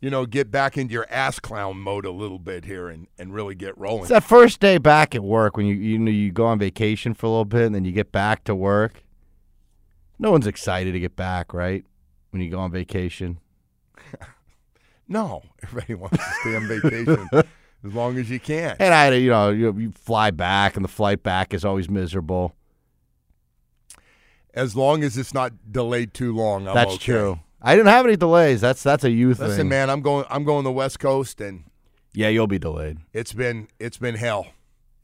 you 0.00 0.10
know, 0.10 0.26
get 0.26 0.50
back 0.50 0.76
into 0.76 0.92
your 0.92 1.06
ass 1.08 1.38
clown 1.38 1.78
mode 1.78 2.04
a 2.04 2.10
little 2.10 2.38
bit 2.40 2.64
here 2.66 2.88
and, 2.88 3.06
and 3.18 3.32
really 3.32 3.54
get 3.54 3.78
rolling. 3.78 4.00
It's 4.02 4.10
that 4.10 4.24
first 4.24 4.60
day 4.60 4.76
back 4.78 5.14
at 5.14 5.22
work 5.22 5.56
when 5.56 5.66
you 5.66 5.74
you 5.76 5.98
know 5.98 6.10
you 6.10 6.32
go 6.32 6.44
on 6.46 6.58
vacation 6.58 7.14
for 7.14 7.26
a 7.26 7.30
little 7.30 7.44
bit 7.46 7.62
and 7.64 7.74
then 7.74 7.84
you 7.84 7.92
get 7.92 8.10
back 8.12 8.44
to 8.44 8.54
work. 8.54 9.04
No 10.18 10.30
one's 10.30 10.46
excited 10.46 10.92
to 10.92 11.00
get 11.00 11.14
back, 11.16 11.52
right? 11.52 11.84
When 12.30 12.40
you 12.42 12.50
go 12.50 12.58
on 12.58 12.70
vacation. 12.72 13.38
No, 15.08 15.42
everybody 15.62 15.94
wants 15.94 16.16
to 16.18 16.32
stay 16.40 16.56
on 16.56 16.66
vacation 16.66 17.28
as 17.32 17.94
long 17.94 18.18
as 18.18 18.28
you 18.28 18.40
can. 18.40 18.74
And 18.80 18.92
I, 18.92 19.12
you 19.14 19.30
know, 19.30 19.50
you, 19.50 19.72
you 19.78 19.92
fly 19.92 20.32
back, 20.32 20.74
and 20.74 20.84
the 20.84 20.88
flight 20.88 21.22
back 21.22 21.54
is 21.54 21.64
always 21.64 21.88
miserable. 21.88 22.56
As 24.52 24.74
long 24.74 25.04
as 25.04 25.16
it's 25.16 25.32
not 25.32 25.52
delayed 25.70 26.12
too 26.12 26.34
long, 26.34 26.66
I'm 26.66 26.74
That's 26.74 26.94
okay. 26.94 27.04
true. 27.12 27.38
I 27.62 27.76
didn't 27.76 27.88
have 27.88 28.04
any 28.04 28.16
delays. 28.16 28.60
That's 28.60 28.82
that's 28.82 29.04
a 29.04 29.10
youth 29.10 29.38
Listen, 29.38 29.56
thing. 29.58 29.68
man, 29.68 29.90
I'm 29.90 30.00
going. 30.00 30.24
I'm 30.28 30.42
going 30.42 30.64
the 30.64 30.72
West 30.72 30.98
Coast, 30.98 31.40
and 31.40 31.62
Yeah, 32.12 32.28
you'll 32.28 32.46
be 32.48 32.58
delayed. 32.58 32.98
it's 33.12 33.32
been 33.32 33.68
it's 33.78 33.98
been 33.98 34.16
hell. 34.16 34.48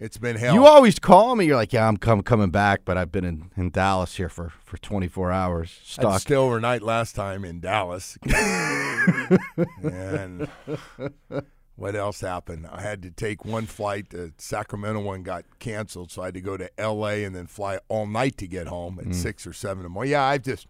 It's 0.05 0.19
been 0.19 0.35
hell. 0.37 0.53
You 0.55 0.67
always 0.67 0.99
call 0.99 1.37
me. 1.37 1.45
You're 1.45 1.55
like, 1.55 1.73
yeah, 1.73 1.87
I'm 1.87 1.97
com- 1.97 2.23
coming 2.23 2.51
back, 2.51 2.81
but 2.85 2.99
I've 2.99 3.13
been 3.13 3.25
in, 3.25 3.51
in 3.57 3.71
Dallas 3.71 4.17
here 4.17 4.29
for, 4.29 4.53
for 4.65 4.77
24 4.79 5.31
hours 5.31 5.79
I'd 5.83 5.87
stuck. 5.87 6.21
stay 6.23 6.35
overnight 6.35 6.83
last 6.83 7.15
time 7.15 7.45
in 7.45 7.61
Dallas. 7.61 8.19
and 9.85 10.49
what 11.77 11.95
else 11.95 12.21
happened? 12.21 12.67
I 12.71 12.81
had 12.83 13.03
to 13.03 13.11
take 13.11 13.45
one 13.45 13.67
flight. 13.67 14.11
The 14.11 14.33
Sacramento 14.39 15.01
one 15.01 15.23
got 15.23 15.45
canceled, 15.61 16.11
so 16.11 16.23
I 16.23 16.27
had 16.27 16.35
to 16.35 16.41
go 16.41 16.57
to 16.57 16.69
L.A. 16.81 17.23
and 17.25 17.35
then 17.35 17.47
fly 17.47 17.79
all 17.89 18.07
night 18.07 18.37
to 18.39 18.49
get 18.49 18.67
home 18.67 18.99
at 18.99 19.07
Mm. 19.07 19.15
six 19.15 19.47
or 19.47 19.53
seven 19.53 19.79
in 19.79 19.83
the 19.85 19.89
morning. 19.89 20.13
Yeah, 20.13 20.25
I've 20.25 20.43
just 20.43 20.67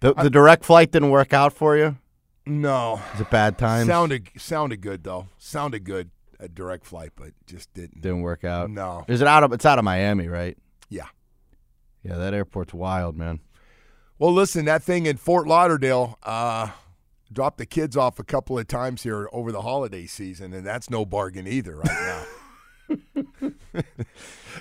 the, 0.00 0.14
the 0.14 0.30
direct 0.30 0.64
flight 0.64 0.90
didn't 0.90 1.10
work 1.10 1.32
out 1.32 1.52
for 1.52 1.76
you. 1.76 1.96
no. 2.44 3.00
Is 3.14 3.20
it 3.20 3.30
bad 3.30 3.56
times? 3.56 3.86
Sounded 3.86 4.28
sounded 4.36 4.80
good 4.80 5.04
though. 5.04 5.28
Sounded 5.38 5.84
good 5.84 6.10
a 6.40 6.48
direct 6.48 6.84
flight, 6.86 7.12
but 7.16 7.30
just 7.46 7.72
didn't. 7.74 8.00
didn't 8.00 8.22
work 8.22 8.44
out. 8.44 8.70
No. 8.70 9.04
Is 9.08 9.20
it 9.20 9.26
out 9.28 9.42
of? 9.44 9.52
It's 9.52 9.64
out 9.66 9.78
of 9.78 9.84
Miami, 9.84 10.28
right? 10.28 10.56
Yeah. 10.88 11.06
Yeah, 12.02 12.16
that 12.16 12.34
airport's 12.34 12.74
wild, 12.74 13.16
man. 13.16 13.40
Well, 14.18 14.32
listen, 14.32 14.64
that 14.66 14.82
thing 14.82 15.06
in 15.06 15.16
Fort 15.16 15.46
Lauderdale 15.46 16.18
uh, 16.22 16.68
dropped 17.32 17.58
the 17.58 17.66
kids 17.66 17.96
off 17.96 18.18
a 18.18 18.24
couple 18.24 18.58
of 18.58 18.66
times 18.68 19.02
here 19.02 19.28
over 19.32 19.52
the 19.52 19.62
holiday 19.62 20.06
season, 20.06 20.52
and 20.54 20.66
that's 20.66 20.88
no 20.88 21.04
bargain 21.04 21.46
either 21.46 21.76
right 21.76 22.26
now. 22.88 22.96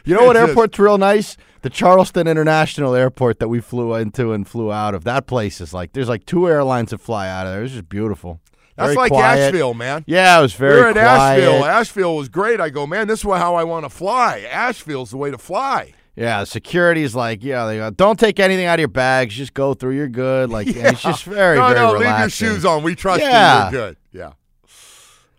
You 0.03 0.13
know 0.15 0.25
what 0.25 0.35
just- 0.35 0.49
airport's 0.49 0.77
real 0.77 0.97
nice? 0.97 1.37
The 1.61 1.69
Charleston 1.69 2.27
International 2.27 2.93
Airport 2.93 3.39
that 3.39 3.47
we 3.47 3.59
flew 3.59 3.95
into 3.95 4.33
and 4.33 4.47
flew 4.47 4.71
out 4.71 4.93
of. 4.93 5.03
That 5.03 5.25
place 5.25 5.59
is 5.61 5.73
like 5.73 5.93
there's 5.93 6.09
like 6.09 6.25
two 6.25 6.47
airlines 6.47 6.91
that 6.91 6.99
fly 6.99 7.27
out 7.27 7.47
of 7.47 7.53
there. 7.53 7.63
It's 7.63 7.73
just 7.73 7.89
beautiful. 7.89 8.39
That's 8.75 8.87
Very 8.87 8.95
like 8.97 9.11
quiet. 9.11 9.39
Asheville, 9.39 9.73
man. 9.73 10.03
Yeah, 10.05 10.37
it 10.37 10.41
was 10.41 10.53
very 10.53 10.75
we 10.75 10.81
were 10.81 10.87
at 10.89 10.93
quiet. 10.95 11.39
Asheville. 11.43 11.65
Asheville 11.65 12.15
was 12.17 12.27
great. 12.29 12.59
I 12.59 12.69
go, 12.69 12.85
man, 12.85 13.07
this 13.07 13.19
is 13.19 13.25
how 13.25 13.55
I 13.55 13.63
want 13.63 13.85
to 13.85 13.89
fly. 13.89 14.45
Asheville's 14.49 15.11
the 15.11 15.17
way 15.17 15.31
to 15.31 15.37
fly. 15.37 15.93
Yeah, 16.17 16.43
security 16.45 17.03
is 17.03 17.15
like, 17.15 17.43
yeah, 17.43 17.65
they 17.65 17.77
go, 17.77 17.89
don't 17.89 18.19
take 18.19 18.39
anything 18.39 18.65
out 18.65 18.75
of 18.75 18.79
your 18.81 18.87
bags. 18.87 19.35
Just 19.35 19.53
go 19.53 19.73
through. 19.73 19.95
You're 19.95 20.07
good. 20.09 20.49
Like, 20.49 20.67
and 20.67 20.77
it's 20.77 21.01
just 21.01 21.23
very, 21.23 21.57
no, 21.57 21.67
very 21.69 21.79
no, 21.79 21.91
leave 21.93 22.19
your 22.19 22.29
shoes 22.29 22.65
on. 22.65 22.83
We 22.83 22.95
trust 22.95 23.21
Yeah. 23.21 23.69
you. 23.69 23.77
You're 23.77 23.87
good. 23.87 23.97
Yeah. 24.11 24.31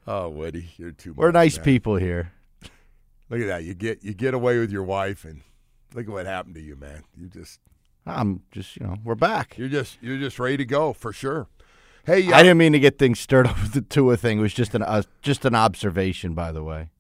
Oh, 0.07 0.29
Woody, 0.29 0.71
you're 0.77 0.93
too. 0.93 1.13
We're 1.15 1.29
much, 1.29 1.35
nice 1.35 1.57
man. 1.57 1.65
people 1.65 1.97
here. 1.97 2.33
Look 3.29 3.41
at 3.41 3.47
that. 3.49 3.65
You 3.65 3.75
get 3.75 4.05
you 4.05 4.15
get 4.15 4.35
away 4.35 4.59
with 4.59 4.71
your 4.71 4.85
wife, 4.85 5.25
and 5.25 5.41
look 5.95 6.07
at 6.07 6.13
what 6.13 6.27
happened 6.27 6.55
to 6.55 6.61
you, 6.61 6.77
man. 6.77 7.03
You 7.17 7.27
just 7.29 7.59
I'm 8.07 8.43
just, 8.53 8.77
you 8.77 8.87
know, 8.87 8.97
we're 9.03 9.17
back. 9.17 9.59
you're 9.59 9.69
just 9.69 9.99
you're 10.01 10.19
just 10.19 10.39
ready 10.39 10.57
to 10.59 10.65
go 10.65 10.93
for 10.93 11.13
sure. 11.13 11.49
Hey, 12.07 12.31
uh, 12.33 12.37
I 12.37 12.43
didn't 12.43 12.59
mean 12.59 12.73
to 12.73 12.79
get 12.79 12.99
things 12.99 13.19
stirred 13.21 13.47
up 13.49 13.61
with 13.61 13.73
the 13.73 13.81
Tua 13.83 14.17
thing. 14.17 14.39
It 14.39 14.43
was 14.43 14.55
just 14.55 14.75
an 14.75 14.83
uh, 14.83 15.03
just 15.23 15.45
an 15.45 15.55
observation, 15.55 16.35
by 16.35 16.53
the 16.53 16.63
way. 16.63 16.91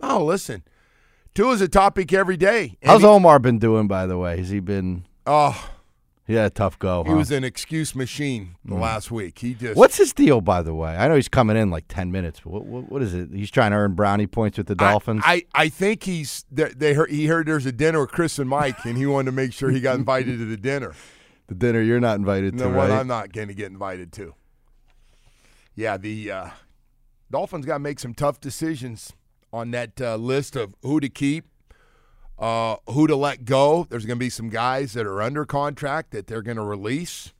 Oh, 0.00 0.24
listen. 0.24 0.62
Is 1.36 1.60
a 1.60 1.66
topic 1.68 2.12
every 2.12 2.36
day. 2.36 2.76
How's 2.84 3.00
he- 3.00 3.06
Omar 3.08 3.40
been 3.40 3.58
doing, 3.58 3.88
by 3.88 4.06
the 4.06 4.16
way? 4.16 4.36
Has 4.38 4.50
he 4.50 4.60
been? 4.60 5.04
Oh, 5.26 5.70
He 6.28 6.34
had 6.34 6.46
a 6.46 6.50
tough 6.50 6.78
go. 6.78 7.02
he 7.02 7.10
huh? 7.10 7.16
was 7.16 7.32
an 7.32 7.42
excuse 7.42 7.94
machine 7.96 8.54
the 8.64 8.76
Mm. 8.76 8.80
last 8.80 9.10
week. 9.10 9.40
He 9.40 9.54
just 9.54 9.76
What's 9.76 9.96
his 9.96 10.12
deal, 10.12 10.40
by 10.40 10.62
the 10.62 10.74
way? 10.74 10.96
I 10.96 11.08
know 11.08 11.16
he's 11.16 11.28
coming 11.28 11.56
in 11.56 11.70
like 11.70 11.86
ten 11.88 12.12
minutes. 12.12 12.40
But 12.44 12.52
what, 12.52 12.64
what, 12.66 12.88
what 12.92 13.02
is 13.02 13.14
it? 13.14 13.30
He's 13.32 13.50
trying 13.50 13.72
to 13.72 13.78
earn 13.78 13.94
brownie 13.94 14.28
points 14.28 14.56
with 14.58 14.68
the 14.68 14.76
Dolphins. 14.76 15.22
I, 15.24 15.44
I 15.54 15.68
think 15.68 16.04
he's 16.04 16.44
they, 16.52 16.68
they 16.68 16.94
heard 16.94 17.10
he 17.10 17.26
heard 17.26 17.46
there's 17.48 17.66
a 17.66 17.72
dinner 17.72 18.00
with 18.02 18.10
Chris 18.12 18.38
and 18.38 18.48
Mike, 18.48 18.84
and 18.84 18.96
he 18.96 19.04
wanted 19.06 19.26
to 19.26 19.32
make 19.32 19.52
sure 19.52 19.70
he 19.70 19.80
got 19.80 19.96
invited 19.98 20.38
to 20.38 20.44
the 20.44 20.56
dinner. 20.56 20.94
The 21.46 21.54
dinner 21.54 21.80
you're 21.80 22.00
not 22.00 22.18
invited 22.18 22.56
The 22.56 22.64
to, 22.64 22.70
one 22.70 22.90
right? 22.90 22.98
I'm 23.00 23.06
not 23.06 23.32
going 23.32 23.48
to 23.48 23.54
get 23.54 23.70
invited 23.70 24.12
to. 24.14 24.34
Yeah, 25.74 25.96
the 25.96 26.30
uh, 26.30 26.50
Dolphins 27.30 27.66
got 27.66 27.74
to 27.74 27.78
make 27.80 27.98
some 27.98 28.14
tough 28.14 28.40
decisions 28.40 29.12
on 29.52 29.70
that 29.72 30.00
uh, 30.00 30.16
list 30.16 30.56
of 30.56 30.74
who 30.82 31.00
to 31.00 31.08
keep, 31.08 31.46
uh, 32.38 32.76
who 32.88 33.06
to 33.06 33.16
let 33.16 33.44
go. 33.44 33.86
There's 33.88 34.06
going 34.06 34.16
to 34.18 34.24
be 34.24 34.30
some 34.30 34.48
guys 34.50 34.92
that 34.94 35.06
are 35.06 35.20
under 35.20 35.44
contract 35.44 36.12
that 36.12 36.26
they're 36.26 36.42
going 36.42 36.56
to 36.56 36.64
release. 36.64 37.32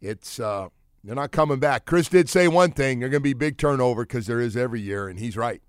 It's 0.00 0.38
uh, 0.38 0.68
they're 1.02 1.14
not 1.14 1.32
coming 1.32 1.58
back. 1.58 1.86
Chris 1.86 2.08
did 2.08 2.28
say 2.28 2.48
one 2.48 2.70
thing: 2.72 3.00
they're 3.00 3.08
going 3.08 3.22
to 3.22 3.28
be 3.28 3.34
big 3.34 3.58
turnover 3.58 4.04
because 4.04 4.26
there 4.26 4.40
is 4.40 4.56
every 4.56 4.80
year, 4.80 5.08
and 5.08 5.18
he's 5.18 5.36
right. 5.36 5.62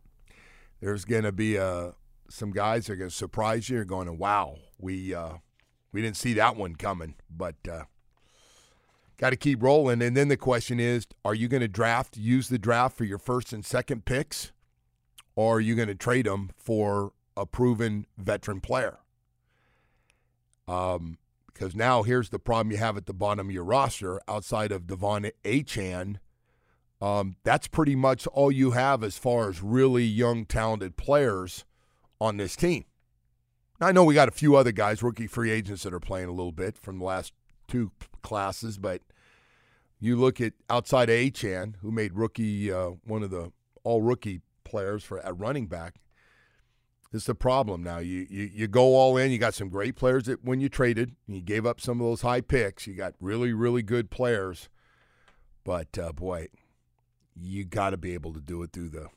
There's 0.81 1.05
going 1.05 1.23
to 1.23 1.31
be 1.31 1.57
uh, 1.57 1.91
some 2.29 2.51
guys 2.51 2.85
that 2.85 2.93
are 2.93 2.97
going 2.97 3.09
to 3.09 3.15
surprise 3.15 3.69
you. 3.69 3.77
You're 3.77 3.85
going, 3.85 4.17
"Wow, 4.17 4.57
we 4.79 5.15
uh, 5.15 5.33
we 5.91 6.01
didn't 6.01 6.17
see 6.17 6.33
that 6.33 6.55
one 6.55 6.75
coming," 6.75 7.15
but. 7.29 7.55
Uh, 7.69 7.83
Got 9.17 9.31
to 9.31 9.35
keep 9.35 9.63
rolling. 9.63 10.01
And 10.01 10.15
then 10.15 10.27
the 10.27 10.37
question 10.37 10.79
is 10.79 11.07
are 11.25 11.33
you 11.33 11.47
going 11.47 11.61
to 11.61 11.67
draft, 11.67 12.17
use 12.17 12.49
the 12.49 12.59
draft 12.59 12.95
for 12.95 13.03
your 13.03 13.17
first 13.17 13.51
and 13.51 13.65
second 13.65 14.05
picks, 14.05 14.51
or 15.35 15.57
are 15.57 15.59
you 15.59 15.75
going 15.75 15.87
to 15.87 15.95
trade 15.95 16.27
them 16.27 16.51
for 16.55 17.13
a 17.35 17.45
proven 17.45 18.05
veteran 18.17 18.61
player? 18.61 18.99
Um, 20.67 21.17
because 21.51 21.75
now 21.75 22.03
here's 22.03 22.29
the 22.29 22.37
problem 22.37 22.71
you 22.71 22.77
have 22.77 22.97
at 22.97 23.07
the 23.07 23.13
bottom 23.13 23.47
of 23.47 23.53
your 23.53 23.63
roster 23.63 24.21
outside 24.27 24.71
of 24.71 24.83
De'Von 24.83 25.31
Achane. 25.43 26.17
Um, 27.01 27.35
that's 27.43 27.67
pretty 27.67 27.95
much 27.95 28.27
all 28.27 28.51
you 28.51 28.71
have 28.71 29.03
as 29.03 29.17
far 29.17 29.49
as 29.49 29.63
really 29.63 30.03
young, 30.03 30.45
talented 30.45 30.97
players 30.97 31.65
on 32.21 32.37
this 32.37 32.55
team. 32.55 32.85
I 33.79 33.91
know 33.91 34.03
we 34.03 34.15
got 34.15 34.27
a 34.27 34.31
few 34.31 34.55
other 34.55 34.71
guys, 34.71 35.03
rookie 35.03 35.27
free 35.27 35.51
agents, 35.51 35.83
that 35.83 35.93
are 35.93 35.99
playing 35.99 36.29
a 36.29 36.33
little 36.33 36.51
bit 36.51 36.77
from 36.77 36.97
the 36.97 37.05
last 37.05 37.33
two 37.67 37.91
classes, 38.23 38.77
but 38.77 39.01
you 39.99 40.15
look 40.15 40.41
at 40.41 40.53
outside 40.69 41.09
Achane, 41.09 41.75
who 41.81 41.91
made 41.91 42.13
rookie 42.13 42.71
uh, 42.71 42.91
one 43.05 43.23
of 43.23 43.29
the 43.29 43.51
all 43.83 44.01
rookie 44.01 44.41
players 44.63 45.03
for 45.03 45.19
at 45.19 45.37
running 45.37 45.67
back. 45.67 45.95
It's 47.13 47.25
the 47.25 47.35
problem 47.35 47.83
now. 47.83 47.99
You, 47.99 48.27
you 48.29 48.49
you 48.53 48.67
go 48.67 48.95
all 48.95 49.15
in. 49.17 49.31
You 49.31 49.37
got 49.37 49.53
some 49.53 49.69
great 49.69 49.95
players 49.95 50.25
that 50.25 50.43
when 50.43 50.59
you 50.59 50.69
traded, 50.69 51.15
you 51.25 51.41
gave 51.41 51.65
up 51.65 51.79
some 51.79 52.01
of 52.01 52.07
those 52.07 52.21
high 52.21 52.41
picks. 52.41 52.85
You 52.85 52.95
got 52.95 53.13
really 53.19 53.53
really 53.53 53.81
good 53.81 54.09
players, 54.09 54.69
but 55.63 55.97
uh, 55.97 56.11
boy, 56.11 56.47
you 57.35 57.63
got 57.63 57.91
to 57.91 57.97
be 57.97 58.13
able 58.13 58.33
to 58.33 58.41
do 58.41 58.61
it 58.63 58.71
through 58.73 58.89
the 58.89 59.07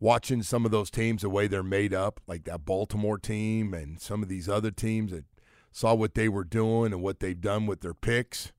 watching 0.00 0.42
some 0.42 0.64
of 0.64 0.70
those 0.70 0.90
teams 0.90 1.22
the 1.22 1.30
way 1.30 1.46
they're 1.46 1.62
made 1.62 1.94
up, 1.94 2.20
like 2.26 2.44
that 2.44 2.64
Baltimore 2.64 3.18
team 3.18 3.74
and 3.74 4.00
some 4.00 4.22
of 4.22 4.28
these 4.28 4.48
other 4.48 4.70
teams 4.70 5.12
that 5.12 5.24
saw 5.72 5.94
what 5.94 6.14
they 6.14 6.28
were 6.28 6.44
doing 6.44 6.92
and 6.92 7.02
what 7.02 7.20
they've 7.20 7.40
done 7.40 7.66
with 7.66 7.80
their 7.80 7.94
picks. 7.94 8.52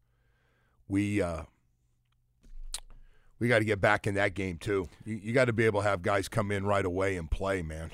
We 0.87 1.21
uh, 1.21 1.43
we 3.39 3.47
got 3.47 3.59
to 3.59 3.65
get 3.65 3.81
back 3.81 4.07
in 4.07 4.15
that 4.15 4.33
game 4.33 4.57
too. 4.57 4.87
You, 5.05 5.15
you 5.15 5.33
got 5.33 5.45
to 5.45 5.53
be 5.53 5.65
able 5.65 5.81
to 5.81 5.87
have 5.87 6.01
guys 6.01 6.27
come 6.27 6.51
in 6.51 6.65
right 6.65 6.85
away 6.85 7.17
and 7.17 7.29
play, 7.29 7.61
man. 7.61 7.91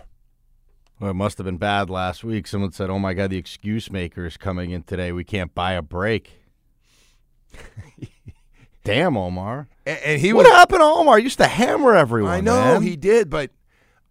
Well, 1.00 1.12
it 1.12 1.16
must 1.16 1.38
have 1.38 1.46
been 1.46 1.58
bad 1.58 1.90
last 1.90 2.24
week. 2.24 2.48
Someone 2.48 2.72
said, 2.72 2.90
"Oh 2.90 3.00
my 3.00 3.14
God, 3.14 3.32
the 3.32 3.38
excuse 3.38 3.92
maker 3.92 4.26
is 4.26 4.38
coming 4.38 4.72
in 4.72 4.84
today. 4.84 5.12
We 5.12 5.24
can't 5.24 5.54
buy 5.54 5.74
a 5.74 5.82
break." 5.82 6.32
Damn, 8.84 9.18
Omar. 9.18 9.68
And, 9.86 10.00
and 10.00 10.22
he 10.22 10.34
what 10.34 10.46
was. 10.46 10.54
happened 10.54 10.80
to 10.80 10.86
Omar? 10.86 11.18
He 11.18 11.24
used 11.24 11.40
to 11.40 11.48
hammer 11.48 11.96
everyone. 11.96 12.32
I 12.32 12.42
know 12.42 12.74
man. 12.76 12.82
he 12.82 12.96
did, 12.96 13.30
but 13.30 13.52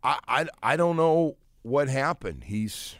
I, 0.02 0.18
I 0.28 0.46
I 0.62 0.76
don't 0.76 0.96
know 0.96 1.36
what 1.62 1.88
happened. 1.88 2.44
He's 2.44 2.96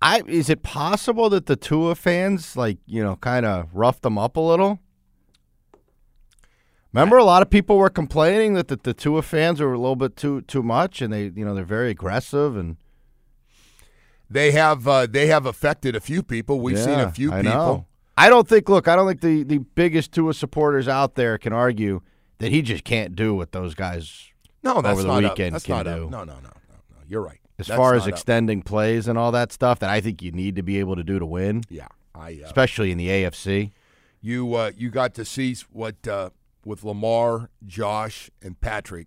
I 0.00 0.22
is 0.26 0.50
it 0.50 0.62
possible 0.62 1.30
that 1.30 1.46
the 1.46 1.56
Tua 1.56 1.94
fans 1.94 2.56
like 2.56 2.78
you 2.86 3.02
know 3.02 3.16
kind 3.16 3.46
of 3.46 3.74
roughed 3.74 4.02
them 4.02 4.18
up 4.18 4.36
a 4.36 4.40
little? 4.40 4.78
Remember, 6.92 7.16
a 7.16 7.24
lot 7.24 7.40
of 7.40 7.48
people 7.48 7.78
were 7.78 7.88
complaining 7.88 8.52
that 8.52 8.68
the, 8.68 8.76
the 8.76 8.92
Tua 8.92 9.22
fans 9.22 9.60
were 9.60 9.72
a 9.72 9.78
little 9.78 9.96
bit 9.96 10.14
too 10.16 10.42
too 10.42 10.62
much, 10.62 11.00
and 11.00 11.12
they 11.12 11.32
you 11.34 11.44
know 11.44 11.54
they're 11.54 11.64
very 11.64 11.90
aggressive 11.90 12.56
and 12.56 12.76
they 14.32 14.52
have 14.52 14.88
uh, 14.88 15.06
they 15.06 15.26
have 15.26 15.46
affected 15.46 15.94
a 15.94 16.00
few 16.00 16.22
people. 16.22 16.60
We've 16.60 16.78
seen 16.78 16.98
a 16.98 17.10
few 17.10 17.32
I 17.32 17.42
people. 17.42 17.52
know. 17.52 17.86
I 18.16 18.28
don't 18.28 18.48
think. 18.48 18.68
Look, 18.68 18.88
I 18.88 18.96
don't 18.96 19.06
think 19.06 19.20
the 19.20 19.42
the 19.42 19.58
biggest 19.58 20.12
Tua 20.12 20.34
supporters 20.34 20.88
out 20.88 21.14
there 21.14 21.38
can 21.38 21.52
argue 21.52 22.00
that 22.42 22.50
he 22.52 22.60
just 22.62 22.84
can't 22.84 23.16
do 23.16 23.34
what 23.34 23.52
those 23.52 23.74
guys 23.74 24.30
No, 24.62 24.82
that's 24.82 24.92
over 24.92 25.02
the 25.02 25.08
not 25.08 25.22
weekend 25.22 25.54
up. 25.54 25.62
That's 25.62 25.64
can 25.64 25.76
not 25.76 25.82
do. 25.84 26.04
up. 26.04 26.10
No, 26.10 26.24
no, 26.24 26.34
no, 26.34 26.40
no, 26.40 26.74
no. 26.90 26.96
You're 27.08 27.22
right. 27.22 27.38
As 27.58 27.66
That's 27.68 27.76
far 27.76 27.94
as 27.94 28.02
up. 28.02 28.08
extending 28.08 28.62
plays 28.62 29.06
and 29.08 29.16
all 29.18 29.30
that 29.32 29.52
stuff, 29.52 29.78
that 29.80 29.90
I 29.90 30.00
think 30.00 30.22
you 30.22 30.32
need 30.32 30.56
to 30.56 30.62
be 30.62 30.78
able 30.78 30.96
to 30.96 31.04
do 31.04 31.18
to 31.18 31.26
win. 31.26 31.62
Yeah, 31.68 31.88
I 32.14 32.40
uh, 32.42 32.46
especially 32.46 32.90
in 32.90 32.98
the 32.98 33.08
AFC. 33.08 33.72
you 34.20 34.54
uh, 34.54 34.72
you 34.76 34.90
got 34.90 35.14
to 35.14 35.24
see 35.24 35.56
what 35.70 36.06
uh, 36.08 36.30
with 36.64 36.82
Lamar, 36.84 37.50
Josh, 37.66 38.30
and 38.42 38.60
Patrick 38.60 39.06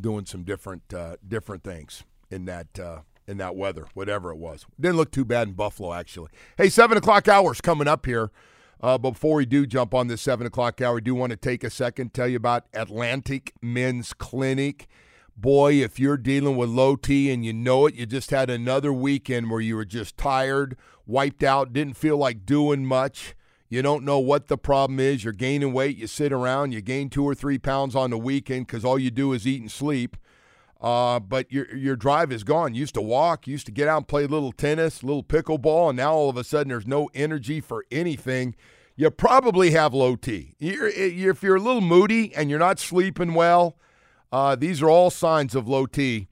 doing 0.00 0.26
some 0.26 0.44
different 0.44 0.94
uh, 0.94 1.16
different 1.26 1.64
things 1.64 2.04
in 2.30 2.44
that 2.44 2.78
uh, 2.78 3.00
in 3.26 3.38
that 3.38 3.56
weather, 3.56 3.86
whatever 3.94 4.30
it 4.30 4.36
was. 4.36 4.64
Didn't 4.78 4.96
look 4.96 5.10
too 5.10 5.24
bad 5.24 5.48
in 5.48 5.54
Buffalo 5.54 5.92
actually. 5.94 6.28
Hey, 6.56 6.68
seven 6.68 6.96
o'clock 6.98 7.26
hours 7.26 7.60
coming 7.60 7.88
up 7.88 8.06
here. 8.06 8.30
Uh, 8.80 8.96
before 8.96 9.36
we 9.36 9.46
do 9.46 9.66
jump 9.66 9.92
on 9.92 10.06
this 10.06 10.22
7 10.22 10.46
o'clock 10.46 10.80
hour, 10.80 10.98
I 10.98 11.00
do 11.00 11.14
want 11.14 11.30
to 11.30 11.36
take 11.36 11.64
a 11.64 11.70
second 11.70 12.14
tell 12.14 12.28
you 12.28 12.36
about 12.36 12.66
Atlantic 12.72 13.52
Men's 13.60 14.12
Clinic. 14.12 14.86
Boy, 15.36 15.74
if 15.74 15.98
you're 15.98 16.16
dealing 16.16 16.56
with 16.56 16.68
low 16.68 16.94
T 16.94 17.30
and 17.30 17.44
you 17.44 17.52
know 17.52 17.86
it, 17.86 17.94
you 17.94 18.06
just 18.06 18.30
had 18.30 18.50
another 18.50 18.92
weekend 18.92 19.50
where 19.50 19.60
you 19.60 19.74
were 19.74 19.84
just 19.84 20.16
tired, 20.16 20.76
wiped 21.06 21.42
out, 21.42 21.72
didn't 21.72 21.96
feel 21.96 22.16
like 22.16 22.46
doing 22.46 22.84
much. 22.84 23.34
You 23.68 23.82
don't 23.82 24.04
know 24.04 24.18
what 24.18 24.48
the 24.48 24.56
problem 24.56 24.98
is. 24.98 25.24
You're 25.24 25.32
gaining 25.32 25.72
weight. 25.72 25.96
You 25.96 26.06
sit 26.06 26.32
around. 26.32 26.72
You 26.72 26.80
gain 26.80 27.10
two 27.10 27.24
or 27.24 27.34
three 27.34 27.58
pounds 27.58 27.94
on 27.94 28.10
the 28.10 28.18
weekend 28.18 28.66
because 28.66 28.84
all 28.84 28.98
you 28.98 29.10
do 29.10 29.32
is 29.32 29.46
eat 29.46 29.60
and 29.60 29.70
sleep. 29.70 30.16
Uh, 30.80 31.18
but 31.18 31.50
your 31.50 31.74
your 31.74 31.96
drive 31.96 32.30
is 32.30 32.44
gone. 32.44 32.74
You 32.74 32.80
used 32.80 32.94
to 32.94 33.02
walk. 33.02 33.46
Used 33.46 33.66
to 33.66 33.72
get 33.72 33.88
out 33.88 33.96
and 33.96 34.08
play 34.08 34.24
a 34.24 34.28
little 34.28 34.52
tennis, 34.52 35.02
a 35.02 35.06
little 35.06 35.24
pickleball, 35.24 35.90
and 35.90 35.96
now 35.96 36.14
all 36.14 36.30
of 36.30 36.36
a 36.36 36.44
sudden 36.44 36.68
there's 36.68 36.86
no 36.86 37.10
energy 37.14 37.60
for 37.60 37.84
anything. 37.90 38.54
You 38.94 39.10
probably 39.10 39.70
have 39.70 39.94
low 39.94 40.16
T. 40.16 40.54
You're, 40.58 40.88
if 40.88 41.42
you're 41.42 41.56
a 41.56 41.60
little 41.60 41.80
moody 41.80 42.34
and 42.34 42.50
you're 42.50 42.58
not 42.58 42.80
sleeping 42.80 43.32
well, 43.34 43.76
uh, 44.32 44.56
these 44.56 44.82
are 44.82 44.90
all 44.90 45.10
signs 45.10 45.54
of 45.54 45.68
low 45.68 45.86
T. 45.86 46.26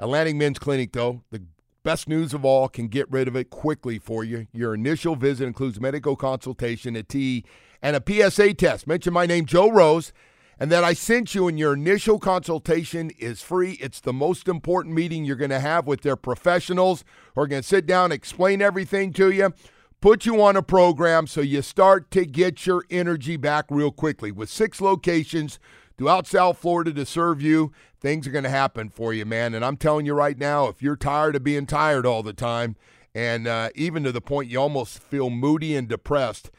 Atlantic 0.00 0.36
Men's 0.36 0.58
Clinic, 0.58 0.92
though, 0.92 1.22
the 1.30 1.42
best 1.82 2.08
news 2.08 2.32
of 2.32 2.42
all, 2.42 2.68
can 2.68 2.88
get 2.88 3.10
rid 3.10 3.28
of 3.28 3.36
it 3.36 3.50
quickly 3.50 3.98
for 3.98 4.24
you. 4.24 4.46
Your 4.52 4.74
initial 4.74 5.14
visit 5.14 5.46
includes 5.46 5.78
medical 5.78 6.16
consultation, 6.16 6.96
a 6.96 7.02
T, 7.02 7.44
and 7.82 7.96
a 7.96 8.30
PSA 8.30 8.54
test. 8.54 8.86
Mention 8.86 9.12
my 9.12 9.26
name, 9.26 9.44
Joe 9.44 9.70
Rose, 9.70 10.12
and 10.58 10.70
that 10.72 10.84
I 10.84 10.94
sent 10.94 11.34
you, 11.34 11.48
and 11.48 11.58
your 11.58 11.74
initial 11.74 12.18
consultation 12.18 13.10
is 13.18 13.42
free. 13.42 13.72
It's 13.80 14.00
the 14.00 14.12
most 14.12 14.48
important 14.48 14.94
meeting 14.94 15.24
you're 15.24 15.36
going 15.36 15.50
to 15.50 15.60
have 15.60 15.86
with 15.86 16.02
their 16.02 16.16
professionals 16.16 17.04
who 17.34 17.42
are 17.42 17.46
going 17.46 17.62
to 17.62 17.68
sit 17.68 17.86
down, 17.86 18.12
explain 18.12 18.62
everything 18.62 19.12
to 19.14 19.30
you 19.30 19.52
put 20.00 20.26
you 20.26 20.40
on 20.42 20.56
a 20.56 20.62
program 20.62 21.26
so 21.26 21.40
you 21.40 21.62
start 21.62 22.10
to 22.12 22.24
get 22.24 22.66
your 22.66 22.84
energy 22.90 23.36
back 23.36 23.64
real 23.70 23.90
quickly. 23.90 24.30
With 24.30 24.48
six 24.48 24.80
locations 24.80 25.58
throughout 25.96 26.26
South 26.26 26.58
Florida 26.58 26.92
to 26.92 27.06
serve 27.06 27.40
you, 27.40 27.72
things 28.00 28.26
are 28.26 28.30
going 28.30 28.44
to 28.44 28.50
happen 28.50 28.88
for 28.88 29.12
you, 29.12 29.24
man. 29.24 29.54
And 29.54 29.64
I'm 29.64 29.76
telling 29.76 30.06
you 30.06 30.14
right 30.14 30.38
now, 30.38 30.68
if 30.68 30.82
you're 30.82 30.96
tired 30.96 31.36
of 31.36 31.44
being 31.44 31.66
tired 31.66 32.06
all 32.06 32.22
the 32.22 32.32
time, 32.32 32.76
and 33.14 33.46
uh, 33.48 33.70
even 33.74 34.04
to 34.04 34.12
the 34.12 34.20
point 34.20 34.50
you 34.50 34.60
almost 34.60 34.98
feel 34.98 35.30
moody 35.30 35.74
and 35.74 35.88
depressed, 35.88 36.50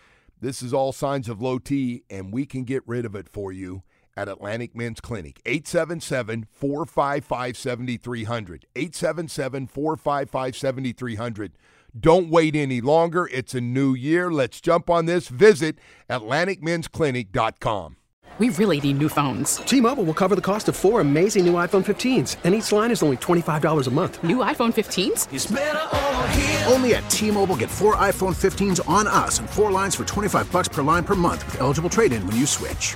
this 0.42 0.62
is 0.62 0.74
all 0.74 0.92
signs 0.92 1.30
of 1.30 1.42
low 1.42 1.60
T, 1.60 2.04
and 2.10 2.34
we 2.34 2.46
can 2.46 2.64
get 2.64 2.84
rid 2.88 3.06
of 3.06 3.16
it 3.16 3.30
for 3.30 3.52
you 3.52 3.84
at 4.18 4.28
Atlantic 4.28 4.76
Men's 4.76 5.00
Clinic. 5.00 5.40
877 5.46 6.48
455 6.52 7.56
7300. 7.56 8.66
877 8.76 9.68
455 9.68 10.56
7300. 10.56 11.52
Don't 11.98 12.30
wait 12.30 12.56
any 12.56 12.82
longer. 12.82 13.30
It's 13.32 13.56
a 13.56 13.62
new 13.62 13.94
year. 13.94 14.32
Let's 14.32 14.60
jump 14.60 14.90
on 14.90 15.06
this. 15.06 15.30
Visit 15.30 15.78
AtlanticMen'sClinic.com. 16.10 17.98
We 18.40 18.50
really 18.50 18.80
need 18.80 19.00
new 19.00 19.10
phones. 19.10 19.58
T-Mobile 19.58 20.04
will 20.04 20.14
cover 20.14 20.36
the 20.36 20.42
cost 20.42 20.70
of 20.70 20.76
four 20.76 21.02
amazing 21.02 21.44
new 21.44 21.54
iPhone 21.54 21.84
15s, 21.84 22.36
and 22.44 22.54
each 22.54 22.72
line 22.72 22.92
is 22.92 23.02
only 23.02 23.18
$25 23.18 23.88
a 23.88 23.90
month. 23.90 24.24
New 24.24 24.38
iPhone 24.38 24.72
15s? 24.72 26.72
Only 26.72 26.94
at 26.94 27.10
T-Mobile 27.10 27.56
get 27.56 27.72
four 27.72 27.96
iPhone 27.96 28.36
15s 28.36 28.88
on 28.88 29.08
us 29.08 29.40
and 29.40 29.50
four 29.50 29.72
lines 29.72 29.96
for 29.96 30.06
25 30.06 30.52
bucks 30.52 30.68
per 30.68 30.84
line 30.84 31.04
per 31.04 31.16
month 31.16 31.44
with 31.46 31.62
eligible 31.62 31.90
trade-in 31.90 32.28
when 32.28 32.36
you 32.36 32.46
switch. 32.46 32.96